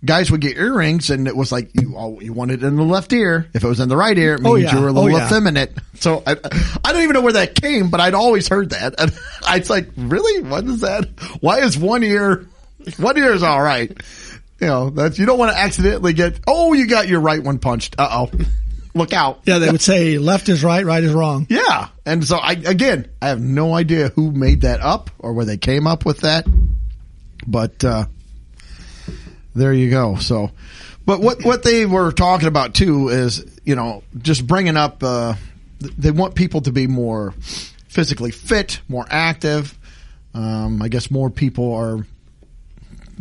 guys 0.06 0.30
would 0.32 0.42
get 0.42 0.58
earrings, 0.58 1.10
and 1.10 1.28
it 1.28 1.36
was 1.36 1.52
like 1.52 1.72
you 1.74 1.94
oh, 1.98 2.20
you 2.20 2.34
wanted 2.34 2.64
it 2.64 2.68
in 2.68 2.76
the 2.76 2.84
left 2.84 3.12
ear. 3.14 3.50
If 3.54 3.64
it 3.64 3.68
was 3.68 3.80
in 3.80 3.90
the 3.90 3.98
right 3.98 4.18
ear, 4.18 4.36
it 4.36 4.42
means 4.42 4.48
Oh, 4.52 4.56
yeah. 4.56 4.76
you 4.76 4.82
were 4.82 4.88
a 4.90 4.92
little 4.92 5.14
Oh, 5.14 5.18
yeah. 5.18 5.26
effeminate. 5.26 5.78
So 5.96 6.22
I, 6.28 6.36
I 6.84 6.92
don't 6.94 7.02
even 7.04 7.14
know 7.14 7.22
where 7.22 7.34
that 7.34 7.56
came, 7.56 7.90
but 7.90 8.00
I'd 8.00 8.14
always 8.14 8.48
heard 8.48 8.72
that. 8.72 8.96
And 9.00 9.12
I 9.46 9.60
was 9.60 9.70
like, 9.70 9.88
really? 9.98 10.44
What 10.44 10.66
is 10.66 10.82
that? 10.82 11.06
Why 11.42 11.60
is 11.62 11.78
one 11.78 12.04
ear? 12.04 12.48
One 12.98 13.18
ear 13.18 13.32
is 13.34 13.44
all 13.44 13.62
right. 13.62 13.90
You 14.60 14.68
know, 14.68 14.90
that's 14.92 15.18
you 15.18 15.26
don't 15.26 15.40
want 15.40 15.52
to 15.52 15.58
accidentally 15.60 16.14
get. 16.14 16.40
Oh, 16.48 16.74
you 16.74 16.88
got 16.88 17.08
your 17.08 17.20
right 17.22 17.42
one 17.44 17.60
punched. 17.60 17.96
Uh 17.98 18.28
oh, 18.28 18.40
look 18.94 19.14
out. 19.14 19.42
yeah, 19.46 19.60
they 19.60 19.72
would 19.72 19.82
say 19.82 20.18
left 20.18 20.50
is 20.50 20.64
right, 20.64 20.86
right 20.86 21.04
is 21.04 21.14
wrong. 21.14 21.48
Yeah. 21.50 21.90
And 22.06 22.24
so 22.26 22.38
I, 22.38 22.52
again, 22.52 23.10
I 23.22 23.30
have 23.30 23.42
no 23.42 23.74
idea 23.74 24.10
who 24.10 24.32
made 24.32 24.62
that 24.62 24.82
up 24.82 25.10
or 25.20 25.34
where 25.34 25.46
they 25.46 25.58
came 25.58 25.88
up 25.88 26.06
with 26.06 26.22
that, 26.22 26.46
but, 27.48 27.84
uh, 27.84 28.06
there 29.56 29.74
you 29.74 29.90
go. 29.90 30.16
So, 30.16 30.52
but 31.06 31.20
what, 31.22 31.44
what 31.44 31.64
they 31.64 31.86
were 31.86 32.12
talking 32.12 32.48
about 32.48 32.74
too 32.74 33.10
is, 33.10 33.46
you 33.64 33.76
know, 33.76 34.04
just 34.18 34.46
bringing 34.48 34.78
up, 34.78 35.04
uh, 35.04 35.36
they 35.80 36.12
want 36.12 36.36
people 36.36 36.62
to 36.62 36.72
be 36.72 36.88
more 36.88 37.34
physically 37.88 38.32
fit, 38.32 38.82
more 38.88 39.06
active. 39.10 39.78
Um, 40.34 40.82
I 40.82 40.88
guess 40.88 41.12
more 41.12 41.30
people 41.30 41.74
are 41.76 42.06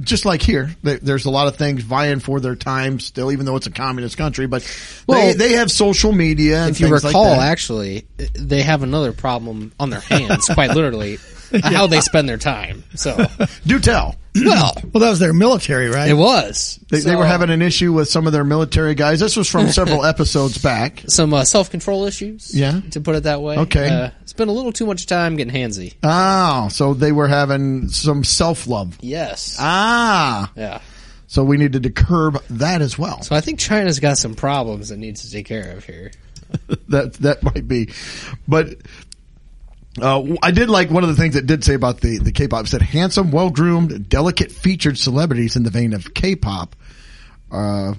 just 0.02 0.24
like 0.24 0.42
here, 0.42 0.74
there- 0.82 0.98
there's 1.00 1.24
a 1.24 1.30
lot 1.30 1.48
of 1.48 1.56
things 1.56 1.82
vying 1.82 2.20
for 2.20 2.40
their 2.40 2.56
time 2.56 3.00
still, 3.00 3.32
even 3.32 3.46
though 3.46 3.56
it's 3.56 3.66
a 3.66 3.70
communist 3.70 4.16
country, 4.16 4.46
but 4.46 4.62
Well, 5.06 5.28
they, 5.28 5.34
they 5.34 5.52
have 5.54 5.70
social 5.70 6.12
media 6.12 6.62
and 6.62 6.70
if 6.70 6.80
you 6.80 6.86
recall, 7.06 7.24
like 7.36 7.40
actually, 7.40 8.06
they 8.34 8.62
have 8.62 8.82
another 8.82 9.12
problem 9.12 9.72
on 9.80 9.90
their 9.90 10.00
hands, 10.00 10.46
quite 10.46 10.70
literally, 10.74 11.18
how 11.62 11.86
they 11.86 12.00
spend 12.00 12.28
their 12.28 12.36
time. 12.38 12.84
So, 12.94 13.24
Do 13.66 13.78
tell. 13.78 14.16
well, 14.34 14.72
Well, 14.92 15.00
that 15.02 15.10
was 15.10 15.18
their 15.18 15.32
military, 15.34 15.88
right? 15.88 16.08
it 16.08 16.14
was. 16.14 16.80
They, 16.88 17.00
they 17.00 17.16
were 17.16 17.26
having 17.26 17.50
an 17.50 17.60
issue 17.60 17.92
with 17.92 18.08
some 18.08 18.26
of 18.26 18.32
their 18.32 18.44
military 18.44 18.94
guys. 18.94 19.20
This 19.20 19.36
was 19.36 19.48
from 19.48 19.68
several 19.68 20.04
episodes 20.06 20.56
back. 20.58 21.02
some 21.08 21.34
uh, 21.34 21.44
self 21.44 21.70
control 21.70 22.06
issues. 22.06 22.54
Yeah. 22.54 22.80
to 22.92 23.00
put 23.00 23.14
it 23.16 23.24
that 23.24 23.42
way. 23.42 23.58
Okay. 23.58 23.88
uh, 23.88 24.10
spent 24.24 24.48
a 24.48 24.52
little 24.52 24.72
too 24.72 24.86
much 24.86 25.06
time 25.06 25.36
getting 25.36 25.52
handsy. 25.54 25.94
Oh, 26.02 26.68
so 26.70 26.94
they 26.94 27.12
were 27.12 27.28
having 27.28 27.88
some 27.88 28.24
self 28.24 28.66
love. 28.66 28.96
Yes. 29.00 29.56
Ah, 29.60 30.50
yeah. 30.56 30.80
so 31.26 31.44
we 31.44 31.58
needed 31.58 31.82
to 31.82 31.90
curb 31.90 32.42
that 32.48 32.80
as 32.80 32.98
well. 32.98 33.20
So 33.22 33.36
I 33.36 33.42
think 33.42 33.58
China's 33.58 34.00
got 34.00 34.16
some 34.16 34.34
problems 34.34 34.88
that 34.88 34.96
needs 34.96 35.22
to 35.22 35.30
take 35.30 35.44
care 35.46 35.76
of 35.76 35.84
here. 35.84 36.10
that 36.88 37.12
that 37.14 37.42
might 37.42 37.68
be, 37.68 37.90
but. 38.48 38.76
Uh, 40.00 40.36
I 40.42 40.52
did 40.52 40.70
like 40.70 40.90
one 40.90 41.02
of 41.02 41.10
the 41.10 41.16
things 41.16 41.36
it 41.36 41.46
did 41.46 41.64
say 41.64 41.74
about 41.74 42.00
the, 42.00 42.18
the 42.18 42.32
K-pop. 42.32 42.64
It 42.64 42.68
said 42.68 42.82
handsome, 42.82 43.30
well-groomed, 43.30 44.08
delicate 44.08 44.50
featured 44.50 44.96
celebrities 44.98 45.56
in 45.56 45.64
the 45.64 45.70
vein 45.70 45.92
of 45.92 46.14
K-pop, 46.14 46.74
uh, 47.50 47.94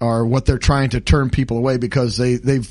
are 0.00 0.26
what 0.26 0.46
they're 0.46 0.58
trying 0.58 0.90
to 0.90 1.00
turn 1.00 1.30
people 1.30 1.58
away 1.58 1.76
because 1.76 2.16
they, 2.16 2.36
they've 2.36 2.68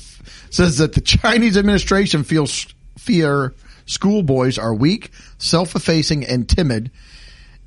says 0.50 0.78
that 0.78 0.94
the 0.94 1.00
Chinese 1.00 1.56
administration 1.56 2.24
feels 2.24 2.66
fear 2.98 3.54
schoolboys 3.86 4.58
are 4.58 4.74
weak, 4.74 5.10
self-effacing, 5.38 6.24
and 6.24 6.48
timid, 6.48 6.90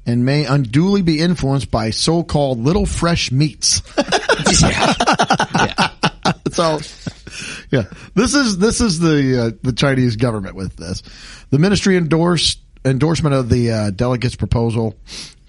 and 0.06 0.26
may 0.26 0.46
unduly 0.46 1.02
be 1.02 1.20
influenced 1.20 1.70
by 1.70 1.90
so-called 1.92 2.60
little 2.60 2.86
fresh 2.86 3.32
meats. 3.32 3.82
yeah. 4.62 4.94
yeah. 5.56 6.34
so 6.52 6.80
yeah. 7.72 7.84
This 8.14 8.34
is 8.34 8.58
this 8.58 8.82
is 8.82 9.00
the 9.00 9.48
uh, 9.48 9.52
the 9.64 9.74
chinese 9.74 10.16
government 10.16 10.56
with 10.56 10.76
this. 10.76 11.04
The 11.50 11.60
ministry 11.60 11.98
endorsed 11.98 12.60
endorsement 12.86 13.36
of 13.36 13.50
the 13.50 13.72
uh, 13.72 13.90
delegates 13.92 14.36
proposal 14.36 14.96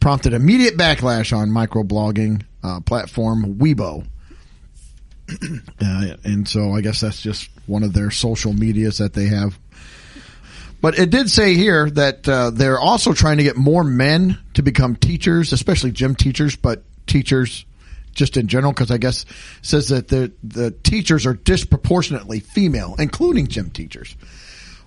prompted 0.00 0.32
immediate 0.32 0.76
backlash 0.76 1.36
on 1.36 1.48
microblogging 1.50 2.42
uh, 2.62 2.80
platform 2.80 3.56
weibo. 3.56 4.06
Uh, 5.80 6.16
and 6.24 6.48
so 6.48 6.74
i 6.74 6.80
guess 6.80 7.00
that's 7.02 7.20
just 7.20 7.50
one 7.66 7.82
of 7.82 7.92
their 7.92 8.10
social 8.10 8.52
medias 8.52 8.98
that 8.98 9.12
they 9.12 9.26
have. 9.26 9.58
But 10.80 10.98
it 10.98 11.10
did 11.10 11.30
say 11.30 11.54
here 11.54 11.90
that 11.90 12.28
uh, 12.28 12.50
they're 12.50 12.78
also 12.78 13.12
trying 13.12 13.38
to 13.38 13.42
get 13.42 13.56
more 13.56 13.82
men 13.82 14.38
to 14.54 14.62
become 14.62 14.96
teachers, 14.96 15.52
especially 15.52 15.90
gym 15.90 16.14
teachers, 16.14 16.56
but 16.56 16.84
teachers 17.06 17.64
just 18.12 18.36
in 18.36 18.48
general, 18.48 18.72
because 18.72 18.90
I 18.90 18.98
guess 18.98 19.22
it 19.24 19.28
says 19.62 19.88
that 19.88 20.08
the 20.08 20.32
the 20.42 20.70
teachers 20.70 21.26
are 21.26 21.34
disproportionately 21.34 22.40
female, 22.40 22.94
including 22.98 23.46
gym 23.48 23.70
teachers. 23.70 24.16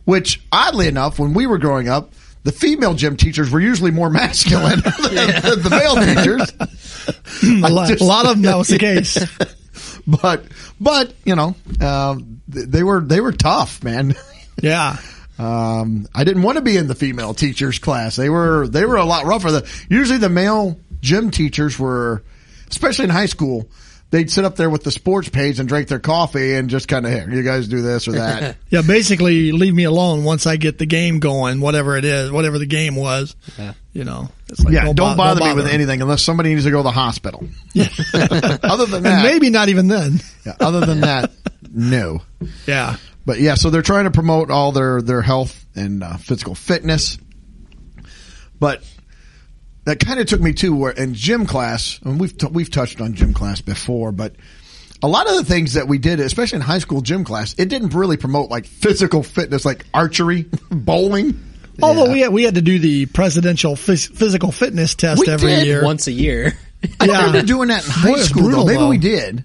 Which, 0.05 0.41
oddly 0.51 0.87
enough, 0.87 1.19
when 1.19 1.33
we 1.33 1.45
were 1.45 1.59
growing 1.59 1.87
up, 1.87 2.11
the 2.43 2.51
female 2.51 2.95
gym 2.95 3.17
teachers 3.17 3.51
were 3.51 3.59
usually 3.59 3.91
more 3.91 4.09
masculine 4.11 4.79
than 4.81 5.61
the 5.61 5.69
male 5.69 5.95
teachers. 5.95 7.63
a, 7.63 7.69
lot, 7.69 7.87
just- 7.87 8.01
a 8.01 8.05
lot 8.05 8.25
of 8.25 8.31
them, 8.33 8.41
that 8.43 8.57
was 8.57 8.67
the 8.67 8.79
case. 8.79 9.17
But 10.07 10.45
but 10.79 11.13
you 11.23 11.35
know, 11.35 11.55
um, 11.79 12.41
th- 12.51 12.67
they 12.67 12.83
were 12.83 13.01
they 13.01 13.21
were 13.21 13.31
tough, 13.31 13.83
man. 13.83 14.15
Yeah. 14.61 14.97
Um, 15.37 16.07
I 16.13 16.23
didn't 16.23 16.43
want 16.43 16.57
to 16.57 16.61
be 16.63 16.77
in 16.77 16.87
the 16.87 16.95
female 16.95 17.33
teachers 17.33 17.79
class. 17.79 18.15
They 18.15 18.29
were 18.29 18.67
they 18.67 18.85
were 18.85 18.97
a 18.97 19.05
lot 19.05 19.25
rougher. 19.25 19.51
The, 19.51 19.71
usually 19.89 20.17
the 20.19 20.29
male 20.29 20.79
gym 20.99 21.31
teachers 21.31 21.79
were, 21.79 22.21
especially 22.71 23.05
in 23.05 23.11
high 23.11 23.27
school, 23.27 23.69
they'd 24.09 24.29
sit 24.31 24.43
up 24.43 24.55
there 24.55 24.69
with 24.69 24.83
the 24.83 24.91
sports 24.91 25.29
page 25.29 25.59
and 25.59 25.69
drink 25.69 25.87
their 25.87 25.99
coffee 25.99 26.55
and 26.55 26.69
just 26.69 26.87
kind 26.87 27.05
of, 27.05 27.11
here, 27.11 27.29
you 27.29 27.43
guys 27.43 27.67
do 27.67 27.81
this 27.81 28.07
or 28.07 28.13
that. 28.13 28.57
Yeah, 28.69 28.81
basically 28.81 29.51
leave 29.51 29.73
me 29.73 29.83
alone 29.83 30.23
once 30.23 30.47
I 30.47 30.55
get 30.57 30.77
the 30.77 30.85
game 30.85 31.19
going, 31.19 31.59
whatever 31.61 31.95
it 31.97 32.05
is, 32.05 32.31
whatever 32.31 32.57
the 32.57 32.65
game 32.65 32.95
was. 32.95 33.35
Yeah. 33.57 33.73
You 33.93 34.05
know, 34.05 34.29
it's 34.47 34.63
like, 34.63 34.73
yeah, 34.73 34.85
don't, 34.85 34.95
bo- 34.95 35.15
bother, 35.17 35.41
me 35.43 35.53
with 35.53 35.65
them. 35.65 35.73
anything 35.73 36.01
unless 36.01 36.23
somebody 36.23 36.49
needs 36.53 36.63
to 36.63 36.71
go 36.71 36.77
to 36.77 36.83
the 36.83 36.91
hospital. 36.91 37.45
other 37.75 38.85
than 38.85 39.03
that, 39.03 39.13
And 39.13 39.23
maybe 39.23 39.49
not 39.49 39.67
even 39.69 39.87
then. 39.87 40.21
yeah, 40.45 40.55
other 40.61 40.85
than 40.85 41.01
that, 41.01 41.31
no. 41.73 42.21
Yeah. 42.65 42.95
But 43.25 43.39
yeah, 43.39 43.55
so 43.55 43.69
they're 43.69 43.81
trying 43.81 44.05
to 44.05 44.11
promote 44.11 44.49
all 44.49 44.71
their 44.71 45.01
their 45.01 45.21
health 45.21 45.65
and 45.75 46.03
uh, 46.03 46.17
physical 46.17 46.55
fitness. 46.55 47.17
But 48.59 48.83
that 49.85 49.99
kind 49.99 50.19
of 50.19 50.27
took 50.27 50.41
me 50.41 50.53
to 50.53 50.75
where 50.75 50.91
in 50.91 51.13
gym 51.13 51.45
class, 51.45 51.99
and 52.03 52.19
we've 52.19 52.37
t- 52.37 52.47
we've 52.51 52.69
touched 52.71 53.01
on 53.01 53.13
gym 53.13 53.33
class 53.33 53.61
before, 53.61 54.11
but 54.11 54.35
a 55.03 55.07
lot 55.07 55.27
of 55.27 55.35
the 55.35 55.43
things 55.43 55.73
that 55.73 55.87
we 55.87 55.97
did, 55.97 56.19
especially 56.19 56.57
in 56.57 56.61
high 56.61 56.77
school 56.79 57.01
gym 57.01 57.23
class, 57.23 57.55
it 57.57 57.69
didn't 57.69 57.89
really 57.95 58.17
promote 58.17 58.49
like 58.51 58.65
physical 58.65 59.23
fitness, 59.23 59.65
like 59.65 59.85
archery, 59.93 60.45
bowling. 60.71 61.39
Although 61.81 62.11
we 62.11 62.19
had, 62.19 62.31
we 62.31 62.43
had 62.43 62.53
to 62.55 62.61
do 62.61 62.77
the 62.77 63.07
presidential 63.07 63.73
phys- 63.75 64.11
physical 64.15 64.51
fitness 64.51 64.93
test 64.93 65.19
We 65.25 65.29
every 65.33 65.49
did 65.49 65.65
year. 65.65 65.83
Once 65.83 66.05
a 66.05 66.11
year. 66.11 66.53
I 66.99 67.05
Yeah. 67.05 67.17
remember 67.25 67.41
doing 67.41 67.69
that 67.69 67.83
in 67.83 67.89
high 67.91 68.11
it's 68.11 68.25
school. 68.29 68.43
brutal. 68.43 68.65
Maybe 68.65 68.77
though. 68.77 68.89
we 68.89 68.97
did. 68.99 69.43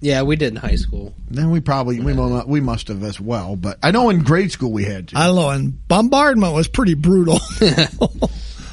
yeah, 0.00 0.22
we 0.22 0.36
did 0.36 0.50
in 0.50 0.56
high 0.56 0.76
school. 0.76 1.12
Then 1.28 1.50
we 1.50 1.58
probably 1.60 1.98
we 1.98 2.12
mo- 2.12 2.44
we 2.46 2.60
must 2.60 2.86
have 2.88 3.02
as 3.02 3.20
well. 3.20 3.56
But 3.56 3.78
I 3.82 3.90
know 3.90 4.10
in 4.10 4.22
grade 4.22 4.52
school 4.52 4.70
we 4.70 4.84
had 4.84 5.08
to. 5.08 5.18
I 5.18 5.26
don't 5.26 5.34
know, 5.36 5.50
and 5.50 5.88
bombardment 5.88 6.54
was 6.54 6.68
pretty 6.68 6.94
brutal. 6.94 7.40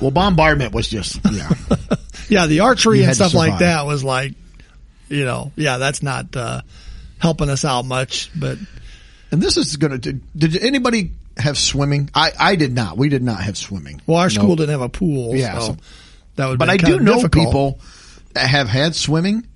Well, 0.01 0.11
bombardment 0.11 0.73
was 0.73 0.87
just 0.87 1.19
yeah. 1.31 1.49
yeah, 2.29 2.47
the 2.47 2.61
archery 2.61 3.03
and 3.03 3.15
stuff 3.15 3.33
like 3.33 3.59
that 3.59 3.85
was 3.85 4.03
like, 4.03 4.33
you 5.09 5.25
know, 5.25 5.51
yeah, 5.55 5.77
that's 5.77 6.03
not 6.03 6.35
uh, 6.35 6.61
helping 7.19 7.49
us 7.49 7.63
out 7.65 7.85
much. 7.85 8.31
But 8.37 8.57
And 9.31 9.41
this 9.41 9.57
is 9.57 9.77
going 9.77 9.99
to. 10.01 10.13
Did 10.35 10.57
anybody 10.57 11.11
have 11.37 11.57
swimming? 11.57 12.09
I 12.13 12.31
I 12.39 12.55
did 12.55 12.73
not. 12.73 12.97
We 12.97 13.09
did 13.09 13.23
not 13.23 13.41
have 13.41 13.57
swimming. 13.57 14.01
well, 14.07 14.19
our 14.19 14.29
school 14.29 14.55
didn't 14.55 14.71
have 14.71 14.81
a 14.81 14.89
pool, 14.89 15.35
Yeah, 15.35 15.59
so 15.59 15.65
so- 15.67 15.77
that 16.35 16.47
would. 16.47 16.59
But 16.59 16.69
I 16.69 16.77
do 16.77 16.99
know 16.99 17.27
people 17.27 17.79
that 18.33 18.47
have 18.47 18.67
had 18.67 18.95
swimming 18.95 19.47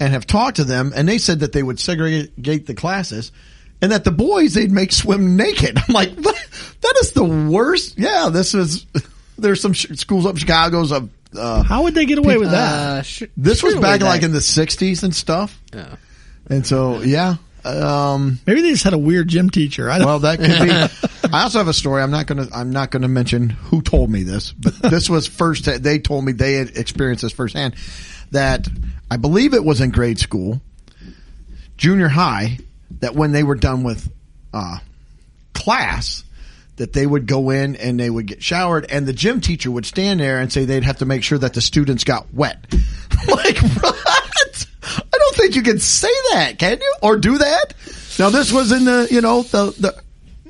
and 0.00 0.12
have 0.12 0.26
talked 0.26 0.56
to 0.56 0.64
them, 0.64 0.92
and 0.94 1.08
they 1.08 1.18
said 1.18 1.40
that 1.40 1.52
they 1.52 1.62
would 1.62 1.80
segregate 1.80 2.66
the 2.66 2.74
classes, 2.74 3.32
and 3.80 3.92
that 3.92 4.04
the 4.04 4.10
boys 4.10 4.54
they'd 4.54 4.72
make 4.72 4.92
swim 4.92 5.36
naked. 5.36 5.78
I'm 5.88 5.94
like, 5.94 6.12
what? 6.16 6.36
that 6.82 6.94
is 7.00 7.12
the 7.12 7.24
worst. 7.24 7.98
Yeah, 7.98 8.28
this 8.30 8.54
is. 8.54 8.84
There's 9.38 9.60
some 9.60 9.72
sh- 9.72 9.86
schools 9.94 10.26
up 10.26 10.32
in 10.32 10.38
Chicago's 10.38 10.92
of. 10.92 11.10
Uh, 11.36 11.62
How 11.64 11.82
would 11.82 11.94
they 11.94 12.04
get 12.06 12.18
away 12.18 12.36
with 12.38 12.50
that? 12.52 12.72
Uh, 12.72 13.02
sh- 13.02 13.24
this 13.36 13.62
was 13.62 13.74
back 13.74 14.00
that- 14.00 14.06
like 14.06 14.22
in 14.22 14.32
the 14.32 14.38
'60s 14.40 15.02
and 15.02 15.14
stuff, 15.14 15.60
Yeah. 15.74 15.96
and 16.48 16.66
so 16.66 17.00
yeah. 17.02 17.36
Um, 17.64 18.38
Maybe 18.46 18.60
they 18.60 18.70
just 18.72 18.84
had 18.84 18.92
a 18.92 18.98
weird 18.98 19.26
gym 19.28 19.48
teacher. 19.48 19.90
I 19.90 19.96
don't. 19.98 20.06
Well, 20.06 20.18
that 20.20 20.38
could 20.38 20.46
be. 21.22 21.30
I 21.34 21.42
also 21.44 21.58
have 21.58 21.66
a 21.68 21.72
story. 21.72 22.02
I'm 22.02 22.10
not 22.10 22.26
going 22.26 22.46
to. 22.46 22.54
I'm 22.54 22.70
not 22.70 22.90
going 22.90 23.02
to 23.02 23.08
mention 23.08 23.48
who 23.50 23.80
told 23.82 24.10
me 24.10 24.22
this, 24.22 24.52
but 24.52 24.74
this 24.82 25.08
was 25.08 25.26
first. 25.26 25.64
They 25.82 25.98
told 25.98 26.24
me 26.24 26.32
they 26.32 26.54
had 26.54 26.76
experienced 26.76 27.22
this 27.22 27.32
firsthand. 27.32 27.74
That 28.32 28.68
I 29.10 29.16
believe 29.16 29.54
it 29.54 29.64
was 29.64 29.80
in 29.80 29.90
grade 29.90 30.18
school, 30.18 30.60
junior 31.76 32.08
high. 32.08 32.58
That 33.00 33.14
when 33.14 33.32
they 33.32 33.42
were 33.42 33.54
done 33.56 33.82
with 33.82 34.12
uh, 34.52 34.78
class, 35.54 36.23
that 36.76 36.92
they 36.92 37.06
would 37.06 37.26
go 37.26 37.50
in 37.50 37.76
and 37.76 37.98
they 37.98 38.10
would 38.10 38.26
get 38.26 38.42
showered, 38.42 38.86
and 38.90 39.06
the 39.06 39.12
gym 39.12 39.40
teacher 39.40 39.70
would 39.70 39.86
stand 39.86 40.20
there 40.20 40.40
and 40.40 40.52
say 40.52 40.64
they'd 40.64 40.84
have 40.84 40.98
to 40.98 41.06
make 41.06 41.22
sure 41.22 41.38
that 41.38 41.54
the 41.54 41.60
students 41.60 42.04
got 42.04 42.32
wet. 42.34 42.64
like 43.28 43.58
what? 43.58 44.66
I 44.86 45.18
don't 45.18 45.36
think 45.36 45.56
you 45.56 45.62
can 45.62 45.78
say 45.78 46.12
that, 46.32 46.58
can 46.58 46.78
you? 46.80 46.94
Or 47.02 47.16
do 47.16 47.38
that? 47.38 47.74
Now 48.18 48.30
this 48.30 48.52
was 48.52 48.72
in 48.72 48.84
the 48.84 49.08
you 49.10 49.20
know 49.20 49.42
the 49.42 49.74
the 49.78 50.02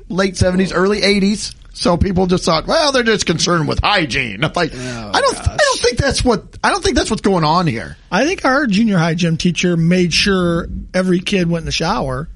late 0.09 0.37
seventies, 0.37 0.71
early 0.71 1.01
eighties. 1.01 1.53
So 1.75 1.97
people 1.97 2.25
just 2.25 2.45
thought, 2.45 2.67
well, 2.67 2.93
they're 2.93 3.03
just 3.03 3.25
concerned 3.25 3.67
with 3.67 3.79
hygiene. 3.81 4.45
I'm 4.45 4.53
like, 4.55 4.73
I 4.73 5.11
oh, 5.13 5.19
don't, 5.19 5.37
I 5.39 5.57
don't 5.57 5.79
think 5.81 5.97
that's 5.97 6.23
what, 6.23 6.57
I 6.63 6.69
don't 6.69 6.81
think 6.81 6.95
that's 6.95 7.09
what's 7.09 7.21
going 7.21 7.43
on 7.43 7.67
here. 7.67 7.97
I 8.09 8.25
think 8.25 8.45
our 8.45 8.65
junior 8.65 8.97
high 8.97 9.13
gym 9.13 9.35
teacher 9.35 9.75
made 9.75 10.13
sure 10.13 10.69
every 10.93 11.19
kid 11.19 11.49
went 11.49 11.63
in 11.63 11.65
the 11.65 11.73
shower. 11.73 12.29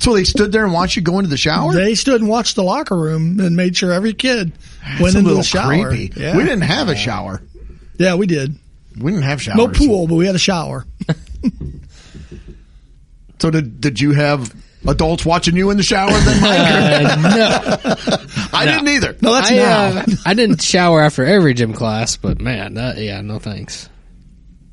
So 0.00 0.14
they 0.14 0.24
stood 0.24 0.52
there 0.52 0.64
and 0.64 0.72
watched 0.72 0.96
you 0.96 1.02
go 1.02 1.18
into 1.18 1.30
the 1.30 1.36
shower. 1.36 1.72
They 1.72 1.94
stood 1.94 2.20
and 2.20 2.28
watched 2.30 2.56
the 2.56 2.62
locker 2.62 2.96
room 2.96 3.40
and 3.40 3.56
made 3.56 3.76
sure 3.76 3.92
every 3.92 4.12
kid 4.14 4.52
That's 4.86 5.00
went 5.00 5.14
a 5.16 5.18
into 5.20 5.34
the 5.34 5.42
shower. 5.42 5.88
creepy. 5.88 6.20
Yeah. 6.20 6.36
We 6.36 6.44
didn't 6.44 6.62
have 6.62 6.88
a 6.88 6.94
shower. 6.96 7.42
Yeah, 7.98 8.14
we 8.14 8.26
did. 8.26 8.54
We 8.98 9.10
didn't 9.12 9.24
have 9.24 9.40
showers. 9.42 9.56
No 9.56 9.68
pool, 9.68 10.06
but 10.06 10.14
we 10.16 10.26
had 10.26 10.34
a 10.34 10.38
shower. 10.38 10.84
So 13.40 13.50
did 13.50 13.80
did 13.80 14.00
you 14.00 14.12
have 14.12 14.52
adults 14.86 15.24
watching 15.24 15.56
you 15.56 15.70
in 15.70 15.76
the 15.76 15.82
shower? 15.82 16.10
Then 16.10 16.40
Mike? 16.40 16.58
Uh, 16.58 17.16
no, 18.16 18.16
I 18.52 18.64
didn't 18.66 18.88
either. 18.88 19.16
No, 19.20 19.32
that's 19.32 19.50
I, 19.52 19.56
now. 19.56 19.86
uh, 20.00 20.04
I 20.26 20.34
didn't 20.34 20.60
shower 20.62 21.00
after 21.00 21.24
every 21.24 21.54
gym 21.54 21.72
class, 21.72 22.16
but 22.16 22.40
man, 22.40 22.74
that, 22.74 22.98
yeah, 22.98 23.20
no 23.20 23.38
thanks. 23.38 23.88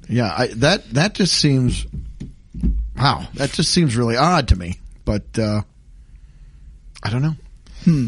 Yeah, 0.09 0.33
I, 0.35 0.47
that 0.55 0.89
that 0.93 1.13
just 1.13 1.35
seems 1.35 1.85
wow. 2.97 3.27
That 3.35 3.51
just 3.51 3.71
seems 3.71 3.95
really 3.95 4.17
odd 4.17 4.47
to 4.47 4.55
me. 4.55 4.79
But 5.05 5.23
uh, 5.39 5.61
I 7.03 7.09
don't 7.09 7.21
know. 7.21 7.35
Hmm. 7.83 8.07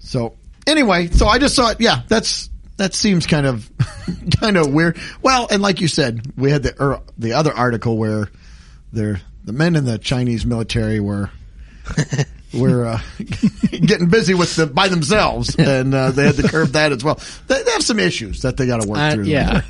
So 0.00 0.36
anyway, 0.66 1.08
so 1.08 1.26
I 1.26 1.38
just 1.38 1.56
thought, 1.56 1.80
yeah, 1.80 2.02
that's 2.08 2.50
that 2.76 2.94
seems 2.94 3.26
kind 3.26 3.46
of 3.46 3.68
kind 4.40 4.56
of 4.56 4.72
weird. 4.72 4.98
Well, 5.22 5.48
and 5.50 5.62
like 5.62 5.80
you 5.80 5.88
said, 5.88 6.32
we 6.36 6.50
had 6.50 6.62
the 6.62 6.74
er, 6.82 7.00
the 7.18 7.32
other 7.32 7.52
article 7.52 7.96
where 7.98 8.28
they're 8.92 9.20
the 9.44 9.52
men 9.52 9.74
in 9.76 9.84
the 9.84 9.98
Chinese 9.98 10.44
military 10.46 11.00
were. 11.00 11.30
were 12.54 12.86
uh, 12.86 13.00
getting 13.70 14.08
busy 14.08 14.32
with 14.34 14.56
the 14.56 14.66
by 14.66 14.88
themselves, 14.88 15.54
and 15.56 15.94
uh, 15.94 16.10
they 16.10 16.24
had 16.26 16.34
to 16.34 16.48
curb 16.48 16.68
that 16.70 16.92
as 16.92 17.04
well. 17.04 17.18
They, 17.46 17.62
they 17.62 17.70
have 17.72 17.82
some 17.82 17.98
issues 17.98 18.40
that 18.42 18.56
they 18.56 18.66
got 18.66 18.80
to 18.82 18.88
work 18.88 18.98
Uh, 18.98 19.12
through. 19.12 19.24
yeah, 19.24 19.60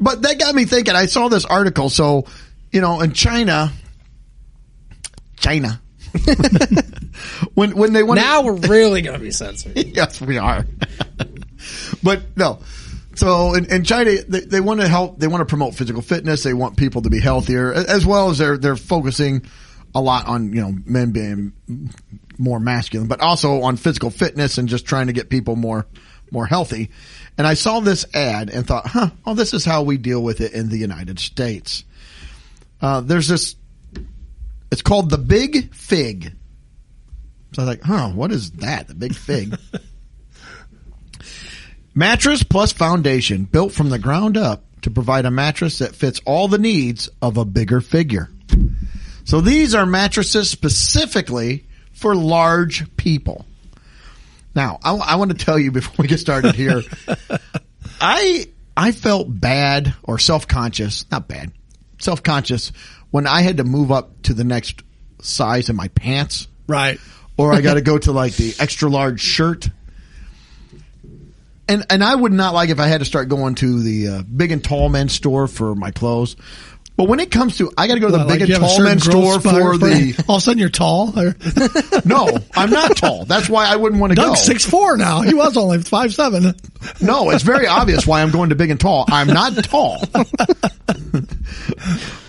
But 0.00 0.22
that 0.22 0.38
got 0.40 0.54
me 0.54 0.64
thinking. 0.64 0.94
I 0.96 1.06
saw 1.06 1.28
this 1.28 1.44
article. 1.44 1.88
So, 1.88 2.26
you 2.72 2.80
know, 2.80 3.00
in 3.00 3.12
China, 3.12 3.70
China, 5.42 5.82
when 7.54 7.74
when 7.76 7.92
they 7.92 8.02
want 8.02 8.20
now 8.20 8.42
we're 8.42 8.52
really 8.52 9.02
gonna 9.02 9.18
be 9.18 9.32
censored. 9.32 9.76
yes, 9.96 10.20
we 10.20 10.38
are. 10.38 10.64
but 12.02 12.36
no. 12.36 12.60
So 13.14 13.54
in, 13.54 13.66
in 13.66 13.84
China, 13.84 14.22
they, 14.26 14.40
they 14.40 14.60
want 14.60 14.80
to 14.80 14.88
help. 14.88 15.18
They 15.18 15.26
want 15.26 15.42
to 15.42 15.46
promote 15.46 15.74
physical 15.74 16.00
fitness. 16.00 16.42
They 16.42 16.54
want 16.54 16.76
people 16.76 17.02
to 17.02 17.10
be 17.10 17.20
healthier, 17.20 17.72
as 17.72 18.06
well 18.06 18.30
as 18.30 18.38
they're 18.38 18.56
they're 18.56 18.76
focusing 18.76 19.44
a 19.94 20.00
lot 20.00 20.26
on 20.26 20.52
you 20.52 20.62
know 20.62 20.74
men 20.86 21.10
being 21.10 21.52
more 22.38 22.60
masculine, 22.60 23.08
but 23.08 23.20
also 23.20 23.62
on 23.62 23.76
physical 23.76 24.10
fitness 24.10 24.58
and 24.58 24.68
just 24.68 24.86
trying 24.86 25.08
to 25.08 25.12
get 25.12 25.28
people 25.28 25.56
more 25.56 25.86
more 26.30 26.46
healthy. 26.46 26.90
And 27.36 27.46
I 27.46 27.54
saw 27.54 27.80
this 27.80 28.06
ad 28.14 28.50
and 28.50 28.66
thought, 28.66 28.86
huh, 28.86 29.10
oh, 29.24 29.34
this 29.34 29.54
is 29.54 29.64
how 29.64 29.82
we 29.82 29.96
deal 29.96 30.22
with 30.22 30.40
it 30.40 30.52
in 30.52 30.68
the 30.68 30.78
United 30.78 31.18
States. 31.18 31.84
Uh, 32.80 33.00
there's 33.00 33.28
this. 33.28 33.56
It's 34.72 34.80
called 34.80 35.10
the 35.10 35.18
Big 35.18 35.74
Fig. 35.74 36.32
So 37.52 37.62
I 37.62 37.66
was 37.66 37.68
like, 37.68 37.82
huh, 37.82 38.08
what 38.08 38.32
is 38.32 38.52
that? 38.52 38.88
The 38.88 38.94
Big 38.94 39.14
Fig. 39.14 39.54
Mattress 41.94 42.42
plus 42.42 42.72
foundation 42.72 43.44
built 43.44 43.72
from 43.72 43.90
the 43.90 43.98
ground 43.98 44.38
up 44.38 44.64
to 44.80 44.90
provide 44.90 45.26
a 45.26 45.30
mattress 45.30 45.80
that 45.80 45.94
fits 45.94 46.22
all 46.24 46.48
the 46.48 46.56
needs 46.56 47.10
of 47.20 47.36
a 47.36 47.44
bigger 47.44 47.82
figure. 47.82 48.30
So 49.24 49.42
these 49.42 49.74
are 49.74 49.84
mattresses 49.84 50.48
specifically 50.48 51.66
for 51.92 52.16
large 52.16 52.96
people. 52.96 53.44
Now, 54.54 54.78
I, 54.82 54.94
I 54.94 55.16
want 55.16 55.32
to 55.32 55.44
tell 55.44 55.58
you 55.58 55.70
before 55.70 55.96
we 55.98 56.08
get 56.08 56.18
started 56.18 56.54
here, 56.54 56.80
I 58.00 58.46
I 58.74 58.92
felt 58.92 59.26
bad 59.28 59.94
or 60.02 60.18
self 60.18 60.48
conscious, 60.48 61.04
not 61.10 61.28
bad, 61.28 61.52
self 61.98 62.22
conscious 62.22 62.72
when 63.12 63.28
I 63.28 63.42
had 63.42 63.58
to 63.58 63.64
move 63.64 63.92
up 63.92 64.22
to 64.22 64.34
the 64.34 64.42
next 64.42 64.82
size 65.20 65.68
in 65.68 65.76
my 65.76 65.86
pants 65.88 66.48
Right. 66.66 66.98
or 67.36 67.52
I 67.52 67.60
got 67.60 67.74
to 67.74 67.80
go 67.92 67.96
to 67.98 68.10
like 68.10 68.34
the 68.34 68.54
extra 68.58 68.88
large 68.90 69.20
shirt. 69.20 69.68
And 71.68 71.86
and 71.90 72.02
I 72.02 72.14
would 72.14 72.32
not 72.32 72.54
like 72.54 72.70
if 72.70 72.80
I 72.80 72.88
had 72.88 72.98
to 72.98 73.04
start 73.04 73.28
going 73.28 73.54
to 73.56 73.80
the 73.82 74.08
uh, 74.08 74.22
big 74.22 74.50
and 74.50 74.62
tall 74.62 74.88
men's 74.88 75.12
store 75.12 75.46
for 75.46 75.74
my 75.76 75.92
clothes. 75.92 76.34
But 77.02 77.08
when 77.08 77.18
it 77.18 77.32
comes 77.32 77.56
to, 77.56 77.68
I 77.76 77.88
got 77.88 77.94
to 77.94 78.00
go 78.00 78.06
to 78.06 78.12
the 78.12 78.18
What, 78.18 78.28
big 78.28 78.42
like 78.42 78.50
and 78.50 78.60
tall 78.60 78.78
growth 78.78 79.02
store 79.02 79.40
for 79.40 79.76
the. 79.76 80.24
All 80.28 80.36
of 80.36 80.40
a 80.40 80.44
sudden, 80.44 80.60
you're 80.60 80.68
tall. 80.68 81.12
No, 82.04 82.38
I'm 82.54 82.70
not 82.70 82.96
tall. 82.96 83.24
That's 83.24 83.48
why 83.48 83.66
I 83.66 83.74
wouldn't 83.74 84.00
want 84.00 84.12
to 84.12 84.14
go. 84.14 84.26
Doug's 84.26 84.42
six 84.42 84.64
four 84.64 84.96
now. 84.96 85.22
He 85.22 85.34
was 85.34 85.56
only 85.56 85.82
five 85.82 86.14
seven. 86.14 86.54
No, 87.00 87.30
it's 87.30 87.42
very 87.42 87.66
obvious 87.66 88.06
why 88.06 88.22
I'm 88.22 88.30
going 88.30 88.50
to 88.50 88.54
big 88.54 88.70
and 88.70 88.78
tall. 88.78 89.04
I'm 89.08 89.26
not 89.26 89.56
tall. 89.64 90.04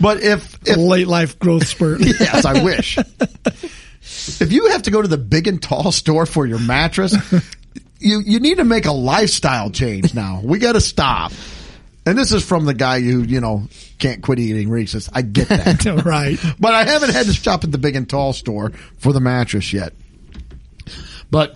but 0.01 0.23
if 0.23 0.57
if 0.65 0.77
Late 0.77 1.07
life 1.07 1.37
growth 1.37 1.67
spurt. 1.67 1.99
yes, 2.01 2.43
I 2.45 2.63
wish. 2.63 2.97
If 2.97 4.51
you 4.51 4.69
have 4.69 4.81
to 4.83 4.91
go 4.91 5.03
to 5.03 5.07
the 5.07 5.19
big 5.19 5.47
and 5.47 5.61
tall 5.61 5.91
store 5.91 6.25
for 6.25 6.47
your 6.47 6.57
mattress, 6.57 7.15
you 7.99 8.23
you 8.25 8.39
need 8.39 8.57
to 8.57 8.65
make 8.65 8.87
a 8.87 8.91
lifestyle 8.91 9.69
change 9.69 10.15
now. 10.15 10.41
We 10.43 10.57
got 10.57 10.71
to 10.71 10.81
stop. 10.81 11.31
And 12.05 12.17
this 12.17 12.33
is 12.33 12.43
from 12.45 12.65
the 12.65 12.73
guy 12.73 12.99
who, 12.99 13.21
you 13.21 13.39
know, 13.39 13.67
can't 13.97 14.21
quit 14.21 14.39
eating 14.39 14.69
Reese's. 14.69 15.09
I 15.13 15.21
get 15.21 15.47
that. 15.49 15.85
right. 16.05 16.37
but 16.59 16.73
I 16.73 16.83
haven't 16.83 17.11
had 17.11 17.27
to 17.27 17.33
shop 17.33 17.63
at 17.63 17.71
the 17.71 17.77
big 17.77 17.95
and 17.95 18.09
tall 18.09 18.33
store 18.33 18.71
for 18.97 19.13
the 19.13 19.21
mattress 19.21 19.71
yet. 19.71 19.93
But 21.31 21.55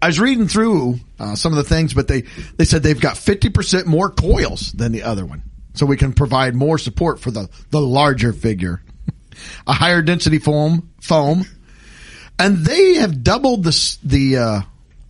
I 0.00 0.06
was 0.06 0.18
reading 0.18 0.48
through 0.48 0.98
uh, 1.18 1.34
some 1.34 1.52
of 1.52 1.56
the 1.56 1.64
things, 1.64 1.92
but 1.92 2.08
they, 2.08 2.22
they 2.56 2.64
said 2.64 2.82
they've 2.82 3.00
got 3.00 3.16
50% 3.16 3.86
more 3.86 4.10
coils 4.10 4.72
than 4.72 4.92
the 4.92 5.02
other 5.02 5.26
one. 5.26 5.42
So 5.74 5.86
we 5.86 5.96
can 5.96 6.12
provide 6.12 6.54
more 6.54 6.78
support 6.78 7.20
for 7.20 7.30
the, 7.30 7.50
the 7.70 7.80
larger 7.80 8.32
figure. 8.32 8.82
A 9.66 9.72
higher 9.72 10.00
density 10.00 10.38
foam, 10.38 10.90
foam. 11.00 11.44
And 12.38 12.58
they 12.58 12.94
have 12.94 13.22
doubled 13.22 13.64
the, 13.64 13.98
the, 14.02 14.36
uh, 14.38 14.60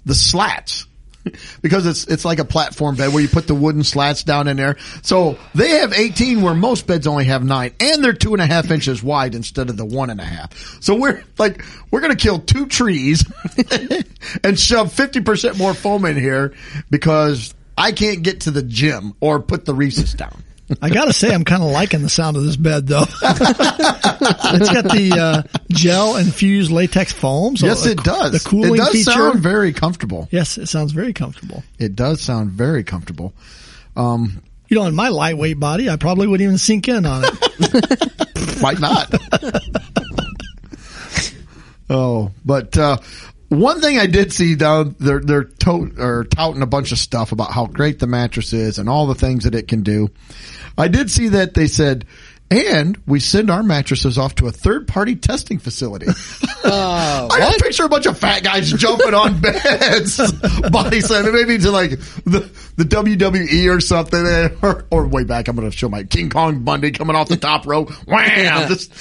the 0.05 0.14
slats 0.14 0.87
because 1.63 1.87
it's 1.87 2.07
it's 2.07 2.25
like 2.25 2.39
a 2.39 2.45
platform 2.45 2.97
bed 2.97 3.13
where 3.13 3.23
you 3.23 3.29
put 3.29 3.47
the 3.47 3.55
wooden 3.55 3.85
slats 3.85 4.23
down 4.23 4.49
in 4.49 4.57
there. 4.57 4.77
So 5.03 5.39
they 5.55 5.71
have 5.71 5.93
18 5.93 6.43
where 6.43 6.55
most 6.55 6.87
beds 6.87 7.07
only 7.07 7.25
have 7.25 7.45
nine, 7.45 7.73
and 7.81 8.03
they're 8.03 8.13
two 8.13 8.35
and 8.35 8.43
a 8.43 8.47
half 8.47 8.71
inches 8.71 9.03
wide 9.03 9.35
instead 9.35 9.71
of 9.71 9.77
the 9.77 9.85
one 9.85 10.11
and 10.11 10.21
a 10.21 10.25
half. 10.25 10.55
So 10.83 10.95
we're 10.95 11.23
like 11.39 11.65
we're 11.91 12.01
gonna 12.01 12.17
kill 12.17 12.41
two 12.41 12.67
trees 12.67 13.25
and 14.45 14.59
shove 14.59 14.93
50 14.93 15.21
percent 15.21 15.59
more 15.59 15.75
foam 15.75 16.05
in 16.05 16.17
here 16.17 16.55
because 16.91 17.55
I 17.77 17.93
can't 17.93 18.23
get 18.23 18.43
to 18.43 18.51
the 18.51 18.63
gym 18.63 19.15
or 19.21 19.41
put 19.41 19.65
the 19.65 19.75
Reese's 19.75 20.15
down. 20.15 20.43
I 20.81 20.88
gotta 20.88 21.12
say, 21.12 21.33
I'm 21.35 21.44
kind 21.44 21.62
of 21.62 21.70
liking 21.70 22.03
the 22.03 22.09
sound 22.09 22.37
of 22.37 22.44
this 22.44 22.57
bed, 22.57 22.87
though. 22.87 23.03
it's 23.22 24.70
got 24.72 24.85
the 24.85 25.18
uh, 25.20 25.59
gel 25.70 26.16
infused 26.16 26.70
latex 26.72 27.12
foam. 27.12 27.57
So 27.57 27.66
yes, 27.66 27.85
the- 27.85 27.90
it 27.92 27.98
does. 28.03 28.33
The 28.33 28.40
cooling 28.48 28.74
it 28.74 28.79
does 28.79 28.92
feature. 28.92 29.11
sound 29.11 29.40
very 29.40 29.72
comfortable. 29.72 30.27
yes, 30.31 30.57
it 30.59 30.66
sounds 30.66 30.92
very 30.92 31.12
comfortable. 31.12 31.62
It 31.79 31.94
does 31.94 32.20
sound 32.22 32.50
very 32.50 32.83
comfortable. 32.85 33.35
Um, 33.96 34.40
You 34.68 34.79
know, 34.79 34.87
in 34.87 34.94
my 34.94 35.09
lightweight 35.09 35.61
body, 35.61 35.90
I 35.90 35.96
probably 35.96 36.27
wouldn't 36.27 36.44
even 36.46 36.59
sink 36.59 36.88
in 36.88 37.05
on 37.05 37.24
it. 37.27 38.59
Why 38.61 38.72
not? 38.72 39.14
oh, 41.90 42.31
but 42.44 42.77
uh, 42.79 42.96
one 43.55 43.81
thing 43.81 43.99
I 43.99 44.07
did 44.07 44.33
see 44.33 44.55
down 44.55 44.97
they're 44.99 45.21
they're 45.21 45.45
to- 45.45 45.93
or 45.99 46.25
touting 46.25 46.62
a 46.62 46.67
bunch 46.67 46.93
of 46.93 46.99
stuff 46.99 47.33
about 47.33 47.53
how 47.53 47.67
great 47.67 47.99
the 47.99 48.07
mattress 48.07 48.53
is 48.53 48.79
and 48.79 48.88
all 48.88 49.07
the 49.07 49.14
things 49.14 49.45
that 49.45 49.55
it 49.55 49.69
can 49.69 49.83
do. 49.83 50.09
I 50.77 50.88
did 50.88 51.11
see 51.11 51.29
that 51.29 51.55
they 51.55 51.67
said. 51.67 52.07
And 52.51 53.01
we 53.07 53.21
send 53.21 53.51
our 53.51 53.62
mattresses 53.62 54.19
off 54.19 54.35
to 54.37 54.47
a 54.47 54.53
third 54.53 54.87
party 54.87 55.17
testing 55.17 55.59
facility. 55.59 56.07
Uh, 56.62 57.27
I 57.33 57.38
just 57.40 57.61
picture 57.61 57.85
a 57.85 57.88
bunch 57.88 58.05
of 58.07 58.19
fat 58.19 58.45
guys 58.45 58.71
jumping 58.71 59.14
on 59.14 59.40
beds, 59.40 60.21
body 60.71 61.01
slamming, 61.01 61.33
maybe 61.33 61.57
to 61.59 61.71
like 61.71 61.90
the, 61.90 62.49
the 62.77 62.85
WWE 62.85 63.75
or 63.75 63.81
something, 63.81 64.57
or, 64.62 64.85
or 64.90 65.07
way 65.07 65.25
back. 65.25 65.49
I'm 65.49 65.57
going 65.57 65.69
to 65.69 65.77
show 65.77 65.88
my 65.88 66.05
King 66.05 66.29
Kong 66.29 66.62
Bundy 66.62 66.93
coming 66.93 67.17
off 67.17 67.29
the 67.29 67.38
top 67.38 67.67
rope. 67.67 67.90
Wham! 68.07 68.69
Just 68.69 68.95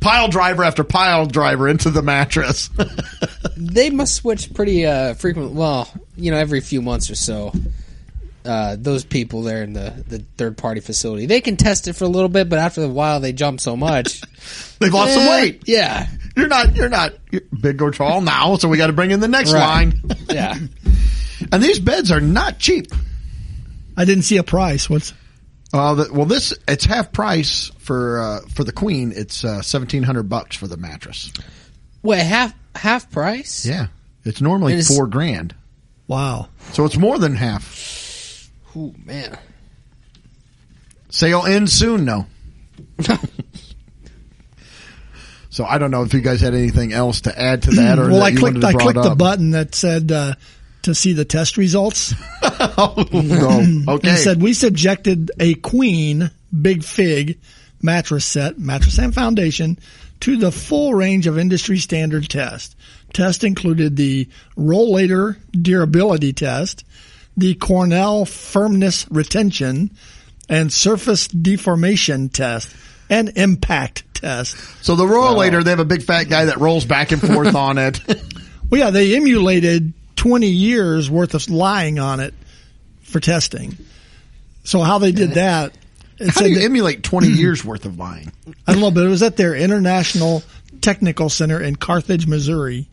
pile 0.00 0.28
driver 0.28 0.62
after 0.64 0.84
pile 0.84 1.26
driver 1.26 1.68
into 1.68 1.90
the 1.90 2.02
mattress. 2.02 2.70
they 3.56 3.90
must 3.90 4.14
switch 4.16 4.52
pretty 4.54 4.86
uh, 4.86 5.14
frequent. 5.14 5.52
Well, 5.52 5.88
you 6.16 6.30
know, 6.30 6.36
every 6.36 6.60
few 6.60 6.82
months 6.82 7.10
or 7.10 7.14
so. 7.14 7.52
Uh, 8.42 8.74
those 8.78 9.04
people 9.04 9.42
there 9.42 9.62
in 9.62 9.74
the, 9.74 10.02
the 10.08 10.18
third 10.38 10.56
party 10.56 10.80
facility, 10.80 11.26
they 11.26 11.42
can 11.42 11.58
test 11.58 11.86
it 11.88 11.92
for 11.92 12.04
a 12.04 12.08
little 12.08 12.30
bit, 12.30 12.48
but 12.48 12.58
after 12.58 12.82
a 12.82 12.88
while 12.88 13.20
they 13.20 13.34
jump 13.34 13.60
so 13.60 13.76
much. 13.76 14.20
They've 14.78 14.92
lost 14.92 15.12
some 15.12 15.24
Eh, 15.24 15.30
weight. 15.30 15.62
Yeah, 15.66 16.06
You're 16.34 16.48
not, 16.48 16.74
you're 16.74 16.88
not 16.88 17.12
you're 17.30 17.42
big 17.60 17.82
or 17.82 17.90
tall 17.90 18.22
now, 18.22 18.56
so 18.56 18.66
we 18.66 18.78
got 18.78 18.86
to 18.86 18.94
bring 18.94 19.10
in 19.10 19.20
the 19.20 19.28
next 19.28 19.52
Right. 19.52 19.60
line. 19.60 20.02
yeah. 20.30 20.54
And 21.52 21.62
these 21.62 21.78
beds 21.80 22.10
are 22.10 22.20
not 22.20 22.58
cheap. 22.58 22.86
I 23.94 24.06
didn't 24.06 24.22
see 24.24 24.38
a 24.38 24.42
price. 24.42 24.88
What's 24.88 25.12
Uh, 25.72 25.94
the, 25.94 26.12
well, 26.12 26.26
this 26.26 26.52
it's 26.66 26.84
half 26.84 27.12
price 27.12 27.70
for 27.78 28.20
uh, 28.20 28.40
for 28.52 28.64
the 28.64 28.72
queen. 28.72 29.12
It's 29.14 29.44
uh, 29.44 29.62
seventeen 29.62 30.02
hundred 30.02 30.24
bucks 30.24 30.56
for 30.56 30.66
the 30.66 30.76
mattress. 30.76 31.32
Wait, 32.02 32.22
half 32.22 32.52
half 32.74 33.10
price? 33.10 33.64
Yeah, 33.64 33.86
it's 34.24 34.40
normally 34.40 34.72
it's- 34.72 34.88
four 34.88 35.06
grand, 35.06 35.54
wow? 36.08 36.48
so 36.72 36.84
it's 36.84 36.96
more 36.96 37.18
than 37.18 37.36
half. 37.36 38.50
Oh 38.74 38.94
man. 39.04 39.38
Sale 41.10 41.44
ends 41.46 41.72
soon, 41.72 42.04
though. 42.04 42.26
so 45.50 45.64
I 45.64 45.78
don't 45.78 45.90
know 45.90 46.04
if 46.04 46.14
you 46.14 46.20
guys 46.20 46.40
had 46.40 46.54
anything 46.54 46.92
else 46.92 47.22
to 47.22 47.36
add 47.36 47.64
to 47.64 47.72
that, 47.72 47.98
or 47.98 48.10
well, 48.10 48.20
that 48.20 48.24
I 48.26 48.34
clicked. 48.34 48.64
I 48.64 48.72
clicked 48.72 48.98
it 48.98 49.02
the 49.02 49.16
button 49.16 49.50
that 49.50 49.74
said 49.74 50.12
uh, 50.12 50.34
to 50.82 50.94
see 50.94 51.12
the 51.12 51.24
test 51.24 51.56
results. 51.56 52.14
oh, 52.42 53.04
no. 53.12 53.94
Okay. 53.94 54.10
it 54.10 54.16
said 54.16 54.42
we 54.42 54.54
subjected 54.54 55.30
a 55.38 55.54
queen 55.54 56.30
big 56.60 56.82
fig 56.84 57.38
mattress 57.82 58.24
set, 58.24 58.58
mattress 58.58 58.98
and 58.98 59.14
foundation 59.14 59.78
to 60.20 60.36
the 60.36 60.52
full 60.52 60.94
range 60.94 61.26
of 61.26 61.38
industry 61.38 61.78
standard 61.78 62.28
test. 62.28 62.76
Test 63.12 63.42
included 63.42 63.96
the 63.96 64.28
rollator 64.56 65.36
durability 65.52 66.32
test, 66.32 66.84
the 67.36 67.54
Cornell 67.54 68.24
firmness 68.24 69.06
retention, 69.10 69.90
and 70.48 70.72
surface 70.72 71.26
deformation 71.28 72.28
test, 72.28 72.74
and 73.08 73.32
impact 73.36 74.04
test. 74.14 74.56
so 74.84 74.94
the 74.94 75.04
rollator, 75.04 75.64
they 75.64 75.70
have 75.70 75.80
a 75.80 75.84
big 75.84 76.02
fat 76.02 76.24
guy 76.24 76.44
that 76.46 76.58
rolls 76.58 76.84
back 76.84 77.12
and 77.12 77.20
forth 77.20 77.54
on 77.56 77.78
it. 77.78 78.00
Well, 78.68 78.80
yeah, 78.80 78.90
they 78.90 79.16
emulated 79.16 79.92
20 80.20 80.46
years 80.48 81.10
worth 81.10 81.32
of 81.32 81.48
lying 81.48 81.98
on 81.98 82.20
it 82.20 82.34
for 83.00 83.20
testing. 83.20 83.74
So 84.64 84.82
how 84.82 84.98
they 84.98 85.12
did 85.12 85.30
that, 85.30 85.72
it 86.18 86.26
How 86.26 86.32
said 86.32 86.44
do 86.44 86.50
you 86.50 86.56
that- 86.58 86.64
emulate 86.66 87.02
twenty 87.02 87.28
years 87.32 87.64
worth 87.64 87.86
of 87.86 87.98
lying? 87.98 88.30
I 88.66 88.72
don't 88.72 88.82
know, 88.82 88.90
but 88.90 89.06
it 89.06 89.08
was 89.08 89.22
at 89.22 89.38
their 89.38 89.54
International 89.54 90.42
Technical 90.82 91.30
Center 91.30 91.58
in 91.58 91.76
Carthage, 91.76 92.26
Missouri. 92.26 92.86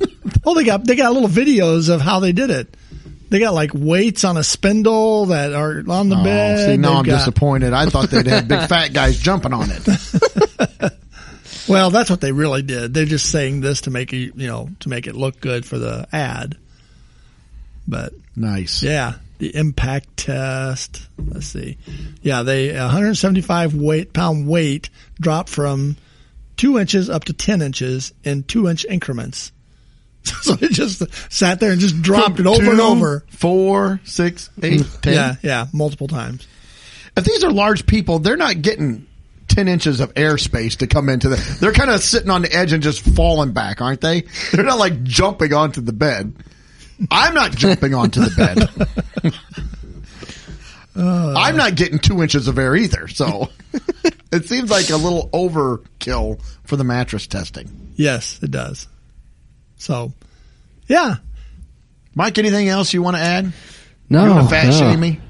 oh, 0.46 0.54
they 0.54 0.64
got 0.64 0.84
they 0.86 0.96
got 0.96 1.12
little 1.12 1.28
videos 1.28 1.92
of 1.94 2.00
how 2.00 2.20
they 2.20 2.32
did 2.32 2.48
it. 2.48 2.74
They 3.28 3.38
got 3.38 3.52
like 3.52 3.72
weights 3.74 4.24
on 4.24 4.38
a 4.38 4.44
spindle 4.44 5.26
that 5.26 5.52
are 5.52 5.82
on 5.88 6.08
the 6.08 6.16
bed. 6.16 6.58
Oh, 6.58 6.66
see, 6.72 6.76
now 6.78 6.88
They've 6.88 6.96
I'm 7.00 7.04
got- 7.04 7.18
disappointed. 7.18 7.74
I 7.74 7.84
thought 7.90 8.08
they'd 8.10 8.26
have 8.28 8.48
big 8.48 8.60
fat 8.68 8.94
guys 8.94 9.18
jumping 9.18 9.52
on 9.52 9.68
it. 9.70 10.92
Well, 11.68 11.90
that's 11.90 12.10
what 12.10 12.20
they 12.20 12.32
really 12.32 12.62
did. 12.62 12.92
They're 12.94 13.04
just 13.04 13.30
saying 13.30 13.60
this 13.60 13.82
to 13.82 13.90
make 13.90 14.12
it, 14.12 14.34
you 14.36 14.46
know, 14.46 14.68
to 14.80 14.88
make 14.88 15.06
it 15.06 15.14
look 15.14 15.40
good 15.40 15.64
for 15.64 15.78
the 15.78 16.06
ad. 16.12 16.56
But 17.86 18.12
Nice. 18.36 18.82
Yeah, 18.82 19.14
the 19.38 19.54
impact 19.54 20.16
test. 20.16 21.06
Let's 21.18 21.46
see. 21.46 21.78
Yeah, 22.22 22.42
they 22.42 22.72
175 22.72 23.74
weight 23.74 24.12
pound 24.12 24.48
weight 24.48 24.90
dropped 25.20 25.48
from 25.48 25.96
two 26.56 26.78
inches 26.78 27.08
up 27.08 27.24
to 27.24 27.32
10 27.32 27.62
inches 27.62 28.12
in 28.24 28.42
two 28.42 28.68
inch 28.68 28.84
increments. 28.84 29.52
So 30.24 30.56
it 30.58 30.72
just 30.72 31.02
sat 31.30 31.60
there 31.60 31.70
and 31.70 31.80
just 31.80 32.00
dropped 32.00 32.40
it 32.40 32.46
over 32.46 32.70
and 32.70 32.80
over. 32.80 33.24
Four, 33.28 34.00
six, 34.04 34.48
eight, 34.62 34.82
ten. 35.02 35.12
Yeah, 35.12 35.34
yeah, 35.42 35.66
multiple 35.72 36.08
times. 36.08 36.46
If 37.14 37.24
these 37.24 37.44
are 37.44 37.50
large 37.50 37.84
people, 37.84 38.20
they're 38.20 38.38
not 38.38 38.62
getting 38.62 39.06
10 39.54 39.68
inches 39.68 40.00
of 40.00 40.12
airspace 40.14 40.78
to 40.78 40.88
come 40.88 41.08
into 41.08 41.28
the, 41.28 41.58
they're 41.60 41.72
kind 41.72 41.90
of 41.90 42.00
sitting 42.00 42.30
on 42.30 42.42
the 42.42 42.52
edge 42.52 42.72
and 42.72 42.82
just 42.82 43.02
falling 43.14 43.52
back, 43.52 43.80
aren't 43.80 44.00
they? 44.00 44.22
They're 44.52 44.64
not 44.64 44.78
like 44.78 45.04
jumping 45.04 45.52
onto 45.52 45.80
the 45.80 45.92
bed. 45.92 46.34
I'm 47.10 47.34
not 47.34 47.52
jumping 47.52 47.94
onto 47.94 48.20
the 48.20 49.24
bed. 49.24 49.34
Uh. 50.96 51.34
I'm 51.36 51.56
not 51.56 51.74
getting 51.74 51.98
two 51.98 52.22
inches 52.22 52.46
of 52.46 52.56
air 52.56 52.76
either. 52.76 53.08
So 53.08 53.48
it 54.32 54.46
seems 54.46 54.70
like 54.70 54.90
a 54.90 54.96
little 54.96 55.28
overkill 55.30 56.40
for 56.62 56.76
the 56.76 56.84
mattress 56.84 57.26
testing. 57.26 57.92
Yes, 57.96 58.40
it 58.42 58.52
does. 58.52 58.86
So, 59.76 60.12
yeah, 60.86 61.16
Mike, 62.14 62.38
anything 62.38 62.68
else 62.68 62.94
you 62.94 63.02
want 63.02 63.16
to 63.16 63.22
add? 63.22 63.52
No, 64.08 64.24
you 64.24 64.30
want 64.30 64.48
to 64.48 64.54
fat 64.54 64.66
no. 64.66 64.78
shame 64.78 65.00
me? 65.00 65.20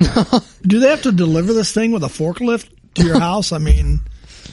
do 0.62 0.80
they 0.80 0.88
have 0.88 1.02
to 1.02 1.12
deliver 1.12 1.52
this 1.52 1.72
thing 1.72 1.92
with 1.92 2.02
a 2.02 2.08
forklift 2.08 2.70
to 2.98 3.06
your 3.06 3.18
house? 3.20 3.52
I 3.52 3.58
mean, 3.58 4.00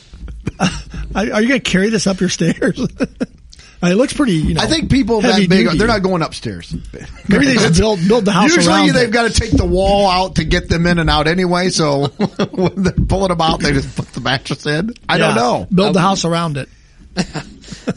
are 0.60 0.68
are 1.16 1.42
you 1.42 1.48
going 1.48 1.62
to 1.62 1.72
carry 1.72 1.90
this 1.90 2.08
up 2.08 2.20
your 2.20 2.30
stairs? 2.30 2.80
It 3.84 3.96
looks 3.98 4.14
pretty. 4.14 4.34
You 4.34 4.54
know, 4.56 4.62
I 4.62 4.66
think 4.68 4.90
people 4.90 5.22
that 5.22 5.38
big, 5.38 5.50
duty. 5.66 5.78
they're 5.78 5.88
not 5.88 6.02
going 6.02 6.22
upstairs. 6.24 6.74
Maybe 7.28 7.46
they 7.46 7.56
just 7.56 7.80
build 7.80 8.00
build 8.08 8.26
the 8.26 8.32
house 8.32 8.56
Usually 8.56 8.74
around 8.74 8.94
they've 8.94 9.10
it. 9.10 9.12
got 9.12 9.32
to 9.32 9.40
take 9.40 9.52
the 9.52 9.66
wall 9.66 10.10
out 10.10 10.36
to 10.38 10.44
get 10.44 10.70
them 10.70 10.88
in 10.88 10.98
and 10.98 11.10
out 11.10 11.28
anyway. 11.28 11.70
So 11.70 12.08
when 12.52 12.84
they're 12.84 12.94
pulling 12.94 13.28
them 13.30 13.42
out, 13.42 13.60
they 13.60 13.74
just 13.74 13.96
put 13.96 14.08
the 14.08 14.22
mattress 14.22 14.66
in. 14.66 14.92
I 15.08 15.18
don't 15.18 15.36
know. 15.36 15.68
Build 15.72 15.94
the 15.94 16.02
house 16.02 16.26
around 16.26 16.58
it. 16.58 16.70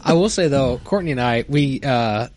I 0.03 0.13
will 0.13 0.29
say 0.29 0.47
though, 0.47 0.79
Courtney 0.83 1.11
and 1.11 1.21
I, 1.21 1.45
we 1.47 1.81
uh, 1.81 2.27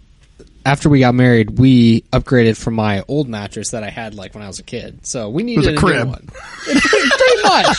after 0.65 0.89
we 0.89 1.01
got 1.01 1.15
married, 1.15 1.59
we 1.59 2.03
upgraded 2.13 2.57
from 2.57 2.75
my 2.75 3.05
old 3.09 3.29
mattress 3.29 3.71
that 3.71 3.85
I 3.85 3.91
had 3.91 4.15
like 4.15 4.35
when 4.35 4.43
I 4.43 4.47
was 4.47 4.59
a 4.59 4.63
kid. 4.63 5.07
So 5.07 5.29
we 5.29 5.43
needed 5.43 5.67
a 5.67 5.79
a, 5.79 6.05
new 6.05 6.11
one. 6.11 6.29
pretty 6.65 7.43
much, 7.43 7.79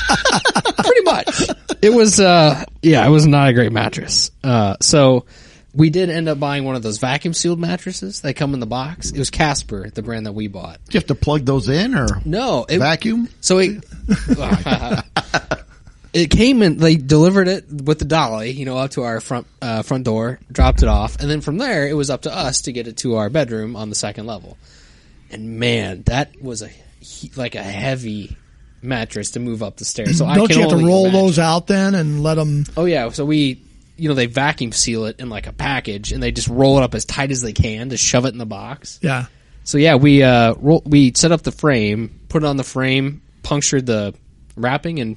pretty 0.77 1.01
much. 1.03 1.49
It 1.81 1.91
was, 1.91 2.19
uh, 2.19 2.63
yeah, 2.81 3.05
it 3.05 3.09
was 3.09 3.25
not 3.27 3.49
a 3.49 3.53
great 3.53 3.71
mattress. 3.71 4.31
Uh, 4.43 4.75
so 4.81 5.25
we 5.73 5.89
did 5.89 6.09
end 6.09 6.29
up 6.29 6.39
buying 6.39 6.63
one 6.65 6.75
of 6.75 6.83
those 6.83 6.99
vacuum 6.99 7.33
sealed 7.33 7.59
mattresses. 7.59 8.21
They 8.21 8.33
come 8.33 8.53
in 8.53 8.59
the 8.59 8.65
box. 8.65 9.11
It 9.11 9.17
was 9.17 9.29
Casper, 9.29 9.89
the 9.89 10.01
brand 10.01 10.25
that 10.25 10.33
we 10.33 10.47
bought. 10.47 10.79
Do 10.85 10.93
you 10.95 10.99
have 10.99 11.07
to 11.07 11.15
plug 11.15 11.45
those 11.45 11.67
in 11.69 11.95
or 11.95 12.07
No, 12.25 12.65
it, 12.69 12.79
vacuum? 12.79 13.29
So 13.41 13.59
it 13.59 13.83
it 16.13 16.29
came 16.29 16.61
in. 16.61 16.77
They 16.77 16.95
delivered 16.95 17.47
it 17.47 17.65
with 17.69 17.99
the 17.99 18.05
dolly, 18.05 18.51
you 18.51 18.65
know, 18.65 18.77
up 18.77 18.91
to 18.91 19.03
our 19.03 19.19
front 19.19 19.47
uh, 19.61 19.81
front 19.81 20.05
door, 20.05 20.39
dropped 20.51 20.83
it 20.83 20.87
off, 20.89 21.17
and 21.19 21.29
then 21.29 21.41
from 21.41 21.57
there 21.57 21.87
it 21.87 21.93
was 21.93 22.09
up 22.09 22.23
to 22.23 22.33
us 22.35 22.61
to 22.61 22.71
get 22.71 22.87
it 22.87 22.97
to 22.97 23.15
our 23.15 23.29
bedroom 23.29 23.75
on 23.75 23.89
the 23.89 23.95
second 23.95 24.25
level. 24.27 24.57
And 25.31 25.59
man, 25.59 26.03
that 26.03 26.41
was 26.41 26.61
a 26.61 26.67
he- 26.99 27.31
like 27.35 27.55
a 27.55 27.63
heavy 27.63 28.37
mattress 28.81 29.31
to 29.31 29.39
move 29.39 29.63
up 29.63 29.77
the 29.77 29.85
stairs. 29.85 30.17
So 30.17 30.25
I 30.25 30.35
Don't 30.35 30.51
you 30.53 30.61
have 30.61 30.69
to 30.69 30.77
roll 30.77 31.05
imagine. 31.05 31.19
those 31.21 31.39
out 31.39 31.67
then 31.67 31.95
and 31.95 32.21
let 32.21 32.35
them? 32.35 32.65
Oh 32.77 32.85
yeah, 32.85 33.09
so 33.09 33.25
we. 33.25 33.61
You 33.95 34.09
know, 34.09 34.15
they 34.15 34.25
vacuum 34.25 34.71
seal 34.71 35.05
it 35.05 35.19
in 35.19 35.29
like 35.29 35.45
a 35.45 35.53
package, 35.53 36.11
and 36.13 36.21
they 36.21 36.31
just 36.31 36.47
roll 36.47 36.79
it 36.79 36.83
up 36.83 36.95
as 36.95 37.05
tight 37.05 37.29
as 37.29 37.41
they 37.43 37.53
can 37.53 37.89
to 37.89 37.97
shove 37.97 38.25
it 38.25 38.29
in 38.29 38.39
the 38.39 38.45
box. 38.45 38.97
Yeah. 39.03 39.27
So 39.65 39.77
yeah, 39.77 39.95
we 39.95 40.23
uh 40.23 40.55
roll, 40.57 40.81
we 40.83 41.13
set 41.15 41.31
up 41.31 41.43
the 41.43 41.51
frame, 41.51 42.19
put 42.27 42.41
it 42.43 42.47
on 42.47 42.57
the 42.57 42.63
frame, 42.63 43.21
punctured 43.43 43.85
the 43.85 44.15
wrapping, 44.57 44.99
and 44.99 45.15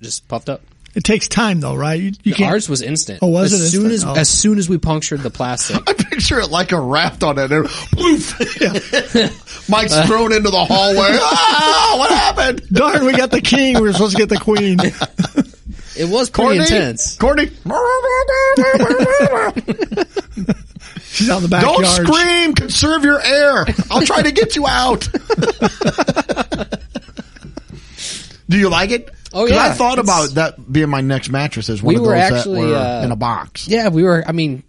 just 0.00 0.26
puffed 0.28 0.48
up. 0.48 0.62
It 0.92 1.04
takes 1.04 1.28
time 1.28 1.60
though, 1.60 1.76
right? 1.76 2.00
You, 2.00 2.10
you 2.24 2.34
can't. 2.34 2.50
Ours 2.52 2.68
was 2.68 2.82
instant. 2.82 3.20
Oh, 3.22 3.28
was 3.28 3.52
as 3.52 3.60
it 3.60 3.70
soon 3.70 3.92
instant? 3.92 4.10
as 4.12 4.18
Oh. 4.18 4.20
as 4.20 4.28
soon 4.28 4.58
as 4.58 4.68
we 4.68 4.76
punctured 4.76 5.20
the 5.20 5.30
plastic? 5.30 5.76
I 5.88 5.92
picture 5.92 6.40
it 6.40 6.50
like 6.50 6.72
a 6.72 6.80
raft 6.80 7.22
on 7.22 7.38
it. 7.38 7.52
and 7.52 7.66
Poof! 7.92 9.68
Mike's 9.68 9.96
thrown 10.06 10.32
into 10.32 10.50
the 10.50 10.64
hallway. 10.64 11.08
Ah, 11.22 11.94
what 11.96 12.10
happened? 12.10 12.62
Darn, 12.72 13.04
we 13.04 13.12
got 13.12 13.30
the 13.30 13.40
king. 13.40 13.74
We 13.76 13.82
were 13.82 13.92
supposed 13.92 14.16
to 14.16 14.18
get 14.18 14.28
the 14.28 14.38
queen. 14.38 14.78
It 15.96 16.08
was 16.08 16.28
pretty 16.30 16.58
Courtney? 16.58 16.62
intense. 16.76 17.16
Courtney. 17.16 17.50
She's 21.02 21.28
out 21.28 21.38
in 21.38 21.42
the 21.42 21.48
backyard. 21.50 21.82
Don't 21.82 22.06
scream. 22.06 22.54
Conserve 22.54 23.04
your 23.04 23.20
air. 23.20 23.66
I'll 23.90 24.02
try 24.02 24.22
to 24.22 24.30
get 24.32 24.56
you 24.56 24.66
out. 24.66 25.08
Do 28.48 28.58
you 28.58 28.68
like 28.68 28.90
it? 28.90 29.10
Oh, 29.32 29.46
'Cause 29.46 29.56
I 29.56 29.70
thought 29.72 29.98
It's- 29.98 30.04
about 30.06 30.34
that 30.34 30.72
being 30.72 30.88
my 30.88 31.00
next 31.00 31.30
mattress 31.30 31.68
as 31.68 31.82
one 31.82 31.94
We 31.94 32.00
of 32.00 32.06
were 32.06 32.14
those 32.14 32.32
actually, 32.32 32.62
that 32.62 32.68
were 32.68 32.76
uh, 32.76 33.04
in 33.04 33.12
a 33.12 33.16
box. 33.16 33.68
Yeah, 33.68 33.88
we 33.88 34.02
were. 34.02 34.24
I 34.26 34.32
mean, 34.32 34.62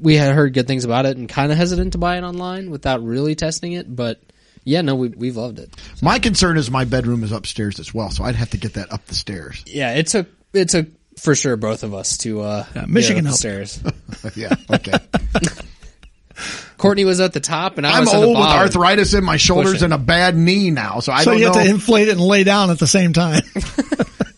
we 0.00 0.16
had 0.16 0.34
heard 0.34 0.54
good 0.54 0.66
things 0.66 0.84
about 0.84 1.04
it, 1.06 1.16
and 1.18 1.28
kind 1.28 1.52
of 1.52 1.58
hesitant 1.58 1.92
to 1.92 1.98
buy 1.98 2.16
it 2.16 2.22
online 2.22 2.70
without 2.70 3.04
really 3.04 3.34
testing 3.34 3.72
it. 3.72 3.94
But 3.94 4.20
yeah, 4.64 4.80
no, 4.80 4.94
we 4.94 5.08
we've 5.08 5.36
loved 5.36 5.58
it. 5.58 5.70
My 6.00 6.18
concern 6.18 6.56
is 6.56 6.70
my 6.70 6.84
bedroom 6.84 7.22
is 7.24 7.30
upstairs 7.32 7.78
as 7.78 7.92
well, 7.92 8.10
so 8.10 8.24
I'd 8.24 8.36
have 8.36 8.50
to 8.50 8.56
get 8.56 8.74
that 8.74 8.90
up 8.92 9.06
the 9.06 9.14
stairs. 9.14 9.62
Yeah, 9.66 9.92
it 9.92 10.06
took 10.06 10.28
it 10.54 10.70
took 10.70 10.86
for 11.18 11.34
sure 11.34 11.56
both 11.56 11.82
of 11.82 11.92
us 11.94 12.16
to 12.18 12.40
uh, 12.40 12.64
Yeah, 12.74 12.84
Michigan 12.88 13.24
get 13.24 13.28
up 13.28 13.32
the 13.34 13.38
stairs. 13.38 13.80
yeah, 14.34 14.54
okay. 14.70 14.92
Courtney 16.78 17.04
was 17.04 17.20
at 17.20 17.32
the 17.32 17.40
top, 17.40 17.78
and 17.78 17.86
I 17.86 17.92
I'm 17.92 18.00
was 18.00 18.12
at 18.14 18.20
the 18.20 18.26
old 18.26 18.36
with 18.38 18.46
arthritis 18.46 19.14
in 19.14 19.24
my 19.24 19.36
shoulders 19.38 19.72
Pushing. 19.74 19.84
and 19.86 19.94
a 19.94 19.98
bad 19.98 20.36
knee 20.36 20.70
now, 20.70 21.00
so 21.00 21.12
I 21.12 21.22
So 21.22 21.30
don't 21.32 21.40
know. 21.40 21.40
So 21.40 21.40
you 21.40 21.46
have 21.46 21.54
know. 21.56 21.64
to 21.64 21.70
inflate 21.70 22.08
it 22.08 22.12
and 22.12 22.20
lay 22.20 22.44
down 22.44 22.70
at 22.70 22.78
the 22.78 22.86
same 22.86 23.12
time. 23.12 23.42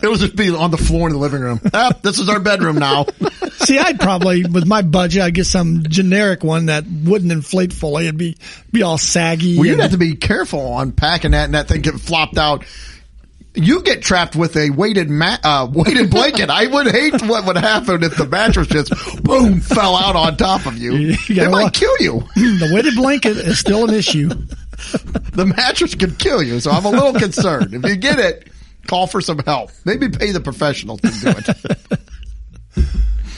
It'll 0.00 0.14
just 0.14 0.36
be 0.36 0.48
on 0.54 0.70
the 0.70 0.76
floor 0.76 1.08
in 1.08 1.12
the 1.12 1.18
living 1.18 1.40
room. 1.40 1.60
Ah, 1.74 1.90
this 2.02 2.20
is 2.20 2.28
our 2.28 2.38
bedroom 2.38 2.76
now. 2.76 3.06
See, 3.64 3.78
I'd 3.80 3.98
probably, 3.98 4.44
with 4.44 4.64
my 4.64 4.82
budget, 4.82 5.22
I'd 5.22 5.34
get 5.34 5.46
some 5.46 5.82
generic 5.88 6.44
one 6.44 6.66
that 6.66 6.84
wouldn't 6.86 7.32
inflate 7.32 7.72
fully. 7.72 8.04
It'd 8.04 8.16
be 8.16 8.36
be 8.70 8.82
all 8.82 8.96
saggy. 8.98 9.56
Well, 9.56 9.66
you'd 9.66 9.72
and- 9.72 9.82
have 9.82 9.90
to 9.90 9.98
be 9.98 10.14
careful 10.14 10.60
on 10.60 10.92
packing 10.92 11.32
that 11.32 11.46
and 11.46 11.54
that 11.54 11.66
thing 11.66 11.80
get 11.82 11.94
flopped 11.94 12.38
out. 12.38 12.64
You 13.54 13.82
get 13.82 14.02
trapped 14.02 14.36
with 14.36 14.56
a 14.56 14.70
weighted 14.70 15.10
ma- 15.10 15.38
uh, 15.42 15.68
weighted 15.72 16.10
blanket. 16.10 16.50
I 16.50 16.66
would 16.66 16.86
hate 16.90 17.20
what 17.22 17.46
would 17.46 17.56
happen 17.56 18.04
if 18.04 18.16
the 18.16 18.26
mattress 18.26 18.68
just 18.68 18.92
boom 19.24 19.60
fell 19.60 19.96
out 19.96 20.14
on 20.16 20.36
top 20.36 20.66
of 20.66 20.76
you. 20.78 20.92
You 20.94 21.16
it 21.28 21.50
might 21.50 21.72
kill 21.72 21.94
you. 21.98 22.20
the 22.36 22.70
weighted 22.72 22.94
blanket 22.94 23.36
is 23.36 23.58
still 23.58 23.88
an 23.88 23.94
issue. 23.94 24.28
The 25.32 25.52
mattress 25.56 25.94
could 25.94 26.18
kill 26.18 26.42
you, 26.42 26.60
so 26.60 26.70
I'm 26.70 26.84
a 26.84 26.90
little 26.90 27.14
concerned. 27.14 27.74
If 27.74 27.84
you 27.84 27.96
get 27.96 28.18
it, 28.18 28.48
call 28.86 29.06
for 29.06 29.20
some 29.20 29.38
help. 29.40 29.70
Maybe 29.84 30.08
pay 30.08 30.30
the 30.30 30.40
professional 30.40 30.98
to 30.98 31.08
do 31.08 31.28
it. 31.28 31.48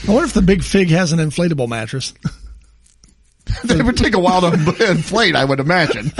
I 0.07 0.11
wonder 0.11 0.25
if 0.25 0.33
the 0.33 0.41
big 0.41 0.63
fig 0.63 0.89
has 0.89 1.13
an 1.13 1.19
inflatable 1.19 1.67
mattress. 1.67 2.13
it 3.63 3.83
would 3.83 3.97
take 3.97 4.13
a 4.13 4.19
while 4.19 4.41
to 4.41 4.47
inflate, 4.91 5.35
I 5.35 5.45
would 5.45 5.59
imagine. 5.59 6.11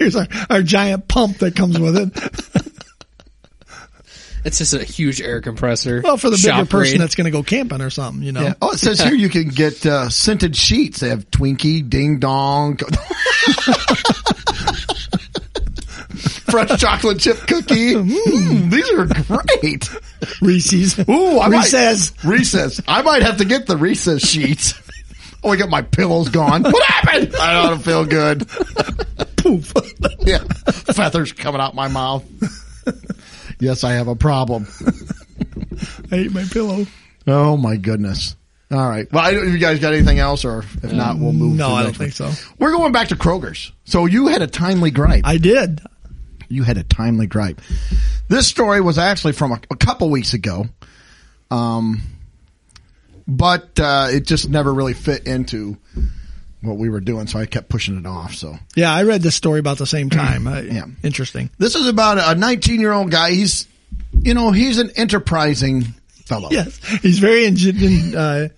Here's 0.00 0.16
our, 0.16 0.26
our 0.48 0.62
giant 0.62 1.06
pump 1.08 1.38
that 1.38 1.54
comes 1.54 1.78
with 1.78 1.96
it. 1.96 2.10
It's 4.42 4.56
just 4.56 4.72
a 4.72 4.82
huge 4.82 5.20
air 5.20 5.42
compressor. 5.42 6.00
Well, 6.02 6.16
for 6.16 6.30
the 6.30 6.36
bigger 6.38 6.48
Shop 6.48 6.70
person 6.70 6.92
grade. 6.92 7.00
that's 7.02 7.14
going 7.14 7.26
to 7.26 7.30
go 7.30 7.42
camping 7.42 7.82
or 7.82 7.90
something, 7.90 8.22
you 8.22 8.32
know. 8.32 8.40
Yeah. 8.40 8.54
Oh, 8.62 8.70
it 8.70 8.78
says 8.78 8.98
here 8.98 9.12
you 9.12 9.28
can 9.28 9.48
get 9.48 9.84
uh, 9.84 10.08
scented 10.08 10.56
sheets. 10.56 11.00
They 11.00 11.10
have 11.10 11.30
Twinkie, 11.30 11.86
Ding 11.90 12.20
Dong, 12.20 12.78
fresh 16.48 16.80
chocolate 16.80 17.18
chip 17.20 17.36
cookie. 17.46 17.94
Mm, 18.00 18.70
these 18.70 18.90
are 18.92 19.06
great. 19.60 19.90
Reese's. 20.40 20.98
Ooh, 21.06 21.38
I 21.38 21.48
Recess. 21.48 22.24
Might, 22.24 22.30
recess. 22.30 22.80
I 22.88 23.02
might 23.02 23.22
have 23.22 23.36
to 23.38 23.44
get 23.44 23.66
the 23.66 23.76
recess 23.76 24.26
sheets. 24.26 24.72
Oh, 25.44 25.50
I 25.50 25.56
got 25.56 25.68
my 25.68 25.82
pillows 25.82 26.30
gone. 26.30 26.62
What 26.62 26.82
happened? 26.84 27.34
I 27.36 27.68
don't 27.68 27.82
feel 27.82 28.04
good. 28.06 28.46
Poof. 29.58 29.72
Yeah, 30.20 30.38
feathers 30.92 31.32
coming 31.32 31.60
out 31.60 31.74
my 31.74 31.88
mouth. 31.88 32.24
Yes, 33.58 33.84
I 33.84 33.92
have 33.92 34.08
a 34.08 34.16
problem. 34.16 34.66
I 36.10 36.16
ate 36.16 36.32
my 36.32 36.44
pillow. 36.44 36.86
Oh 37.26 37.58
my 37.58 37.76
goodness. 37.76 38.34
All 38.70 38.88
right. 38.88 39.06
Well, 39.12 39.22
I, 39.22 39.32
don't, 39.32 39.46
if 39.46 39.52
you 39.52 39.58
guys 39.58 39.80
got 39.80 39.92
anything 39.92 40.18
else, 40.18 40.46
or 40.46 40.60
if 40.82 40.90
not, 40.90 41.18
we'll 41.18 41.34
move. 41.34 41.56
No, 41.56 41.74
I 41.74 41.82
don't 41.82 41.94
think 41.94 42.12
so. 42.14 42.30
We're 42.58 42.70
going 42.72 42.92
back 42.92 43.08
to 43.08 43.16
Kroger's. 43.16 43.70
So 43.84 44.06
you 44.06 44.28
had 44.28 44.40
a 44.40 44.46
timely 44.46 44.90
gripe. 44.90 45.26
I 45.26 45.36
did. 45.36 45.82
you 46.48 46.62
had 46.62 46.78
a 46.78 46.84
timely 46.84 47.26
gripe. 47.26 47.60
This 48.28 48.46
story 48.46 48.80
was 48.80 48.96
actually 48.96 49.34
from 49.34 49.52
a, 49.52 49.60
a 49.70 49.76
couple 49.76 50.08
weeks 50.08 50.32
ago, 50.32 50.64
um, 51.50 52.00
but 53.28 53.78
uh, 53.78 54.08
it 54.10 54.24
just 54.26 54.48
never 54.48 54.72
really 54.72 54.94
fit 54.94 55.26
into 55.26 55.76
what 56.62 56.76
we 56.76 56.88
were 56.90 57.00
doing, 57.00 57.26
so 57.26 57.38
I 57.38 57.46
kept 57.46 57.68
pushing 57.68 57.96
it 57.98 58.06
off. 58.06 58.34
So 58.34 58.56
Yeah, 58.76 58.92
I 58.92 59.04
read 59.04 59.22
this 59.22 59.34
story 59.34 59.60
about 59.60 59.78
the 59.78 59.86
same 59.86 60.10
time. 60.10 60.46
Uh, 60.46 60.60
Yeah. 60.60 60.84
Interesting. 61.02 61.50
this 61.58 61.74
is 61.74 61.86
about 61.86 62.18
a 62.18 62.38
19 62.38 62.80
year 62.80 62.92
old 62.92 63.10
guy. 63.10 63.32
He's, 63.32 63.66
you 64.20 64.34
know, 64.34 64.50
he's 64.52 64.78
an 64.78 64.90
enterprising 64.96 65.84
fellow. 66.26 66.48
Yes. 66.50 66.78
He's 67.02 67.18
very 67.18 67.44
ingen- 67.46 68.14
uh, 68.14 68.48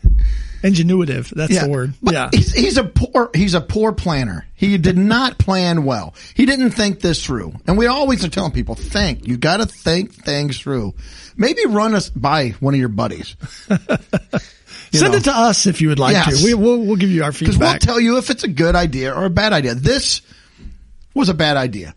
ingenuitive. 0.63 1.31
That's 1.31 1.61
the 1.61 1.69
word. 1.69 1.95
But 2.03 2.15
Yeah. 2.15 2.29
He's, 2.33 2.53
he's 2.53 2.77
a 2.77 2.85
poor, 2.85 3.31
he's 3.35 3.55
a 3.55 3.61
poor 3.61 3.93
planner. 3.93 4.47
He 4.55 4.79
did 4.79 4.97
not 4.99 5.39
plan 5.39 5.85
well. 5.85 6.15
He 6.35 6.45
didn't 6.47 6.71
think 6.73 7.01
this 7.01 7.25
through. 7.25 7.55
And 7.67 7.77
we 7.79 7.87
always 7.87 8.25
are 8.25 8.29
telling 8.29 8.53
people, 8.53 8.75
think, 8.75 9.27
you 9.27 9.37
gotta 9.37 9.67
think 9.67 10.13
things 10.13 10.59
through. 10.59 10.95
Maybe 11.37 11.65
run 11.67 11.95
us 11.95 12.11
by 12.11 12.51
one 12.61 12.75
of 12.75 12.81
your 12.81 12.89
buddies. 12.91 13.37
Send 14.93 15.13
know. 15.13 15.19
it 15.19 15.25
to 15.25 15.33
us 15.33 15.67
if 15.67 15.81
you 15.81 15.89
would 15.89 15.99
like 15.99 16.13
Yes. 16.13 16.41
to. 16.41 16.45
We, 16.45 16.55
we'll, 16.55 16.79
we'll 16.79 16.97
give 16.97 17.11
you 17.11 17.25
our 17.25 17.33
feedback. 17.33 17.59
Because 17.59 17.71
we'll 17.71 17.79
tell 17.79 18.01
you 18.01 18.19
if 18.19 18.31
it's 18.31 18.45
a 18.45 18.49
good 18.49 18.77
idea 18.77 19.15
or 19.15 19.25
a 19.25 19.31
bad 19.31 19.53
idea. 19.53 19.75
This 19.75 20.21
was 21.15 21.29
a 21.29 21.35
bad 21.35 21.57
idea. 21.57 21.95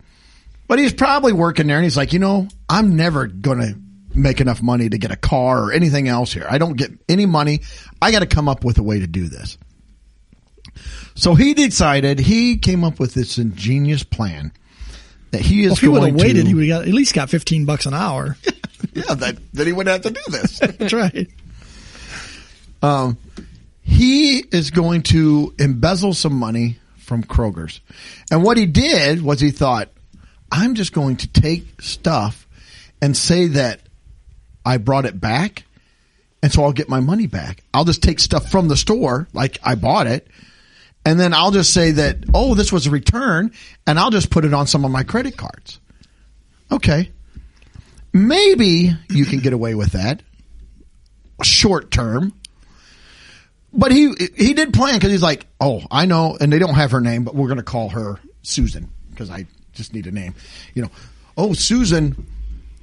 But 0.68 0.78
he's 0.78 0.92
probably 0.92 1.32
working 1.32 1.66
there 1.66 1.76
and 1.76 1.84
he's 1.84 1.96
like, 1.96 2.12
you 2.12 2.18
know, 2.18 2.48
I'm 2.68 2.96
never 2.96 3.26
going 3.26 3.58
to 3.58 3.78
make 4.14 4.40
enough 4.40 4.62
money 4.62 4.88
to 4.88 4.98
get 4.98 5.10
a 5.10 5.16
car 5.16 5.62
or 5.64 5.72
anything 5.72 6.08
else 6.08 6.32
here. 6.32 6.46
I 6.48 6.58
don't 6.58 6.76
get 6.76 6.90
any 7.08 7.26
money. 7.26 7.60
I 8.00 8.10
got 8.10 8.20
to 8.20 8.26
come 8.26 8.48
up 8.48 8.64
with 8.64 8.78
a 8.78 8.82
way 8.82 9.00
to 9.00 9.06
do 9.06 9.28
this. 9.28 9.58
So 11.14 11.34
he 11.34 11.54
decided 11.54 12.18
he 12.18 12.56
came 12.58 12.82
up 12.84 12.98
with 12.98 13.14
this 13.14 13.38
ingenious 13.38 14.02
plan 14.02 14.52
that 15.30 15.40
he 15.40 15.64
is 15.64 15.70
Well, 15.70 15.72
if 15.72 15.80
he 15.80 15.88
would 15.88 16.00
going 16.00 16.12
have 16.14 16.20
waited, 16.20 16.42
to, 16.42 16.48
he 16.48 16.54
would 16.54 16.68
have 16.68 16.80
got, 16.82 16.88
at 16.88 16.94
least 16.94 17.14
got 17.14 17.30
15 17.30 17.64
bucks 17.64 17.86
an 17.86 17.94
hour. 17.94 18.36
yeah, 18.92 19.14
that, 19.14 19.38
that 19.54 19.66
he 19.66 19.72
wouldn't 19.72 20.04
have 20.04 20.14
to 20.14 20.20
do 20.20 20.30
this. 20.30 20.58
That's 20.78 20.92
right. 20.92 21.28
Um, 22.82 23.18
he 23.82 24.38
is 24.38 24.70
going 24.70 25.02
to 25.04 25.54
embezzle 25.58 26.14
some 26.14 26.34
money 26.34 26.78
from 26.96 27.22
Kroger's. 27.22 27.80
And 28.30 28.42
what 28.42 28.56
he 28.56 28.66
did 28.66 29.22
was 29.22 29.40
he 29.40 29.50
thought, 29.50 29.88
I'm 30.50 30.74
just 30.74 30.92
going 30.92 31.16
to 31.16 31.28
take 31.28 31.80
stuff 31.80 32.46
and 33.00 33.16
say 33.16 33.46
that 33.48 33.80
I 34.64 34.78
brought 34.78 35.06
it 35.06 35.20
back. 35.20 35.64
And 36.42 36.52
so 36.52 36.64
I'll 36.64 36.72
get 36.72 36.88
my 36.88 37.00
money 37.00 37.26
back. 37.26 37.62
I'll 37.72 37.84
just 37.84 38.02
take 38.02 38.20
stuff 38.20 38.50
from 38.50 38.68
the 38.68 38.76
store, 38.76 39.28
like 39.32 39.58
I 39.62 39.74
bought 39.74 40.06
it. 40.06 40.28
And 41.04 41.20
then 41.20 41.32
I'll 41.32 41.52
just 41.52 41.72
say 41.72 41.92
that, 41.92 42.18
oh, 42.34 42.54
this 42.54 42.72
was 42.72 42.88
a 42.88 42.90
return 42.90 43.52
and 43.86 43.98
I'll 43.98 44.10
just 44.10 44.30
put 44.30 44.44
it 44.44 44.52
on 44.52 44.66
some 44.66 44.84
of 44.84 44.90
my 44.90 45.04
credit 45.04 45.36
cards. 45.36 45.78
Okay. 46.70 47.12
Maybe 48.12 48.92
you 49.08 49.24
can 49.24 49.38
get 49.38 49.52
away 49.52 49.76
with 49.76 49.92
that 49.92 50.22
short 51.42 51.92
term. 51.92 52.32
But 53.72 53.92
he 53.92 54.12
he 54.36 54.54
did 54.54 54.72
plan 54.72 54.94
because 54.94 55.10
he's 55.10 55.22
like, 55.22 55.46
oh, 55.60 55.82
I 55.90 56.06
know, 56.06 56.36
and 56.40 56.52
they 56.52 56.58
don't 56.58 56.74
have 56.74 56.92
her 56.92 57.00
name, 57.00 57.24
but 57.24 57.34
we're 57.34 57.48
to 57.54 57.62
call 57.62 57.90
her 57.90 58.18
Susan 58.42 58.90
because 59.10 59.30
I 59.30 59.46
just 59.72 59.92
need 59.92 60.06
a 60.06 60.12
name. 60.12 60.34
You 60.74 60.82
know, 60.82 60.90
oh, 61.36 61.52
Susan 61.52 62.26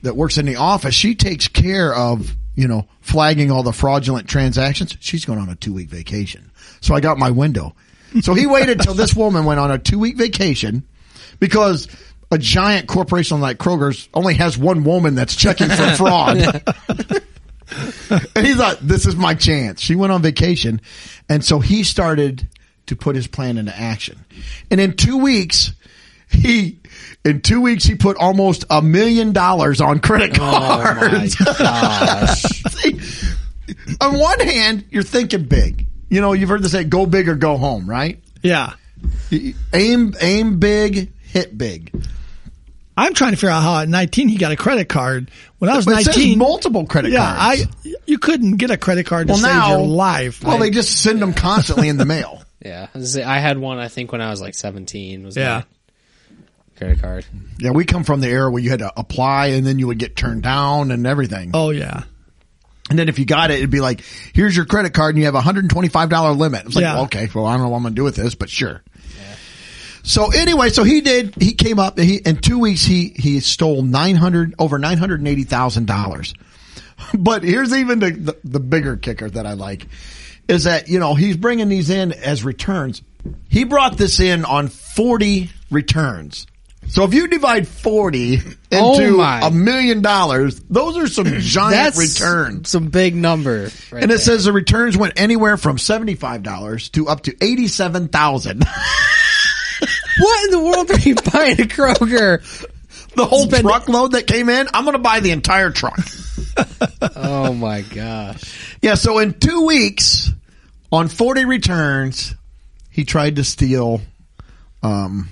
that 0.03 0.15
works 0.15 0.37
in 0.37 0.45
the 0.45 0.57
office, 0.57 0.93
she 0.93 1.15
takes 1.15 1.47
care 1.47 1.93
of 1.95 2.35
you 2.55 2.67
know, 2.67 2.87
flagging 3.01 3.51
all 3.51 3.63
the 3.63 3.73
fraudulent 3.73 4.27
transactions. 4.27 4.95
She's 4.99 5.25
going 5.25 5.39
on 5.39 5.49
a 5.49 5.55
two 5.55 5.73
week 5.73 5.89
vacation. 5.89 6.51
So 6.81 6.95
I 6.95 6.99
got 6.99 7.17
my 7.17 7.31
window. 7.31 7.75
So 8.21 8.35
he 8.35 8.45
waited 8.45 8.79
till 8.79 8.93
this 8.93 9.15
woman 9.15 9.45
went 9.45 9.59
on 9.59 9.71
a 9.71 9.79
two 9.79 9.97
week 9.97 10.17
vacation 10.17 10.83
because 11.39 11.87
a 12.31 12.37
giant 12.37 12.87
corporation 12.87 13.41
like 13.41 13.57
Kroger's 13.57 14.07
only 14.13 14.35
has 14.35 14.57
one 14.57 14.83
woman 14.83 15.15
that's 15.15 15.35
checking 15.35 15.69
for 15.69 15.95
fraud. 15.95 16.37
and 18.35 18.45
he 18.47 18.53
thought, 18.53 18.79
this 18.81 19.05
is 19.05 19.15
my 19.15 19.33
chance. 19.33 19.81
She 19.81 19.95
went 19.95 20.11
on 20.11 20.21
vacation. 20.21 20.81
And 21.29 21.43
so 21.43 21.59
he 21.59 21.83
started 21.83 22.47
to 22.87 22.95
put 22.95 23.15
his 23.15 23.27
plan 23.27 23.57
into 23.57 23.75
action. 23.77 24.19
And 24.69 24.79
in 24.79 24.95
two 24.95 25.17
weeks, 25.17 25.71
he, 26.29 26.79
in 27.23 27.41
two 27.41 27.61
weeks, 27.61 27.85
he 27.85 27.95
put 27.95 28.17
almost 28.17 28.65
a 28.69 28.81
million 28.81 29.31
dollars 29.33 29.81
on 29.81 29.99
credit 29.99 30.35
cards. 30.35 31.35
Oh 31.39 31.45
my 31.49 31.57
gosh. 31.57 32.41
See, 32.41 32.99
on 34.01 34.19
one 34.19 34.39
hand, 34.39 34.85
you're 34.89 35.03
thinking 35.03 35.45
big. 35.45 35.87
You 36.09 36.21
know, 36.21 36.33
you've 36.33 36.49
heard 36.49 36.63
the 36.63 36.69
say, 36.69 36.83
go 36.83 37.05
big 37.05 37.29
or 37.29 37.35
go 37.35 37.57
home, 37.57 37.89
right? 37.89 38.21
Yeah. 38.41 38.73
Aim, 39.73 40.13
aim 40.21 40.59
big, 40.59 41.11
hit 41.21 41.57
big. 41.57 41.91
I'm 42.95 43.13
trying 43.13 43.31
to 43.31 43.37
figure 43.37 43.49
out 43.49 43.63
how 43.63 43.79
at 43.79 43.89
19 43.89 44.27
he 44.27 44.37
got 44.37 44.51
a 44.51 44.55
credit 44.55 44.87
card. 44.89 45.31
When 45.59 45.69
I 45.69 45.75
was 45.75 45.85
But 45.85 45.99
it 46.01 46.05
says 46.05 46.17
19, 46.17 46.37
multiple 46.37 46.85
credit 46.85 47.11
yeah, 47.11 47.35
cards. 47.35 47.67
I 47.85 47.93
you 48.05 48.19
couldn't 48.19 48.57
get 48.57 48.69
a 48.69 48.77
credit 48.77 49.05
card 49.05 49.27
to 49.27 49.33
well, 49.33 49.41
save 49.41 49.51
now, 49.53 49.69
your 49.77 49.87
life. 49.87 50.43
well, 50.43 50.57
I- 50.57 50.59
they 50.59 50.69
just 50.69 51.01
send 51.01 51.21
them 51.21 51.33
constantly 51.33 51.89
in 51.89 51.97
the 51.97 52.05
mail. 52.05 52.43
Yeah, 52.65 52.87
I 52.95 53.39
had 53.39 53.57
one. 53.57 53.77
I 53.77 53.89
think 53.89 54.13
when 54.13 54.21
I 54.21 54.29
was 54.29 54.39
like 54.39 54.53
seventeen. 54.55 55.25
Was 55.25 55.35
Yeah. 55.35 55.63
my 56.29 56.35
credit 56.77 57.01
card. 57.01 57.25
Yeah, 57.59 57.71
we 57.71 57.83
come 57.83 58.05
from 58.05 58.21
the 58.21 58.29
era 58.29 58.49
where 58.49 58.63
you 58.63 58.69
had 58.69 58.79
to 58.79 58.93
apply 58.95 59.47
and 59.47 59.67
then 59.67 59.79
you 59.79 59.87
would 59.87 59.99
get 59.99 60.15
turned 60.15 60.43
down 60.43 60.91
and 60.91 61.05
everything. 61.05 61.51
oh 61.53 61.71
yeah. 61.71 62.03
And 62.89 62.97
then 62.97 63.09
if 63.09 63.19
you 63.19 63.25
got 63.25 63.51
it, 63.51 63.55
it'd 63.57 63.69
be 63.69 63.81
like, 63.81 64.01
here's 64.33 64.55
your 64.55 64.65
credit 64.65 64.93
card 64.93 65.15
and 65.15 65.19
you 65.19 65.25
have 65.25 65.35
a 65.35 65.41
$125 65.41 66.37
limit. 66.37 66.65
It's 66.65 66.75
like, 66.75 66.83
Yeah. 66.83 66.93
well, 66.95 67.03
okay, 67.03 67.27
well, 67.35 67.45
I 67.45 67.53
don't 67.53 67.63
know 67.63 67.69
what 67.69 67.77
I'm 67.77 67.83
going 67.83 67.95
to 67.95 67.99
do 67.99 68.03
with 68.05 68.15
this, 68.15 68.33
but 68.35 68.49
sure. 68.49 68.81
So 70.03 70.31
anyway, 70.31 70.69
so 70.69 70.83
he 70.83 71.01
did, 71.01 71.33
he 71.41 71.53
came 71.53 71.79
up, 71.79 71.97
he, 71.97 72.17
in 72.17 72.37
two 72.37 72.59
weeks, 72.59 72.83
he, 72.83 73.09
he 73.15 73.39
stole 73.39 73.81
900, 73.81 74.55
over 74.59 74.77
$980,000. 74.79 76.33
But 77.17 77.43
here's 77.43 77.73
even 77.73 77.99
the, 77.99 78.11
the, 78.11 78.37
the 78.45 78.59
bigger 78.61 78.95
kicker 78.95 79.29
that 79.29 79.45
I 79.45 79.53
like 79.53 79.87
is 80.47 80.63
that, 80.65 80.87
you 80.87 80.99
know, 80.99 81.15
he's 81.15 81.35
bringing 81.35 81.67
these 81.67 81.89
in 81.89 82.13
as 82.13 82.45
returns. 82.45 83.01
He 83.49 83.65
brought 83.65 83.97
this 83.97 84.19
in 84.21 84.45
on 84.45 84.69
40 84.69 85.49
returns. 85.69 86.47
So 86.87 87.03
if 87.03 87.13
you 87.13 87.27
divide 87.27 87.67
40 87.67 88.39
Oh 88.71 88.93
into 88.93 89.19
a 89.21 89.51
million 89.51 90.01
dollars, 90.01 90.59
those 90.69 90.97
are 90.97 91.07
some 91.07 91.25
giant 91.39 91.97
returns. 91.97 92.69
Some 92.69 92.87
big 92.87 93.15
number. 93.15 93.63
Right 93.91 94.03
And 94.03 94.05
it 94.05 94.07
there. 94.07 94.17
says 94.19 94.45
the 94.45 94.53
returns 94.53 94.95
went 94.95 95.19
anywhere 95.19 95.57
from 95.57 95.77
$75 95.77 96.91
to 96.91 97.07
up 97.09 97.23
to 97.23 97.35
87,000. 97.41 98.63
"What 100.19 100.45
in 100.45 100.51
the 100.51 100.59
world 100.59 100.91
are 100.91 100.99
you 100.99 101.15
buying 101.15 101.59
at 101.59 101.69
Kroger?" 101.69 102.41
the 103.15 103.25
whole 103.25 103.45
Spend- 103.47 103.63
truckload 103.63 104.13
that 104.13 104.25
came 104.27 104.49
in, 104.49 104.67
I'm 104.73 104.83
going 104.85 104.93
to 104.93 104.99
buy 104.99 105.19
the 105.19 105.31
entire 105.31 105.71
truck. 105.71 105.99
Oh 107.15 107.53
my 107.53 107.81
gosh! 107.81 108.77
yeah, 108.81 108.93
so 108.95 109.17
in 109.19 109.33
2 109.33 109.65
weeks 109.65 110.31
on 110.91 111.07
40 111.07 111.45
returns, 111.45 112.35
he 112.91 113.05
tried 113.05 113.37
to 113.37 113.43
steal 113.43 114.01
um 114.83 115.29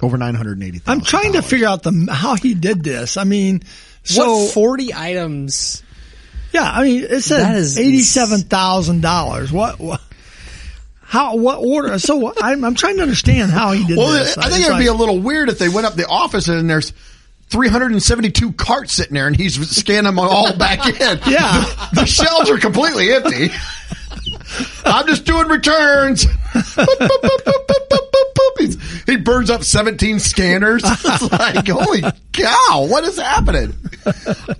over 0.00 0.16
980 0.16 0.82
I'm 0.86 1.00
trying 1.00 1.32
to 1.32 1.42
figure 1.42 1.66
out 1.66 1.82
the 1.82 2.08
how 2.12 2.36
he 2.36 2.54
did 2.54 2.84
this. 2.84 3.16
I 3.16 3.24
mean, 3.24 3.62
so 4.04 4.36
what 4.44 4.52
forty 4.54 4.94
items? 4.94 5.82
yeah, 6.52 6.70
I 6.70 6.84
mean 6.84 7.02
it 7.04 7.10
That 7.10 7.22
said 7.22 7.82
eighty-seven 7.82 8.42
thousand 8.42 9.00
dollars. 9.00 9.50
What, 9.50 9.80
what? 9.80 10.00
How? 11.08 11.36
What 11.36 11.56
order? 11.56 11.98
So 11.98 12.34
I'm, 12.38 12.62
I'm 12.64 12.74
trying 12.74 12.96
to 12.96 13.02
understand 13.02 13.50
how 13.50 13.72
he 13.72 13.86
did 13.86 13.96
Well, 13.96 14.12
this. 14.12 14.36
I 14.36 14.50
think 14.50 14.66
it 14.66 14.70
would 14.70 14.78
be 14.78 14.88
a 14.88 14.92
little 14.92 15.18
weird 15.18 15.48
if 15.48 15.58
they 15.58 15.70
went 15.70 15.86
up 15.86 15.94
the 15.94 16.06
office 16.06 16.48
and 16.48 16.68
there's 16.68 16.92
372 17.48 18.52
carts 18.52 18.92
sitting 18.92 19.14
there 19.14 19.26
and 19.26 19.34
he's 19.34 19.58
scanning 19.70 20.04
them 20.04 20.18
all 20.18 20.54
back 20.58 20.86
in. 20.86 20.92
Yeah. 21.26 21.64
The, 21.94 22.00
the 22.00 22.04
shelves 22.04 22.50
are 22.50 22.58
completely 22.58 23.10
empty. 23.10 23.48
I'm 24.84 25.06
just 25.06 25.24
doing 25.24 25.48
returns. 25.48 26.26
Boop, 26.26 26.84
boop, 26.84 27.44
boop, 28.58 29.06
He 29.06 29.16
burns 29.16 29.48
up 29.48 29.64
17 29.64 30.18
scanners. 30.18 30.82
It's 30.84 31.32
like, 31.32 31.66
holy 31.68 32.02
cow, 32.32 32.86
what 32.86 33.04
is 33.04 33.18
happening? 33.18 33.72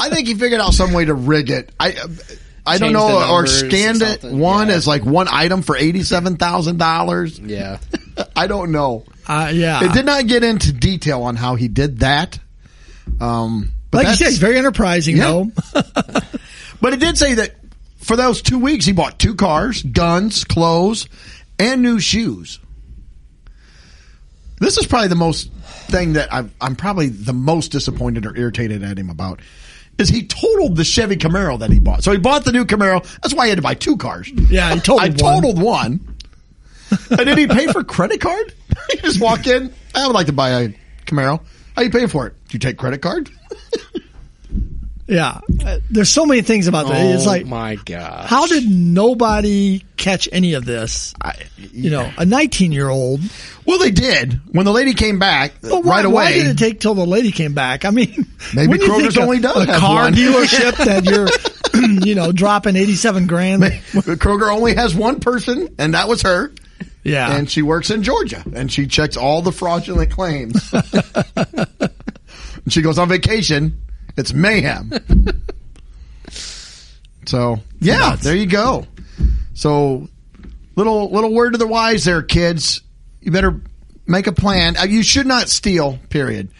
I 0.00 0.08
think 0.08 0.28
he 0.28 0.34
figured 0.34 0.62
out 0.62 0.72
some 0.72 0.94
way 0.94 1.04
to 1.04 1.12
rig 1.12 1.50
it. 1.50 1.72
I, 1.78 1.94
I 2.68 2.78
don't 2.78 2.92
know, 2.92 3.06
or 3.06 3.20
numbers 3.20 3.62
or 3.62 3.68
scanned 3.68 4.02
it 4.02 4.24
one 4.24 4.68
yeah. 4.68 4.74
as 4.74 4.86
like 4.86 5.04
one 5.04 5.28
item 5.30 5.62
for 5.62 5.76
$87,000. 5.76 7.48
Yeah, 7.48 7.78
I 8.36 8.46
don't 8.46 8.72
know. 8.72 9.04
uh, 9.26 9.50
yeah. 9.52 9.84
It 9.84 9.92
did 9.92 10.06
not 10.06 10.26
get 10.26 10.44
into 10.44 10.72
detail 10.72 11.22
on 11.22 11.36
how 11.36 11.54
he 11.54 11.68
did 11.68 12.00
that. 12.00 12.38
Um, 13.20 13.70
but 13.90 14.04
like 14.04 14.08
you 14.08 14.14
said, 14.14 14.26
he's 14.26 14.38
very 14.38 14.58
enterprising 14.58 15.16
Yeah. 15.16 15.24
though. 15.24 15.50
but 16.80 16.92
it 16.92 17.00
did 17.00 17.16
say 17.16 17.34
that 17.34 17.54
for 17.98 18.16
those 18.16 18.42
two 18.42 18.58
weeks, 18.58 18.84
he 18.84 18.92
bought 18.92 19.18
two 19.18 19.34
cars, 19.34 19.82
guns, 19.82 20.44
clothes, 20.44 21.08
and 21.58 21.82
new 21.82 21.98
shoes. 22.00 22.58
This 24.60 24.76
is 24.76 24.86
probably 24.86 25.08
the 25.08 25.14
most 25.14 25.50
thing 25.88 26.14
that 26.14 26.32
I've, 26.32 26.52
I'm 26.60 26.76
probably 26.76 27.08
the 27.08 27.32
most 27.32 27.72
disappointed 27.72 28.26
or 28.26 28.36
irritated 28.36 28.82
at 28.82 28.98
him 28.98 29.08
about 29.10 29.40
is 29.98 30.08
he 30.08 30.26
totaled 30.26 30.76
the 30.76 30.84
Chevy 30.84 31.16
Camaro 31.16 31.58
that 31.58 31.70
he 31.70 31.78
bought. 31.78 32.04
So 32.04 32.12
he 32.12 32.18
bought 32.18 32.44
the 32.44 32.52
new 32.52 32.64
Camaro. 32.64 33.02
That's 33.20 33.34
why 33.34 33.46
he 33.46 33.50
had 33.50 33.56
to 33.56 33.62
buy 33.62 33.74
two 33.74 33.96
cars. 33.96 34.30
Yeah, 34.30 34.74
he 34.74 34.80
totaled 34.80 35.00
I 35.00 35.22
one. 35.22 35.42
totaled 35.42 35.60
one. 35.62 36.16
and 37.10 37.18
did 37.18 37.36
he 37.36 37.46
pay 37.46 37.66
for 37.66 37.84
credit 37.84 38.20
card? 38.20 38.54
you 38.90 39.00
just 39.00 39.20
walk 39.20 39.46
in. 39.46 39.72
I 39.94 40.06
would 40.06 40.14
like 40.14 40.26
to 40.26 40.32
buy 40.32 40.62
a 40.62 40.68
Camaro. 41.06 41.40
How 41.76 41.82
you 41.82 41.90
paying 41.90 42.08
for 42.08 42.26
it? 42.26 42.34
Do 42.48 42.54
you 42.54 42.58
take 42.58 42.78
credit 42.78 43.02
card? 43.02 43.28
Yeah, 45.08 45.40
Uh, 45.64 45.78
there's 45.90 46.10
so 46.10 46.26
many 46.26 46.42
things 46.42 46.66
about 46.68 46.86
that. 46.88 47.00
it's 47.14 47.24
oh 47.24 47.30
like, 47.30 47.46
my 47.46 47.76
god, 47.76 48.26
how 48.26 48.46
did 48.46 48.68
nobody 48.70 49.82
catch 49.96 50.28
any 50.30 50.52
of 50.52 50.66
this? 50.66 51.14
I, 51.22 51.32
You 51.72 51.88
know, 51.90 52.10
a 52.18 52.26
19 52.26 52.72
year 52.72 52.90
old. 52.90 53.22
Well, 53.64 53.78
they 53.78 53.90
did 53.90 54.38
when 54.52 54.66
the 54.66 54.72
lady 54.72 54.92
came 54.92 55.18
back 55.18 55.52
But 55.62 55.82
why, 55.84 55.96
right 55.96 56.04
away. 56.04 56.14
why 56.14 56.32
did 56.32 56.46
it 56.48 56.58
take 56.58 56.80
till 56.80 56.92
the 56.94 57.06
lady 57.06 57.32
came 57.32 57.54
back? 57.54 57.86
I 57.86 57.90
mean, 57.90 58.26
Maybe 58.54 58.68
when 58.68 58.80
you 58.82 58.88
Kroger's 58.88 59.16
a- 59.16 59.22
only 59.22 59.38
does 59.38 59.56
a 59.56 59.66
have 59.72 59.80
car 59.80 60.02
one. 60.04 60.12
dealership 60.14 60.76
that 60.84 61.04
you're, 61.06 61.28
you 62.06 62.14
know, 62.14 62.30
dropping 62.30 62.76
87 62.76 63.26
grand. 63.26 63.62
Kroger 63.62 64.52
only 64.52 64.74
has 64.74 64.94
one 64.94 65.20
person, 65.20 65.74
and 65.78 65.94
that 65.94 66.06
was 66.08 66.20
her. 66.22 66.52
Yeah. 67.02 67.34
And 67.34 67.50
she 67.50 67.62
works 67.62 67.90
in 67.90 68.02
Georgia, 68.02 68.42
and 68.54 68.70
she 68.70 68.86
checks 68.86 69.16
all 69.16 69.40
the 69.40 69.52
fraudulent 69.52 70.10
claims. 70.10 70.70
and 71.36 72.72
she 72.72 72.82
goes 72.82 72.98
on 72.98 73.08
vacation. 73.08 73.80
It's 74.18 74.34
mayhem. 74.34 74.92
so 77.26 77.58
yeah, 77.80 78.16
there 78.16 78.36
you 78.36 78.46
go. 78.46 78.86
So 79.54 80.08
little 80.76 81.10
little 81.10 81.32
word 81.32 81.52
to 81.52 81.58
the 81.58 81.66
wise 81.66 82.04
there, 82.04 82.22
kids. 82.22 82.82
You 83.20 83.30
better 83.32 83.60
make 84.06 84.26
a 84.26 84.32
plan. 84.32 84.76
Uh, 84.76 84.84
You 84.84 85.02
should 85.02 85.26
not 85.26 85.48
steal. 85.48 85.98
Period. 86.08 86.50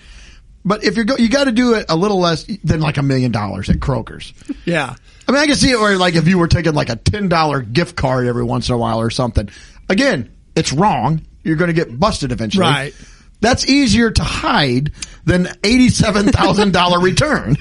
But 0.65 0.85
if 0.85 0.97
you're 0.97 1.05
go, 1.05 1.17
you 1.17 1.29
got 1.29 1.45
to 1.45 1.53
do 1.53 1.75
it 1.75 1.87
a 1.89 1.97
little 1.97 2.19
less 2.21 2.45
than 2.45 2.81
like 2.81 2.99
a 2.99 3.03
million 3.03 3.33
dollars 3.33 3.71
at 3.71 3.77
Kroger's. 3.77 4.35
yeah. 4.65 4.95
I 5.27 5.33
mean, 5.33 5.41
I 5.41 5.47
can 5.47 5.55
see 5.57 5.71
it 5.71 5.81
where 5.81 5.97
like 5.97 6.15
if 6.15 6.29
you 6.29 6.39
were 6.39 6.49
taking 6.49 6.75
like 6.75 6.91
a 6.91 6.97
ten 6.97 7.29
dollar 7.29 7.61
gift 7.61 7.97
card 7.97 8.27
every 8.27 8.45
once 8.45 8.69
in 8.69 8.75
a 8.75 8.79
while 8.79 9.01
or 9.01 9.11
something. 9.11 9.49
Again, 9.89 10.31
it's 10.55 10.73
wrong. 10.73 11.23
You're 11.43 11.57
going 11.57 11.69
to 11.69 11.75
get 11.75 11.99
busted 11.99 12.33
eventually. 12.33 12.63
Right. 12.67 12.95
That's 13.41 13.69
easier 13.69 14.11
to 14.11 14.23
hide 14.25 14.93
than 15.25 15.49
eighty-seven 15.63 16.33
thousand 16.33 16.73
dollar 16.73 16.99
return. 17.01 17.57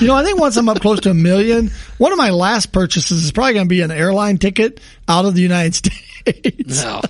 You 0.00 0.06
know, 0.08 0.14
I 0.14 0.24
think 0.24 0.38
once 0.40 0.56
I'm 0.56 0.68
up 0.68 0.80
close 0.80 1.00
to 1.00 1.10
a 1.10 1.14
million, 1.14 1.70
one 1.98 2.10
of 2.12 2.18
my 2.18 2.30
last 2.30 2.72
purchases 2.72 3.22
is 3.24 3.30
probably 3.32 3.54
going 3.54 3.66
to 3.66 3.68
be 3.68 3.82
an 3.82 3.90
airline 3.90 4.38
ticket 4.38 4.80
out 5.08 5.24
of 5.26 5.34
the 5.34 5.42
United 5.42 5.74
States. 5.74 6.82
No. 6.84 7.00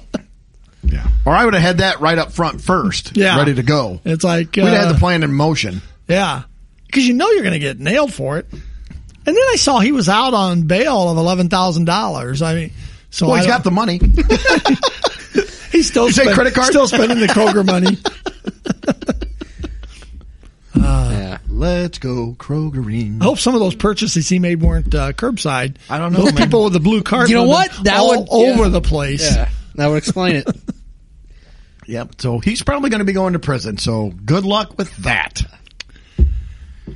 Yeah. 0.83 1.07
Or 1.27 1.33
I 1.35 1.45
would 1.45 1.55
have 1.55 1.63
had 1.63 1.79
that 1.79 2.01
right 2.01 2.17
up 2.19 2.33
front 2.33 2.61
first. 2.63 3.17
Yeah. 3.17 3.37
Ready 3.39 3.55
to 3.55 3.63
go. 3.63 4.01
It's 4.05 4.25
like, 4.25 4.57
We'd 4.57 4.65
have 4.65 4.77
had 4.77 4.89
uh, 4.89 4.93
the 4.95 4.99
plan 4.99 5.23
in 5.23 5.33
motion. 5.33 5.83
yeah, 6.09 6.43
because 6.87 7.07
you 7.07 7.15
know 7.15 7.31
you're 7.31 7.43
going 7.43 7.53
to 7.53 7.59
get 7.59 7.79
nailed 7.79 8.13
for 8.13 8.39
it. 8.39 8.47
And 8.53 9.37
then 9.37 9.45
I 9.51 9.57
saw 9.57 9.79
he 9.79 9.93
was 9.93 10.09
out 10.09 10.33
on 10.35 10.63
bail 10.63 11.09
of 11.11 11.17
eleven 11.19 11.49
thousand 11.49 11.85
dollars. 11.85 12.41
I 12.43 12.55
mean, 12.55 12.73
so 13.11 13.27
Well, 13.27 13.37
I 13.37 13.39
he's 13.39 13.47
don't- 13.47 13.57
got 13.57 13.65
the 13.65 13.71
money. 13.71 14.01
He's 15.73 15.87
still 15.89 16.07
You 16.07 16.13
say 16.13 16.23
spend- 16.23 16.35
credit 16.35 16.55
card? 16.55 16.69
still 16.69 16.89
spending 16.89 17.21
the 17.21 17.27
Kroger 17.29 17.65
money. 17.65 17.97
Yeah. 20.75 21.39
Let's 21.49 21.99
go 21.99 22.35
Krogering. 22.39 23.21
I 23.21 23.25
hope 23.25 23.39
some 23.39 23.55
of 23.55 23.61
those 23.61 23.75
purchases 23.75 24.29
he 24.29 24.39
made 24.39 24.63
weren't 24.63 24.95
uh, 24.95 25.13
curbside. 25.13 25.77
I 25.89 25.99
don't 25.99 26.13
know, 26.13 26.21
Those 26.21 26.35
man. 26.35 26.45
people 26.45 26.65
with 26.65 26.73
the 26.73 26.81
blue 26.81 27.03
card. 27.03 27.29
You 27.29 27.35
know 27.37 27.45
what? 27.45 27.71
That 27.85 27.99
all 27.99 28.21
would- 28.21 28.29
over 28.31 28.63
yeah. 28.65 28.69
the 28.69 28.81
place. 28.81 29.35
Yeah. 29.37 29.49
That 29.75 29.89
would 29.89 29.97
explain 29.99 30.37
it. 30.37 30.47
Yep. 31.87 32.21
So 32.21 32.39
he's 32.39 32.63
probably 32.63 32.89
going 32.91 33.01
to 33.01 33.05
be 33.05 33.13
going 33.13 33.33
to 33.33 33.41
prison. 33.41 33.77
So 33.77 34.11
good 34.25 34.45
luck 34.45 34.79
with 34.79 34.95
that. 34.99 35.43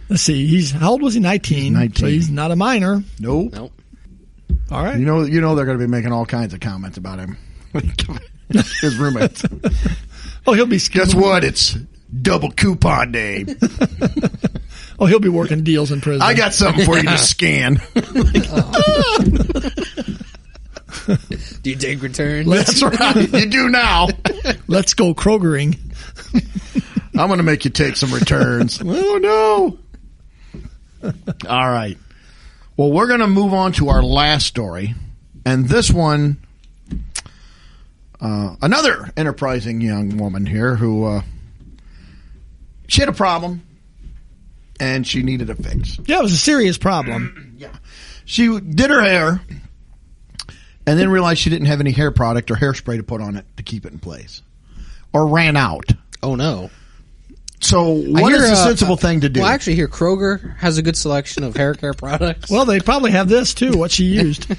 Let's 0.08 0.22
see. 0.22 0.46
He's 0.46 0.70
how 0.70 0.92
old 0.92 1.02
was 1.02 1.14
he? 1.14 1.20
Nineteen. 1.20 1.72
19. 1.72 1.96
So 1.96 2.06
he's 2.06 2.30
not 2.30 2.52
a 2.52 2.56
minor. 2.56 3.02
Nope. 3.18 3.54
Nope. 3.54 3.72
All 4.70 4.84
right. 4.84 4.96
You 4.96 5.04
know, 5.04 5.22
you 5.24 5.40
know 5.40 5.56
they're 5.56 5.64
going 5.64 5.78
to 5.80 5.84
be 5.84 5.90
making 5.90 6.12
all 6.12 6.24
kinds 6.24 6.54
of 6.54 6.60
comments 6.60 6.96
about 6.96 7.18
him. 7.18 7.36
His 8.80 8.96
roommate. 8.96 9.42
oh, 10.46 10.52
he'll 10.52 10.66
be. 10.66 10.78
Guess 10.78 11.14
what? 11.14 11.44
It's 11.44 11.74
double 12.22 12.50
coupon 12.50 13.12
day. 13.12 13.46
Oh, 14.96 15.06
he'll 15.06 15.18
be 15.18 15.28
working 15.28 15.64
deals 15.64 15.90
in 15.90 16.00
prison. 16.00 16.22
I 16.22 16.34
got 16.34 16.54
something 16.54 16.84
for 16.84 16.96
you 16.96 17.02
to 17.02 17.18
scan. 17.18 17.80
Oh. 17.96 19.24
Do 21.62 21.70
you 21.70 21.74
take 21.74 22.00
returns? 22.00 22.48
That's 22.48 22.80
right. 22.80 23.32
You 23.32 23.46
do 23.46 23.68
now. 23.70 24.06
Let's 24.68 24.94
go 24.94 25.12
Krogering. 25.12 25.80
I'm 27.18 27.26
going 27.26 27.38
to 27.38 27.42
make 27.42 27.64
you 27.64 27.72
take 27.72 27.96
some 27.96 28.12
returns. 28.14 28.80
oh 28.84 29.78
no. 31.02 31.12
All 31.48 31.70
right. 31.70 31.98
Well, 32.76 32.92
we're 32.92 33.08
going 33.08 33.20
to 33.20 33.26
move 33.26 33.52
on 33.52 33.72
to 33.72 33.88
our 33.88 34.02
last 34.02 34.46
story, 34.46 34.94
and 35.44 35.68
this 35.68 35.90
one, 35.90 36.38
uh, 38.24 38.56
another 38.62 39.12
enterprising 39.16 39.82
young 39.82 40.16
woman 40.16 40.46
here 40.46 40.76
who 40.76 41.04
uh, 41.04 41.22
she 42.88 43.02
had 43.02 43.10
a 43.10 43.12
problem, 43.12 43.62
and 44.80 45.06
she 45.06 45.22
needed 45.22 45.50
a 45.50 45.54
fix. 45.54 45.98
Yeah, 46.06 46.20
it 46.20 46.22
was 46.22 46.32
a 46.32 46.38
serious 46.38 46.78
problem. 46.78 47.40
Yeah. 47.56 47.70
She 48.24 48.58
did 48.60 48.90
her 48.90 49.00
hair 49.00 49.40
and 50.86 50.98
then 50.98 51.08
realized 51.08 51.40
she 51.40 51.50
didn't 51.50 51.66
have 51.66 51.80
any 51.80 51.92
hair 51.92 52.10
product 52.10 52.50
or 52.50 52.56
hairspray 52.56 52.96
to 52.96 53.02
put 53.02 53.20
on 53.20 53.36
it 53.36 53.46
to 53.56 53.62
keep 53.62 53.86
it 53.86 53.92
in 53.92 54.00
place. 54.00 54.42
Or 55.12 55.28
ran 55.28 55.56
out. 55.56 55.92
Oh 56.22 56.34
no. 56.34 56.70
So 57.60 57.92
I 57.92 58.20
what 58.20 58.32
hear, 58.32 58.42
is 58.42 58.50
the 58.50 58.56
uh, 58.56 58.64
sensible 58.66 58.96
thing 58.96 59.20
to 59.20 59.28
do? 59.28 59.40
Well, 59.40 59.48
actually, 59.48 59.76
here 59.76 59.88
Kroger 59.88 60.56
has 60.58 60.76
a 60.76 60.82
good 60.82 60.96
selection 60.96 61.44
of 61.44 61.56
hair 61.56 61.74
care 61.74 61.94
products. 61.94 62.50
Well, 62.54 62.64
they 62.64 62.80
probably 62.80 63.12
have 63.12 63.28
this 63.28 63.54
too. 63.54 63.78
What 63.78 63.92
she 63.92 64.04
used. 64.04 64.46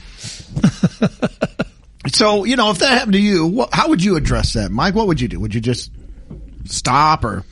so, 2.08 2.43
you 2.43 2.56
know, 2.56 2.72
if 2.72 2.80
that 2.80 2.89
happened 2.89 3.14
to 3.14 3.20
you, 3.22 3.45
what, 3.47 3.74
how 3.74 3.89
would 3.89 4.03
you 4.03 4.16
address 4.16 4.53
that? 4.53 4.72
Mike, 4.72 4.95
what 4.95 5.08
would 5.08 5.20
you 5.22 5.28
do? 5.28 5.39
Would 5.39 5.53
you 5.56 5.62
just 5.62 5.91
stop 6.66 7.24
or 7.24 7.43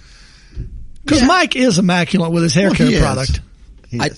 Because 1.04 1.24
Mike 1.24 1.56
is 1.56 1.80
immaculate 1.80 2.32
with 2.32 2.44
his 2.44 2.54
hair 2.54 2.68
Well, 2.70 2.76
care 2.76 3.02
product. 3.02 3.42
I- 4.00 4.10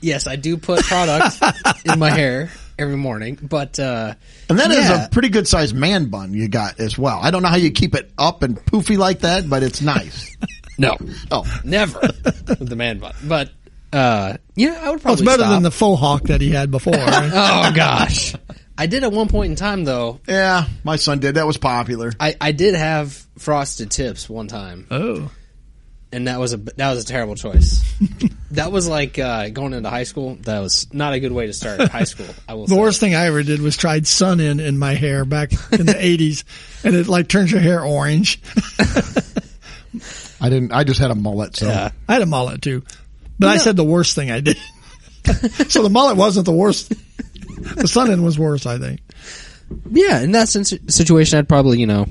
yes, 0.00 0.26
I 0.26 0.36
do 0.36 0.56
put 0.56 0.82
product 0.84 1.36
in 1.84 1.98
my 1.98 2.10
hair 2.10 2.50
every 2.78 2.96
morning, 2.96 3.38
but 3.42 3.78
uh, 3.78 4.14
And 4.48 4.58
that 4.58 4.70
is 4.70 4.88
yeah. 4.88 5.06
a 5.06 5.08
pretty 5.08 5.28
good 5.30 5.48
sized 5.48 5.74
man 5.74 6.06
bun 6.06 6.32
you 6.34 6.48
got 6.48 6.78
as 6.80 6.98
well. 6.98 7.18
I 7.22 7.30
don't 7.30 7.42
know 7.42 7.48
how 7.48 7.56
you 7.56 7.70
keep 7.70 7.94
it 7.94 8.10
up 8.18 8.42
and 8.42 8.56
poofy 8.56 8.96
like 8.98 9.20
that, 9.20 9.48
but 9.48 9.62
it's 9.62 9.80
nice. 9.82 10.36
no, 10.78 10.96
Oh, 11.30 11.44
never 11.64 11.98
with 12.00 12.68
the 12.68 12.76
man 12.76 12.98
bun. 12.98 13.14
But 13.24 13.50
uh, 13.92 14.36
yeah, 14.54 14.72
I 14.72 14.74
would 14.74 14.82
Well, 14.84 14.98
probably 14.98 15.12
it's 15.14 15.22
better 15.22 15.42
stop. 15.42 15.52
than 15.52 15.62
the 15.62 15.70
faux 15.70 16.00
hawk 16.00 16.22
that 16.24 16.40
he 16.40 16.50
had 16.50 16.70
before. 16.70 16.92
right? 16.96 17.30
Oh 17.32 17.72
gosh, 17.74 18.34
I 18.78 18.86
did 18.86 19.04
at 19.04 19.12
one 19.12 19.28
point 19.28 19.50
in 19.50 19.56
time 19.56 19.84
though. 19.84 20.20
yeah, 20.28 20.66
my 20.84 20.96
son 20.96 21.18
did. 21.20 21.36
That 21.36 21.46
was 21.46 21.56
popular. 21.56 22.12
I, 22.20 22.36
I 22.40 22.52
did 22.52 22.74
have 22.74 23.12
frosted 23.38 23.90
tips 23.90 24.28
one 24.28 24.48
time, 24.48 24.86
oh. 24.90 25.30
and 26.12 26.28
that 26.28 26.38
was 26.38 26.52
a 26.52 26.58
that 26.58 26.92
was 26.94 27.04
a 27.04 27.06
terrible 27.06 27.36
choice. 27.36 27.82
that 28.50 28.70
was 28.72 28.86
like 28.88 29.18
uh, 29.18 29.48
going 29.48 29.72
into 29.72 29.88
high 29.88 30.02
school. 30.04 30.36
That 30.42 30.60
was 30.60 30.92
not 30.92 31.14
a 31.14 31.20
good 31.20 31.32
way 31.32 31.46
to 31.46 31.52
start 31.54 31.80
high 31.88 32.04
school. 32.04 32.26
I 32.48 32.54
will. 32.54 32.66
The 32.66 32.74
say. 32.74 32.80
worst 32.80 33.00
thing 33.00 33.14
I 33.14 33.26
ever 33.26 33.42
did 33.42 33.60
was 33.62 33.76
tried 33.76 34.06
sun 34.06 34.40
in 34.40 34.60
in 34.60 34.78
my 34.78 34.94
hair 34.94 35.24
back 35.24 35.52
in 35.72 35.86
the 35.86 35.92
80s 35.94 36.44
and 36.84 36.94
it 36.94 37.08
like 37.08 37.28
turns 37.28 37.50
your 37.50 37.60
hair 37.62 37.82
orange. 37.82 38.40
I 40.38 40.50
didn't. 40.50 40.72
I 40.72 40.84
just 40.84 41.00
had 41.00 41.10
a 41.10 41.14
mullet. 41.14 41.56
So 41.56 41.66
Yeah. 41.66 41.90
I 42.08 42.12
had 42.12 42.22
a 42.22 42.26
mullet 42.26 42.60
too. 42.60 42.82
But 43.38 43.48
I 43.48 43.56
said 43.58 43.76
the 43.76 43.84
worst 43.84 44.14
thing 44.14 44.30
I 44.30 44.40
did. 44.40 44.56
so 45.68 45.82
the 45.82 45.90
mullet 45.90 46.16
wasn't 46.16 46.46
the 46.46 46.52
worst. 46.52 46.92
The 47.56 47.88
sun 47.88 48.10
in 48.10 48.22
was 48.22 48.38
worse, 48.38 48.66
I 48.66 48.78
think. 48.78 49.00
Yeah, 49.90 50.20
in 50.20 50.32
that 50.32 50.48
situation, 50.48 51.38
I'd 51.38 51.48
probably 51.48 51.80
you 51.80 51.86
know 51.86 52.06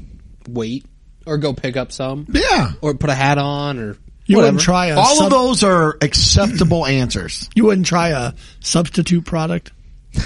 wait 0.49 0.85
or 1.25 1.37
go 1.37 1.53
pick 1.53 1.77
up 1.77 1.91
some 1.91 2.27
yeah. 2.29 2.71
or 2.81 2.93
put 2.95 3.09
a 3.09 3.15
hat 3.15 3.37
on 3.37 3.79
or 3.79 3.97
You 4.25 4.37
whatever. 4.37 4.53
wouldn't 4.53 4.61
try 4.61 4.87
a 4.87 4.97
All 4.97 5.15
sub- 5.15 5.25
of 5.25 5.31
those 5.31 5.63
are 5.63 5.97
acceptable 6.01 6.85
answers. 6.87 7.49
you 7.55 7.65
wouldn't 7.65 7.87
try 7.87 8.09
a 8.09 8.33
substitute 8.59 9.25
product. 9.25 9.71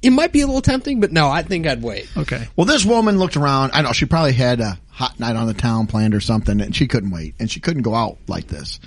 It 0.00 0.10
might 0.10 0.30
be 0.30 0.42
a 0.42 0.46
little 0.46 0.62
tempting, 0.62 1.00
but 1.00 1.10
no, 1.10 1.28
I 1.28 1.42
think 1.42 1.66
I'd 1.66 1.82
wait. 1.82 2.08
Okay. 2.16 2.46
Well, 2.54 2.66
this 2.66 2.84
woman 2.84 3.18
looked 3.18 3.36
around. 3.36 3.72
I 3.74 3.82
know 3.82 3.90
she 3.90 4.06
probably 4.06 4.32
had 4.32 4.60
a 4.60 4.78
hot 4.90 5.18
night 5.18 5.34
on 5.34 5.48
the 5.48 5.54
town 5.54 5.88
planned 5.88 6.14
or 6.14 6.20
something, 6.20 6.60
and 6.60 6.74
she 6.74 6.86
couldn't 6.86 7.10
wait, 7.10 7.34
and 7.40 7.50
she 7.50 7.58
couldn't 7.58 7.82
go 7.82 7.96
out 7.96 8.16
like 8.28 8.46
this. 8.46 8.78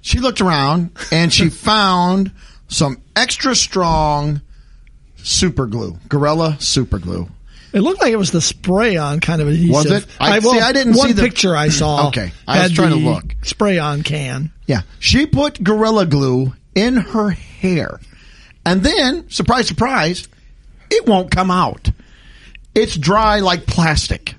She 0.00 0.20
looked 0.20 0.40
around 0.40 0.90
and 1.10 1.32
she 1.32 1.48
found 1.50 2.30
some 2.68 3.02
extra 3.16 3.56
strong 3.56 4.42
super 5.24 5.66
glue, 5.66 5.98
Gorilla 6.08 6.56
super 6.60 6.98
glue. 7.00 7.28
It 7.72 7.80
looked 7.80 8.00
like 8.00 8.12
it 8.12 8.16
was 8.16 8.30
the 8.30 8.40
spray 8.40 8.96
on 8.96 9.18
kind 9.18 9.42
of 9.42 9.48
adhesive. 9.48 9.72
Was 9.72 9.90
it? 9.90 10.06
I- 10.20 10.38
see, 10.38 10.60
I 10.60 10.72
didn't 10.72 10.94
one 10.94 11.08
see 11.08 11.12
the- 11.14 11.22
picture 11.22 11.56
I 11.56 11.70
saw. 11.70 12.06
Okay. 12.08 12.32
I 12.46 12.62
was 12.62 12.72
trying 12.72 12.90
to 12.90 12.96
look. 12.96 13.34
Spray 13.42 13.78
on 13.78 14.02
can. 14.04 14.52
Yeah, 14.66 14.82
she 15.00 15.26
put 15.26 15.62
Gorilla 15.62 16.06
glue 16.06 16.54
in 16.76 16.96
her 16.96 17.30
hair, 17.30 17.98
and 18.64 18.82
then 18.82 19.28
surprise, 19.30 19.66
surprise, 19.66 20.28
it 20.90 21.06
won't 21.06 21.30
come 21.32 21.50
out. 21.50 21.90
It's 22.74 22.96
dry 22.96 23.40
like 23.40 23.66
plastic. 23.66 24.34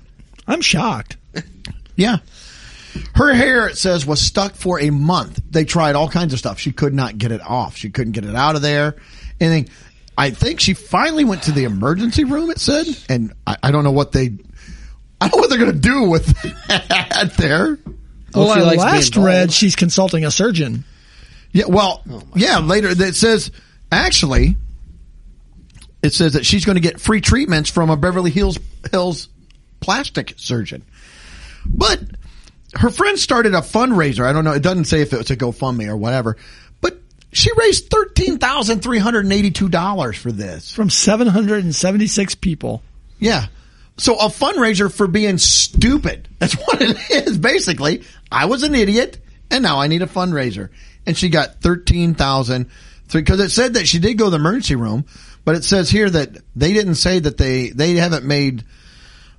I'm 0.46 0.60
shocked. 0.62 1.16
Yeah. 1.96 2.18
Her 3.14 3.32
hair, 3.34 3.66
it 3.68 3.76
says, 3.78 4.06
was 4.06 4.20
stuck 4.20 4.54
for 4.54 4.80
a 4.80 4.90
month. 4.90 5.40
They 5.50 5.64
tried 5.64 5.94
all 5.96 6.08
kinds 6.08 6.32
of 6.32 6.38
stuff. 6.38 6.58
She 6.58 6.72
could 6.72 6.94
not 6.94 7.18
get 7.18 7.32
it 7.32 7.40
off. 7.42 7.76
She 7.76 7.90
couldn't 7.90 8.12
get 8.12 8.24
it 8.24 8.34
out 8.34 8.54
of 8.56 8.62
there. 8.62 8.96
Anything. 9.40 9.68
I 10.18 10.30
think 10.30 10.60
she 10.60 10.74
finally 10.74 11.24
went 11.24 11.42
to 11.44 11.52
the 11.52 11.64
emergency 11.64 12.24
room, 12.24 12.50
it 12.50 12.58
said. 12.58 12.86
And 13.08 13.34
I, 13.46 13.56
I 13.62 13.70
don't 13.70 13.84
know 13.84 13.92
what 13.92 14.12
they, 14.12 14.30
I 15.20 15.28
don't 15.28 15.36
know 15.36 15.40
what 15.40 15.50
they're 15.50 15.58
going 15.58 15.72
to 15.72 15.78
do 15.78 16.04
with 16.04 16.26
that 16.68 17.34
there. 17.36 17.78
Well, 18.34 18.54
she 18.54 18.60
I 18.60 18.74
last 18.74 19.16
read 19.16 19.52
she's 19.52 19.76
consulting 19.76 20.24
a 20.24 20.30
surgeon. 20.30 20.84
Yeah, 21.52 21.64
well, 21.68 22.02
oh, 22.10 22.22
yeah, 22.34 22.58
later 22.58 22.88
it 22.88 23.14
says, 23.14 23.50
actually, 23.90 24.56
it 26.02 26.12
says 26.12 26.34
that 26.34 26.44
she's 26.44 26.64
going 26.64 26.76
to 26.76 26.82
get 26.82 27.00
free 27.00 27.20
treatments 27.20 27.70
from 27.70 27.90
a 27.90 27.96
Beverly 27.96 28.30
Hills, 28.30 28.58
Hills 28.90 29.28
plastic 29.80 30.34
surgeon. 30.36 30.82
But 31.64 32.00
her 32.74 32.90
friend 32.90 33.18
started 33.18 33.54
a 33.54 33.60
fundraiser. 33.60 34.24
I 34.24 34.32
don't 34.32 34.44
know. 34.44 34.52
It 34.52 34.62
doesn't 34.62 34.84
say 34.84 35.00
if 35.00 35.12
it 35.12 35.18
was 35.18 35.30
a 35.30 35.36
GoFundMe 35.36 35.88
or 35.88 35.96
whatever, 35.96 36.36
but 36.65 36.65
she 37.36 37.50
raised 37.56 37.90
$13,382 37.90 40.16
for 40.16 40.32
this. 40.32 40.74
from 40.74 40.90
776 40.90 42.34
people. 42.36 42.82
Yeah. 43.18 43.46
So 43.98 44.14
a 44.16 44.26
fundraiser 44.28 44.92
for 44.92 45.06
being 45.06 45.38
stupid. 45.38 46.28
That's 46.38 46.54
what 46.66 46.80
it 46.82 46.96
is, 47.10 47.38
basically. 47.38 48.02
I 48.30 48.46
was 48.46 48.62
an 48.62 48.74
idiot 48.74 49.18
and 49.50 49.62
now 49.62 49.80
I 49.80 49.86
need 49.86 50.02
a 50.02 50.06
fundraiser. 50.06 50.70
And 51.06 51.16
she 51.16 51.28
got 51.28 51.60
13,000 51.60 52.68
because 53.12 53.40
it 53.40 53.50
said 53.50 53.74
that 53.74 53.86
she 53.86 53.98
did 53.98 54.14
go 54.18 54.24
to 54.26 54.30
the 54.30 54.36
emergency 54.36 54.74
room, 54.74 55.04
but 55.44 55.54
it 55.56 55.64
says 55.64 55.88
here 55.90 56.10
that 56.10 56.36
they 56.56 56.72
didn't 56.72 56.96
say 56.96 57.18
that 57.20 57.36
they, 57.38 57.70
they 57.70 57.94
haven't 57.94 58.24
made 58.24 58.64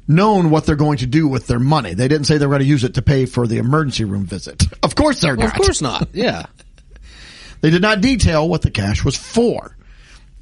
known 0.07 0.49
what 0.49 0.65
they're 0.65 0.77
going 0.77 0.99
to 0.99 1.05
do 1.07 1.27
with 1.27 1.47
their 1.47 1.59
money. 1.59 1.93
They 1.93 2.07
didn't 2.07 2.25
say 2.27 2.37
they 2.37 2.45
were 2.45 2.51
going 2.53 2.61
to 2.61 2.65
use 2.67 2.85
it 2.85 2.93
to 2.93 3.01
pay 3.01 3.25
for 3.25 3.45
the 3.45 3.57
emergency 3.57 4.05
room 4.05 4.25
visit. 4.25 4.63
Of 4.83 4.95
course 4.95 5.19
they're 5.19 5.35
Well, 5.35 5.47
not. 5.47 5.55
of 5.57 5.61
course 5.61 5.81
not. 5.81 6.07
Yeah. 6.13 6.45
They 7.61 7.69
did 7.69 7.81
not 7.81 8.01
detail 8.01 8.47
what 8.47 8.61
the 8.61 8.71
cash 8.71 9.03
was 9.03 9.15
for. 9.15 9.75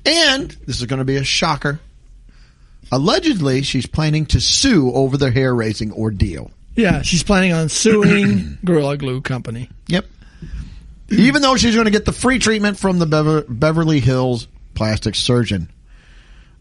And 0.05 0.49
this 0.65 0.79
is 0.79 0.85
going 0.85 0.99
to 0.99 1.05
be 1.05 1.15
a 1.15 1.23
shocker. 1.23 1.79
Allegedly, 2.91 3.63
she's 3.63 3.85
planning 3.87 4.25
to 4.27 4.39
sue 4.39 4.91
over 4.91 5.17
the 5.17 5.31
hair 5.31 5.53
raising 5.55 5.91
ordeal. 5.91 6.51
Yeah, 6.75 7.01
she's 7.01 7.23
planning 7.23 7.53
on 7.53 7.69
suing 7.69 8.57
Gorilla 8.65 8.97
Glue 8.97 9.21
Company. 9.21 9.69
Yep. 9.87 10.05
Even 11.09 11.41
though 11.41 11.55
she's 11.55 11.73
going 11.73 11.85
to 11.85 11.91
get 11.91 12.05
the 12.05 12.11
free 12.11 12.37
treatment 12.39 12.77
from 12.77 12.99
the 12.99 13.05
Bever- 13.05 13.45
Beverly 13.47 13.99
Hills 13.99 14.47
plastic 14.73 15.15
surgeon. 15.15 15.69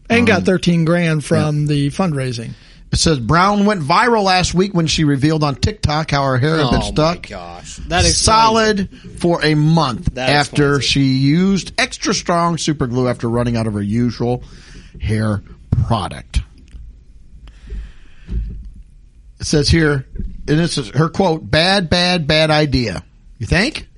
And 0.09 0.19
Um, 0.21 0.25
got 0.25 0.43
13 0.43 0.85
grand 0.85 1.25
from 1.25 1.65
the 1.67 1.89
fundraising. 1.89 2.51
It 2.95 2.99
says 2.99 3.19
Brown 3.19 3.65
went 3.65 3.81
viral 3.81 4.23
last 4.23 4.53
week 4.53 4.73
when 4.73 4.87
she 4.87 5.03
revealed 5.03 5.43
on 5.43 5.55
TikTok 5.55 6.11
how 6.11 6.23
her 6.23 6.37
hair 6.37 6.55
had 6.55 6.69
been 6.69 6.81
Oh 6.81 6.91
stuck 6.91 7.23
my 7.23 7.29
gosh, 7.29 7.75
that 7.89 8.05
it. 8.05 8.13
solid 8.13 8.89
for 9.19 9.43
a 9.43 9.53
month 9.53 10.13
That 10.13 10.29
after 10.29 10.79
she 10.79 11.01
used 11.01 11.73
extra 11.77 12.13
strong 12.13 12.57
super 12.57 12.87
glue 12.87 13.09
after 13.09 13.27
running 13.27 13.57
out 13.57 13.67
of 13.67 13.73
her 13.73 13.81
usual 13.81 14.45
hair 15.01 15.43
product. 15.71 16.39
It 18.29 19.45
says 19.45 19.67
here, 19.67 20.07
and 20.15 20.57
this 20.57 20.77
is 20.77 20.87
her 20.91 21.09
quote, 21.09 21.51
bad, 21.51 21.89
bad, 21.89 22.27
bad 22.27 22.49
idea. 22.49 23.03
You 23.39 23.45
think? 23.45 23.89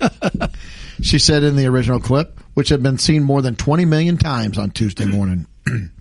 she 1.00 1.20
said 1.20 1.44
in 1.44 1.54
the 1.54 1.66
original 1.66 2.00
clip, 2.00 2.40
which 2.54 2.70
had 2.70 2.82
been 2.82 2.98
seen 2.98 3.22
more 3.22 3.40
than 3.40 3.54
20 3.54 3.84
million 3.84 4.16
times 4.16 4.58
on 4.58 4.72
Tuesday 4.72 5.04
morning. 5.04 5.46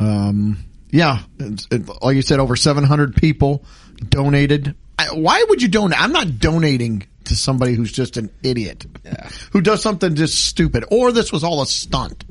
um, 0.00 0.58
yeah, 0.90 1.20
it, 1.38 1.66
it- 1.70 2.02
like 2.02 2.16
you 2.16 2.22
said, 2.22 2.40
over 2.40 2.56
700 2.56 3.14
people 3.16 3.64
donated. 4.08 4.74
I, 4.98 5.08
why 5.12 5.44
would 5.48 5.62
you 5.62 5.68
donate? 5.68 6.00
I'm 6.00 6.12
not 6.12 6.38
donating 6.38 7.06
to 7.24 7.36
somebody 7.36 7.74
who's 7.74 7.92
just 7.92 8.16
an 8.16 8.30
idiot 8.42 8.86
who 9.52 9.60
does 9.60 9.82
something 9.82 10.14
just 10.16 10.44
stupid, 10.46 10.84
or 10.90 11.12
this 11.12 11.30
was 11.32 11.44
all 11.44 11.62
a 11.62 11.66
stunt. 11.66 12.24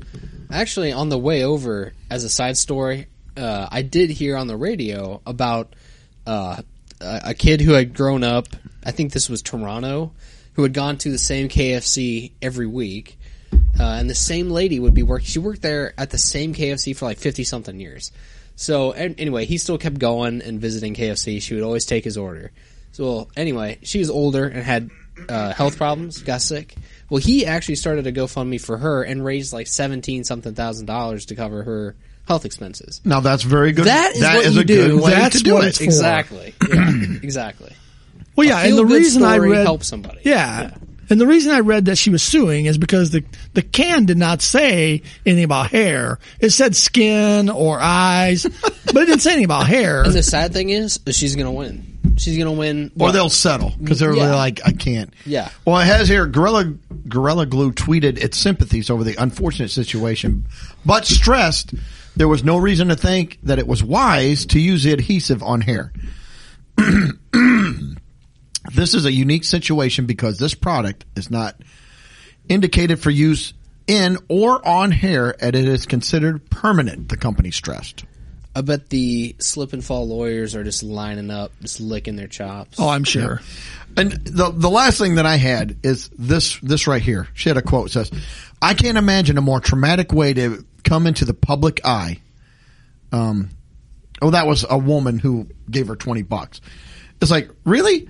Actually, 0.52 0.92
on 0.92 1.08
the 1.08 1.18
way 1.18 1.44
over, 1.44 1.92
as 2.10 2.24
a 2.24 2.28
side 2.28 2.56
story, 2.56 3.06
uh, 3.36 3.68
I 3.70 3.82
did 3.82 4.10
hear 4.10 4.36
on 4.36 4.46
the 4.48 4.56
radio 4.56 5.22
about 5.24 5.74
uh, 6.26 6.60
a 7.00 7.34
kid 7.34 7.60
who 7.60 7.72
had 7.72 7.94
grown 7.94 8.24
up. 8.24 8.48
I 8.84 8.90
think 8.90 9.12
this 9.12 9.28
was 9.30 9.42
Toronto, 9.42 10.12
who 10.54 10.62
had 10.64 10.72
gone 10.74 10.98
to 10.98 11.10
the 11.10 11.18
same 11.18 11.48
KFC 11.48 12.32
every 12.42 12.66
week, 12.66 13.18
uh, 13.80 13.94
and 13.98 14.10
the 14.10 14.14
same 14.14 14.50
lady 14.50 14.78
would 14.78 14.92
be 14.92 15.02
working. 15.02 15.26
She 15.26 15.38
worked 15.38 15.62
there 15.62 15.94
at 15.96 16.10
the 16.10 16.18
same 16.18 16.54
KFC 16.54 16.94
for 16.94 17.06
like 17.06 17.18
fifty 17.18 17.44
something 17.44 17.80
years. 17.80 18.12
So 18.56 18.92
an- 18.92 19.14
anyway, 19.16 19.46
he 19.46 19.56
still 19.56 19.78
kept 19.78 19.98
going 19.98 20.42
and 20.42 20.60
visiting 20.60 20.94
KFC. 20.94 21.40
She 21.40 21.54
would 21.54 21.64
always 21.64 21.86
take 21.86 22.04
his 22.04 22.18
order. 22.18 22.52
So 22.92 23.04
well, 23.04 23.30
anyway, 23.36 23.78
she 23.82 23.98
was 23.98 24.10
older 24.10 24.46
and 24.46 24.62
had 24.62 24.90
uh, 25.28 25.54
health 25.54 25.78
problems, 25.78 26.22
got 26.22 26.42
sick. 26.42 26.74
Well, 27.08 27.20
he 27.22 27.46
actually 27.46 27.76
started 27.76 28.06
a 28.06 28.12
GoFundMe 28.12 28.60
for 28.60 28.76
her 28.76 29.02
and 29.02 29.24
raised 29.24 29.52
like 29.54 29.66
seventeen 29.66 30.24
something 30.24 30.54
thousand 30.54 30.86
dollars 30.86 31.26
to 31.26 31.34
cover 31.34 31.62
her 31.62 31.96
health 32.28 32.44
expenses. 32.44 33.00
Now 33.04 33.20
that's 33.20 33.44
very 33.44 33.72
good. 33.72 33.86
That 33.86 34.14
is 34.14 34.22
what 34.22 34.44
is 34.44 34.54
you 34.56 34.60
a 34.60 34.64
do. 34.64 35.00
That's 35.00 35.38
to 35.38 35.42
do 35.42 35.54
what 35.54 35.64
it. 35.64 35.68
it's. 35.68 35.80
Exactly. 35.80 36.54
Yeah, 36.68 36.92
exactly. 37.22 37.72
Well, 38.36 38.46
yeah, 38.46 38.60
and 38.60 38.76
the 38.76 38.84
reason 38.84 39.22
I 39.22 39.36
read 39.36 39.64
helps 39.64 39.88
somebody. 39.88 40.20
Yeah. 40.24 40.74
And 41.10 41.20
the 41.20 41.26
reason 41.26 41.52
I 41.52 41.60
read 41.60 41.86
that 41.86 41.98
she 41.98 42.08
was 42.10 42.22
suing 42.22 42.66
is 42.66 42.78
because 42.78 43.10
the 43.10 43.24
the 43.54 43.62
can 43.62 44.06
did 44.06 44.16
not 44.16 44.40
say 44.42 45.02
anything 45.26 45.44
about 45.44 45.70
hair. 45.70 46.18
It 46.40 46.50
said 46.50 46.76
skin 46.76 47.50
or 47.50 47.78
eyes, 47.80 48.44
but 48.86 48.96
it 48.96 49.06
didn't 49.06 49.20
say 49.20 49.30
anything 49.32 49.44
about 49.46 49.66
hair. 49.66 50.02
And 50.04 50.14
the 50.14 50.22
sad 50.22 50.52
thing 50.52 50.70
is, 50.70 51.00
is 51.06 51.16
she's 51.16 51.34
gonna 51.36 51.50
win. 51.52 51.98
She's 52.16 52.38
gonna 52.38 52.52
win. 52.52 52.86
Or 52.98 53.06
what? 53.08 53.12
they'll 53.12 53.28
settle 53.28 53.72
because 53.78 53.98
they're 53.98 54.14
Yeah. 54.14 54.34
like, 54.34 54.60
I 54.64 54.72
can't. 54.72 55.12
Yeah. 55.26 55.50
Well, 55.64 55.78
it 55.80 55.86
has 55.86 56.08
here 56.08 56.26
Gorilla 56.26 56.64
Gorilla 57.08 57.46
Glue 57.46 57.72
tweeted 57.72 58.18
its 58.22 58.38
sympathies 58.38 58.88
over 58.90 59.02
the 59.04 59.16
unfortunate 59.20 59.70
situation, 59.70 60.46
but 60.86 61.06
stressed 61.06 61.74
there 62.16 62.28
was 62.28 62.44
no 62.44 62.56
reason 62.56 62.88
to 62.88 62.96
think 62.96 63.38
that 63.42 63.58
it 63.58 63.66
was 63.66 63.82
wise 63.82 64.46
to 64.46 64.60
use 64.60 64.84
the 64.84 64.92
adhesive 64.92 65.42
on 65.42 65.60
hair. 65.60 65.92
This 68.74 68.94
is 68.94 69.04
a 69.04 69.12
unique 69.12 69.44
situation 69.44 70.06
because 70.06 70.38
this 70.38 70.54
product 70.54 71.04
is 71.16 71.30
not 71.30 71.56
indicated 72.48 73.00
for 73.00 73.10
use 73.10 73.52
in 73.86 74.18
or 74.28 74.66
on 74.66 74.90
hair, 74.90 75.34
and 75.40 75.56
it 75.56 75.66
is 75.66 75.86
considered 75.86 76.48
permanent. 76.50 77.08
The 77.08 77.16
company 77.16 77.50
stressed. 77.50 78.04
I 78.54 78.62
bet 78.62 78.88
the 78.88 79.36
slip 79.38 79.72
and 79.72 79.84
fall 79.84 80.08
lawyers 80.08 80.56
are 80.56 80.64
just 80.64 80.82
lining 80.82 81.30
up, 81.30 81.52
just 81.60 81.80
licking 81.80 82.16
their 82.16 82.26
chops. 82.26 82.78
oh, 82.80 82.88
I'm 82.88 83.04
sure. 83.04 83.40
And 83.96 84.12
the 84.12 84.50
the 84.50 84.70
last 84.70 84.98
thing 84.98 85.16
that 85.16 85.26
I 85.26 85.36
had 85.36 85.78
is 85.82 86.08
this 86.18 86.58
this 86.60 86.86
right 86.86 87.02
here. 87.02 87.28
She 87.34 87.48
had 87.48 87.56
a 87.56 87.62
quote 87.62 87.88
it 87.88 87.92
says, 87.92 88.10
"I 88.60 88.74
can't 88.74 88.98
imagine 88.98 89.38
a 89.38 89.40
more 89.40 89.60
traumatic 89.60 90.12
way 90.12 90.32
to 90.34 90.64
come 90.84 91.06
into 91.06 91.24
the 91.24 91.34
public 91.34 91.80
eye." 91.84 92.20
Um, 93.12 93.50
oh, 94.22 94.30
that 94.30 94.46
was 94.46 94.64
a 94.68 94.78
woman 94.78 95.18
who 95.18 95.48
gave 95.70 95.88
her 95.88 95.96
twenty 95.96 96.22
bucks. 96.22 96.60
It's 97.20 97.30
like 97.30 97.50
really. 97.64 98.08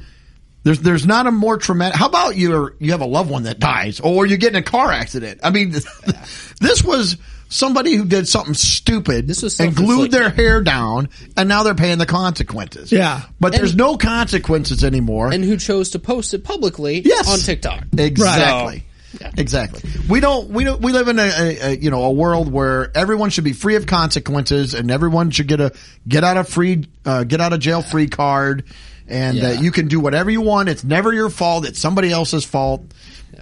There's 0.62 0.80
there's 0.80 1.06
not 1.06 1.26
a 1.26 1.30
more 1.30 1.56
traumatic. 1.56 1.96
How 1.96 2.06
about 2.08 2.36
you 2.36 2.74
you 2.78 2.90
have 2.92 3.00
a 3.00 3.06
loved 3.06 3.30
one 3.30 3.44
that 3.44 3.58
dies, 3.58 3.98
or 4.00 4.26
you 4.26 4.36
get 4.36 4.50
in 4.50 4.56
a 4.56 4.62
car 4.62 4.92
accident? 4.92 5.40
I 5.42 5.50
mean, 5.50 5.70
this 5.70 6.82
was 6.84 7.16
somebody 7.48 7.94
who 7.94 8.04
did 8.04 8.28
something 8.28 8.54
stupid 8.54 9.26
This 9.26 9.42
was 9.42 9.58
and 9.58 9.74
glued 9.74 10.12
self-inflicted. 10.12 10.20
their 10.20 10.30
hair 10.30 10.60
down, 10.62 11.08
and 11.36 11.48
now 11.48 11.62
they're 11.64 11.74
paying 11.74 11.98
the 11.98 12.06
consequences. 12.06 12.92
Yeah. 12.92 13.22
but 13.40 13.52
there's 13.52 13.74
no 13.74 13.96
consequences 13.96 14.84
anymore. 14.84 15.32
and 15.32 15.42
who 15.42 15.56
chose 15.56 15.90
to 15.90 15.98
post 15.98 16.32
it 16.34 16.44
publicly 16.44 17.00
Yes. 17.00 17.28
on 17.28 17.38
TikTok. 17.38 17.84
Exactly. 17.96 18.84
Yeah. 19.20 19.30
Exactly. 19.38 19.90
We 20.08 20.20
don't. 20.20 20.50
We 20.50 20.62
don't. 20.62 20.80
We 20.80 20.92
live 20.92 21.08
in 21.08 21.18
a, 21.18 21.22
a, 21.22 21.58
a 21.72 21.76
you 21.76 21.90
know 21.90 22.04
a 22.04 22.12
world 22.12 22.52
where 22.52 22.96
everyone 22.96 23.30
should 23.30 23.42
be 23.42 23.52
free 23.54 23.74
of 23.74 23.84
consequences, 23.86 24.72
and 24.74 24.88
everyone 24.88 25.30
should 25.32 25.48
get 25.48 25.58
a 25.60 25.72
get 26.06 26.22
out 26.22 26.36
of 26.36 26.48
free 26.48 26.86
uh, 27.04 27.24
get 27.24 27.40
out 27.40 27.52
of 27.52 27.58
jail 27.58 27.82
free 27.82 28.06
card, 28.06 28.62
and 29.10 29.36
Yeah. 29.36 29.48
that 29.54 29.62
you 29.62 29.70
can 29.72 29.88
do 29.88 30.00
whatever 30.00 30.30
you 30.30 30.40
want. 30.40 30.68
It's 30.68 30.84
never 30.84 31.12
your 31.12 31.28
fault. 31.30 31.66
It's 31.66 31.78
somebody 31.80 32.10
else's 32.10 32.44
fault. 32.44 32.82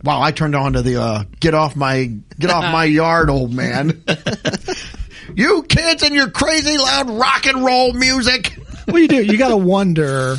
Wow, 0.05 0.21
I 0.21 0.33
turned 0.33 0.55
on 0.55 0.75
to 0.75 0.83
the 0.83 1.01
uh, 1.01 1.25
get 1.41 1.55
off 1.55 1.75
my 1.77 2.13
get 2.39 2.51
off 2.51 2.65
my 2.73 2.85
yard, 3.01 3.31
old 3.31 3.53
man. 3.53 4.03
you 5.35 5.63
kids 5.65 6.03
and 6.03 6.15
your 6.15 6.31
crazy 6.31 6.79
loud 6.79 7.11
rock 7.11 7.47
and 7.47 7.65
roll 7.65 7.93
music. 7.93 8.53
What 8.85 8.93
Well, 8.95 9.03
you 9.03 9.09
do. 9.09 9.23
You 9.23 9.37
got 9.39 9.49
to 9.49 9.57
wonder 9.57 10.37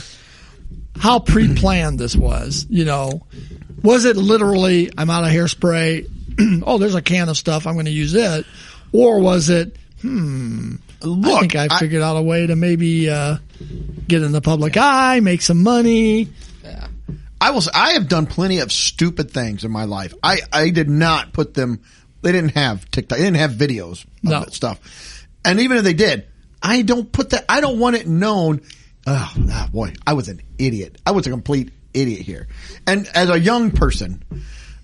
how 0.97 1.19
pre-planned 1.19 1.99
this 1.99 2.15
was. 2.15 2.65
You 2.69 2.85
know, 2.85 3.25
was 3.83 4.05
it 4.05 4.17
literally 4.17 4.91
I'm 4.97 5.09
out 5.09 5.23
of 5.23 5.29
hairspray? 5.29 6.09
oh, 6.65 6.77
there's 6.77 6.95
a 6.95 7.01
can 7.01 7.29
of 7.29 7.37
stuff. 7.37 7.67
I'm 7.67 7.73
going 7.73 7.85
to 7.85 7.91
use 7.91 8.13
it, 8.15 8.45
or 8.91 9.19
was 9.19 9.49
it? 9.49 9.75
Hmm. 10.01 10.75
Look, 11.01 11.35
I 11.35 11.39
think 11.41 11.55
I 11.55 11.67
I- 11.75 11.79
figured 11.79 12.01
out 12.01 12.17
a 12.17 12.21
way 12.21 12.47
to 12.47 12.55
maybe 12.55 13.09
uh, 13.09 13.37
get 14.07 14.21
in 14.21 14.31
the 14.31 14.41
public 14.41 14.75
eye, 14.77 15.19
make 15.21 15.41
some 15.41 15.63
money. 15.63 16.27
Yeah. 16.63 16.87
I 17.41 17.51
will. 17.51 17.61
Say, 17.61 17.71
I 17.73 17.91
have 17.91 18.07
done 18.09 18.25
plenty 18.25 18.59
of 18.59 18.71
stupid 18.71 19.31
things 19.31 19.63
in 19.63 19.71
my 19.71 19.85
life. 19.85 20.13
I 20.21 20.39
I 20.51 20.69
did 20.71 20.89
not 20.89 21.31
put 21.33 21.53
them. 21.53 21.81
They 22.21 22.31
didn't 22.33 22.55
have 22.55 22.89
TikTok. 22.91 23.17
They 23.17 23.23
didn't 23.23 23.37
have 23.37 23.51
videos 23.51 24.03
of 24.03 24.23
No. 24.23 24.39
that 24.41 24.53
stuff. 24.53 25.25
And 25.45 25.61
even 25.61 25.77
if 25.77 25.83
they 25.85 25.93
did, 25.93 26.27
I 26.61 26.81
don't 26.81 27.09
put 27.09 27.29
that. 27.29 27.45
I 27.47 27.61
don't 27.61 27.79
want 27.79 27.95
it 27.95 28.07
known. 28.07 28.59
Oh, 29.07 29.33
ah, 29.49 29.69
boy, 29.71 29.93
I 30.05 30.13
was 30.13 30.27
an 30.27 30.41
idiot. 30.57 30.97
I 31.05 31.11
was 31.11 31.25
a 31.27 31.29
complete 31.29 31.71
idiot 31.93 32.21
here. 32.21 32.49
And 32.85 33.07
as 33.15 33.29
a 33.29 33.39
young 33.39 33.71
person, 33.71 34.21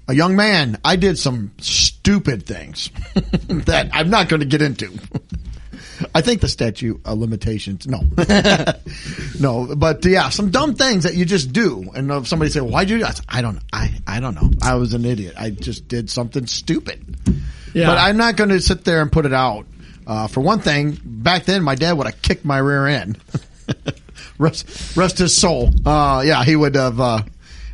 a 0.07 0.13
young 0.15 0.37
man, 0.37 0.77
I 0.85 0.95
did 0.95 1.19
some 1.19 1.51
stupid 1.59 2.45
things 2.45 2.89
that 3.13 3.89
I'm 3.91 4.09
not 4.09 4.29
going 4.29 4.39
to 4.39 4.45
get 4.45 4.61
into. 4.61 4.91
I 6.13 6.21
think 6.21 6.41
the 6.41 6.47
statute 6.47 7.01
of 7.05 7.17
limitations. 7.17 7.87
No, 7.87 7.99
no, 9.39 9.75
but 9.75 10.03
yeah, 10.05 10.29
some 10.29 10.51
dumb 10.51 10.75
things 10.75 11.03
that 11.03 11.15
you 11.15 11.25
just 11.25 11.53
do. 11.53 11.89
And 11.95 12.11
if 12.11 12.27
somebody 12.27 12.51
say, 12.51 12.61
"Why'd 12.61 12.89
you?" 12.89 12.97
do 12.97 13.03
that?" 13.03 13.21
I 13.27 13.41
don't. 13.41 13.59
I 13.71 13.93
I 14.07 14.19
don't 14.19 14.35
know. 14.35 14.49
I 14.61 14.75
was 14.75 14.93
an 14.93 15.05
idiot. 15.05 15.35
I 15.37 15.49
just 15.49 15.87
did 15.87 16.09
something 16.09 16.47
stupid. 16.47 17.17
Yeah. 17.73 17.87
But 17.87 17.97
I'm 17.97 18.17
not 18.17 18.37
going 18.37 18.51
to 18.51 18.61
sit 18.61 18.85
there 18.85 19.01
and 19.01 19.11
put 19.11 19.25
it 19.25 19.33
out. 19.33 19.65
Uh, 20.07 20.27
for 20.27 20.41
one 20.41 20.59
thing, 20.59 20.97
back 21.03 21.45
then 21.45 21.63
my 21.63 21.75
dad 21.75 21.93
would 21.93 22.05
have 22.05 22.21
kicked 22.21 22.45
my 22.45 22.57
rear 22.57 22.87
end. 22.87 23.19
rest, 24.37 24.95
rest 24.95 25.17
his 25.17 25.35
soul. 25.35 25.71
Uh, 25.85 26.23
yeah, 26.25 26.43
he 26.43 26.55
would 26.55 26.75
have. 26.75 26.99
Uh, 26.99 27.21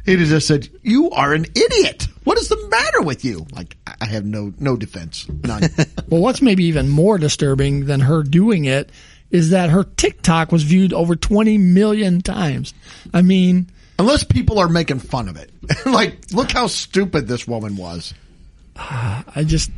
he'd 0.05 0.19
have 0.19 0.30
just 0.30 0.47
said, 0.47 0.69
"You 0.82 1.11
are 1.11 1.34
an 1.34 1.45
idiot. 1.55 2.07
What 2.24 2.38
is 2.38 2.49
the 2.49 2.67
matter 2.69 3.01
with 3.01 3.26
you?" 3.26 3.45
Like 3.51 3.76
I- 4.02 4.06
I 4.06 4.08
have 4.08 4.26
no 4.26 4.54
no 4.60 4.76
defense. 4.76 5.28
None. 5.30 5.64
Well, 6.10 6.22
what's 6.22 6.41
maybe 6.41 6.66
even 6.66 6.89
more 6.89 7.18
disturbing 7.18 7.86
than 7.86 8.02
her 8.02 8.22
doing 8.24 8.66
it 8.66 8.89
is 9.30 9.52
that 9.52 9.70
her 9.70 9.86
TikTok 9.86 10.52
was 10.52 10.64
viewed 10.64 10.91
over 10.91 11.16
20 11.16 11.58
million 11.58 12.22
times. 12.22 12.74
I 13.14 13.22
mean, 13.22 13.68
Unless 13.97 14.24
people 14.26 14.60
are 14.60 14.68
making 14.68 14.99
fun 14.99 15.30
of 15.30 15.38
it. 15.38 15.52
like, 15.86 16.18
look 16.34 16.52
how 16.52 16.68
stupid 16.68 17.28
this 17.30 17.47
woman 17.47 17.78
was. 17.78 18.14
I 18.76 19.43
just, 19.45 19.72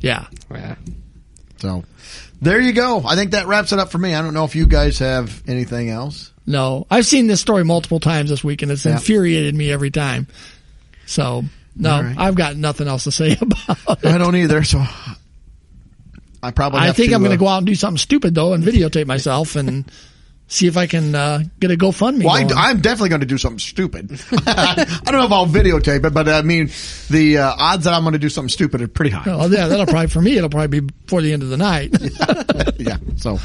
yeah. 0.00 0.26
Yeah. 0.50 0.74
So, 1.58 1.84
there 2.42 2.60
you 2.60 2.72
go. 2.72 3.02
I 3.06 3.14
think 3.16 3.30
that 3.30 3.46
wraps 3.46 3.72
it 3.72 3.78
up 3.78 3.90
for 3.90 3.98
me. 3.98 4.14
I 4.14 4.20
don't 4.20 4.34
know 4.34 4.44
if 4.44 4.54
you 4.56 4.66
guys 4.66 4.98
have 4.98 5.42
anything 5.48 5.88
else. 5.88 6.32
No, 6.46 6.86
I've 6.90 7.06
seen 7.06 7.28
this 7.28 7.40
story 7.40 7.64
multiple 7.64 8.00
times 8.00 8.28
this 8.30 8.42
week 8.44 8.60
and 8.62 8.70
it's 8.72 8.84
Yeah. 8.84 8.92
infuriated 8.92 9.54
me 9.54 9.70
every 9.70 9.90
time. 9.90 10.26
So, 11.06 11.44
no, 11.76 12.02
right. 12.02 12.18
I've 12.18 12.34
got 12.34 12.56
nothing 12.56 12.88
else 12.88 13.04
to 13.04 13.12
say 13.12 13.32
about 13.40 14.04
it. 14.04 14.06
I 14.06 14.18
don't 14.18 14.36
either. 14.36 14.62
So, 14.64 14.84
I 16.42 16.50
probably. 16.50 16.80
I 16.80 16.92
think 16.92 17.10
to, 17.10 17.14
I'm 17.14 17.22
going 17.22 17.32
uh, 17.32 17.36
to 17.36 17.38
go 17.38 17.48
out 17.48 17.58
and 17.58 17.66
do 17.66 17.74
something 17.74 17.98
stupid 17.98 18.34
though 18.34 18.52
and 18.52 18.64
videotape 18.64 19.06
myself 19.06 19.56
and 19.56 19.90
see 20.48 20.66
if 20.66 20.76
I 20.76 20.86
can 20.86 21.14
uh, 21.14 21.42
get 21.60 21.70
a 21.70 21.76
GoFundMe. 21.76 22.24
Well. 22.24 22.58
I, 22.58 22.70
am 22.70 22.80
definitely 22.80 23.10
going 23.10 23.20
to 23.20 23.26
do 23.26 23.38
something 23.38 23.58
stupid. 23.58 24.10
I 24.46 24.84
don't 25.04 25.14
know 25.14 25.24
if 25.24 25.32
I'll 25.32 25.46
videotape 25.46 26.04
it, 26.04 26.14
but 26.14 26.28
I 26.28 26.42
mean, 26.42 26.70
the 27.08 27.38
uh, 27.38 27.54
odds 27.56 27.84
that 27.84 27.94
I'm 27.94 28.02
going 28.02 28.14
to 28.14 28.18
do 28.18 28.28
something 28.28 28.48
stupid 28.48 28.82
are 28.82 28.88
pretty 28.88 29.10
high. 29.12 29.30
Oh, 29.30 29.46
yeah, 29.46 29.68
that'll 29.68 29.86
probably 29.86 30.08
for 30.08 30.20
me. 30.20 30.36
It'll 30.36 30.50
probably 30.50 30.80
be 30.80 30.92
before 31.04 31.22
the 31.22 31.32
end 31.32 31.42
of 31.42 31.50
the 31.50 31.56
night. 31.56 31.94
yeah. 32.78 32.96
So, 33.16 33.38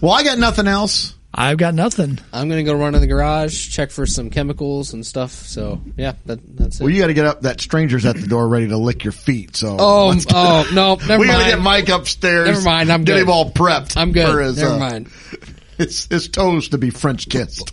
well, 0.00 0.12
I 0.12 0.24
got 0.24 0.38
nothing 0.38 0.66
else. 0.66 1.14
I've 1.32 1.58
got 1.58 1.74
nothing. 1.74 2.18
I'm 2.32 2.48
gonna 2.48 2.62
go 2.64 2.72
run 2.74 2.94
in 2.94 3.00
the 3.02 3.06
garage, 3.06 3.68
check 3.70 3.90
for 3.90 4.06
some 4.06 4.30
chemicals 4.30 4.94
and 4.94 5.04
stuff. 5.06 5.30
So 5.32 5.80
yeah, 5.96 6.14
that, 6.26 6.40
that's 6.56 6.80
it. 6.80 6.82
Well, 6.82 6.90
you 6.90 7.00
got 7.02 7.08
to 7.08 7.14
get 7.14 7.26
up. 7.26 7.42
That 7.42 7.60
stranger's 7.60 8.06
at 8.06 8.16
the 8.16 8.26
door, 8.26 8.48
ready 8.48 8.68
to 8.68 8.78
lick 8.78 9.04
your 9.04 9.12
feet. 9.12 9.54
So, 9.54 9.76
oh, 9.78 10.08
let's- 10.08 10.26
oh 10.32 10.68
no, 10.74 10.94
never 11.06 11.18
we 11.20 11.26
gotta 11.26 11.44
get 11.50 11.60
Mike 11.60 11.90
upstairs. 11.90 12.48
Never 12.48 12.62
mind, 12.62 12.90
I'm 12.90 13.04
get 13.04 13.14
good. 13.14 13.22
him 13.24 13.30
all 13.30 13.50
prepped. 13.52 13.96
I'm 13.96 14.12
good. 14.12 14.26
For 14.30 14.40
his, 14.40 14.56
never 14.58 14.74
uh, 14.74 14.78
mind. 14.78 15.08
His, 15.78 16.06
his 16.06 16.26
toes 16.28 16.70
to 16.70 16.78
be 16.78 16.90
French 16.90 17.28
kissed. 17.28 17.70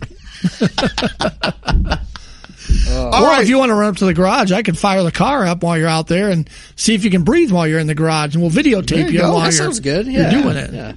All 2.88 3.14
or 3.24 3.26
right. 3.26 3.42
if 3.42 3.48
you 3.48 3.58
want 3.58 3.70
to 3.70 3.74
run 3.74 3.88
up 3.88 3.96
to 3.96 4.04
the 4.04 4.14
garage, 4.14 4.52
I 4.52 4.62
can 4.62 4.76
fire 4.76 5.02
the 5.02 5.10
car 5.10 5.44
up 5.44 5.64
while 5.64 5.76
you're 5.76 5.88
out 5.88 6.06
there 6.06 6.30
and 6.30 6.48
see 6.76 6.94
if 6.94 7.02
you 7.02 7.10
can 7.10 7.24
breathe 7.24 7.50
while 7.50 7.66
you're 7.66 7.80
in 7.80 7.88
the 7.88 7.96
garage, 7.96 8.36
and 8.36 8.42
we'll 8.42 8.52
videotape 8.52 8.86
There 8.90 8.98
you 9.08 9.12
you, 9.14 9.18
go. 9.18 9.30
while 9.32 9.38
That 9.40 9.44
you're, 9.46 9.52
sounds 9.52 9.80
good. 9.80 10.06
you're 10.06 10.30
doing 10.30 10.56
it. 10.56 10.72
Yeah. 10.72 10.92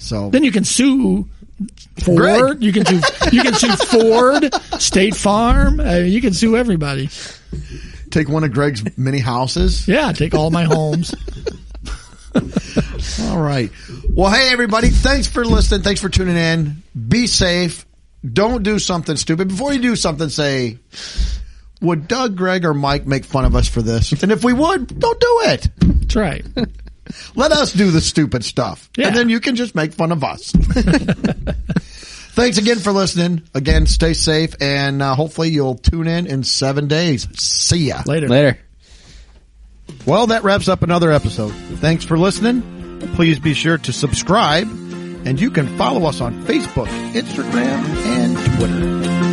so 0.00 0.30
Then 0.30 0.42
you 0.42 0.50
can 0.50 0.64
sue 0.64 1.28
Ford. 2.04 2.18
Greg. 2.18 2.62
You 2.62 2.72
can 2.72 2.84
sue. 2.84 3.00
You 3.32 3.42
can 3.42 3.54
sue 3.54 3.74
Ford, 3.76 4.54
State 4.80 5.16
Farm. 5.16 5.80
Uh, 5.80 5.96
you 5.96 6.20
can 6.20 6.32
sue 6.32 6.56
everybody. 6.56 7.08
Take 8.10 8.28
one 8.28 8.44
of 8.44 8.52
Greg's 8.52 8.96
many 8.96 9.18
houses. 9.18 9.86
Yeah, 9.88 10.12
take 10.12 10.34
all 10.34 10.50
my 10.50 10.64
homes. 10.64 11.14
All 13.22 13.40
right. 13.40 13.70
Well, 14.10 14.30
hey 14.30 14.52
everybody, 14.52 14.90
thanks 14.90 15.26
for 15.26 15.44
listening. 15.44 15.82
Thanks 15.82 16.02
for 16.02 16.10
tuning 16.10 16.36
in. 16.36 16.82
Be 17.08 17.26
safe. 17.26 17.86
Don't 18.30 18.62
do 18.62 18.78
something 18.78 19.16
stupid. 19.16 19.48
Before 19.48 19.72
you 19.72 19.80
do 19.80 19.96
something, 19.96 20.28
say, 20.28 20.78
would 21.80 22.08
Doug, 22.08 22.36
Greg, 22.36 22.64
or 22.64 22.74
Mike 22.74 23.06
make 23.06 23.24
fun 23.24 23.44
of 23.44 23.54
us 23.54 23.68
for 23.68 23.80
this? 23.82 24.12
And 24.22 24.32
if 24.32 24.44
we 24.44 24.52
would, 24.52 24.98
don't 24.98 25.20
do 25.20 25.40
it. 25.44 25.68
That's 25.78 26.16
right. 26.16 26.44
Let 27.34 27.52
us 27.52 27.72
do 27.72 27.90
the 27.90 28.00
stupid 28.00 28.44
stuff. 28.44 28.90
Yeah. 28.96 29.08
And 29.08 29.16
then 29.16 29.28
you 29.28 29.40
can 29.40 29.56
just 29.56 29.74
make 29.74 29.92
fun 29.92 30.12
of 30.12 30.24
us. 30.24 30.52
Thanks 32.36 32.58
again 32.58 32.78
for 32.78 32.92
listening. 32.92 33.42
Again, 33.54 33.86
stay 33.86 34.12
safe 34.12 34.54
and 34.60 35.00
uh, 35.00 35.14
hopefully 35.14 35.48
you'll 35.48 35.76
tune 35.76 36.06
in 36.06 36.26
in 36.26 36.44
seven 36.44 36.86
days. 36.86 37.26
See 37.40 37.88
ya. 37.88 38.02
Later. 38.04 38.28
Later. 38.28 38.58
Well, 40.04 40.26
that 40.28 40.44
wraps 40.44 40.68
up 40.68 40.82
another 40.82 41.10
episode. 41.12 41.52
Thanks 41.52 42.04
for 42.04 42.18
listening. 42.18 42.62
Please 43.14 43.38
be 43.38 43.54
sure 43.54 43.78
to 43.78 43.92
subscribe 43.92 44.68
and 45.26 45.40
you 45.40 45.50
can 45.50 45.66
follow 45.76 46.06
us 46.06 46.20
on 46.20 46.44
Facebook, 46.44 46.86
Instagram, 47.12 47.84
and 48.06 48.56
Twitter. 48.56 49.25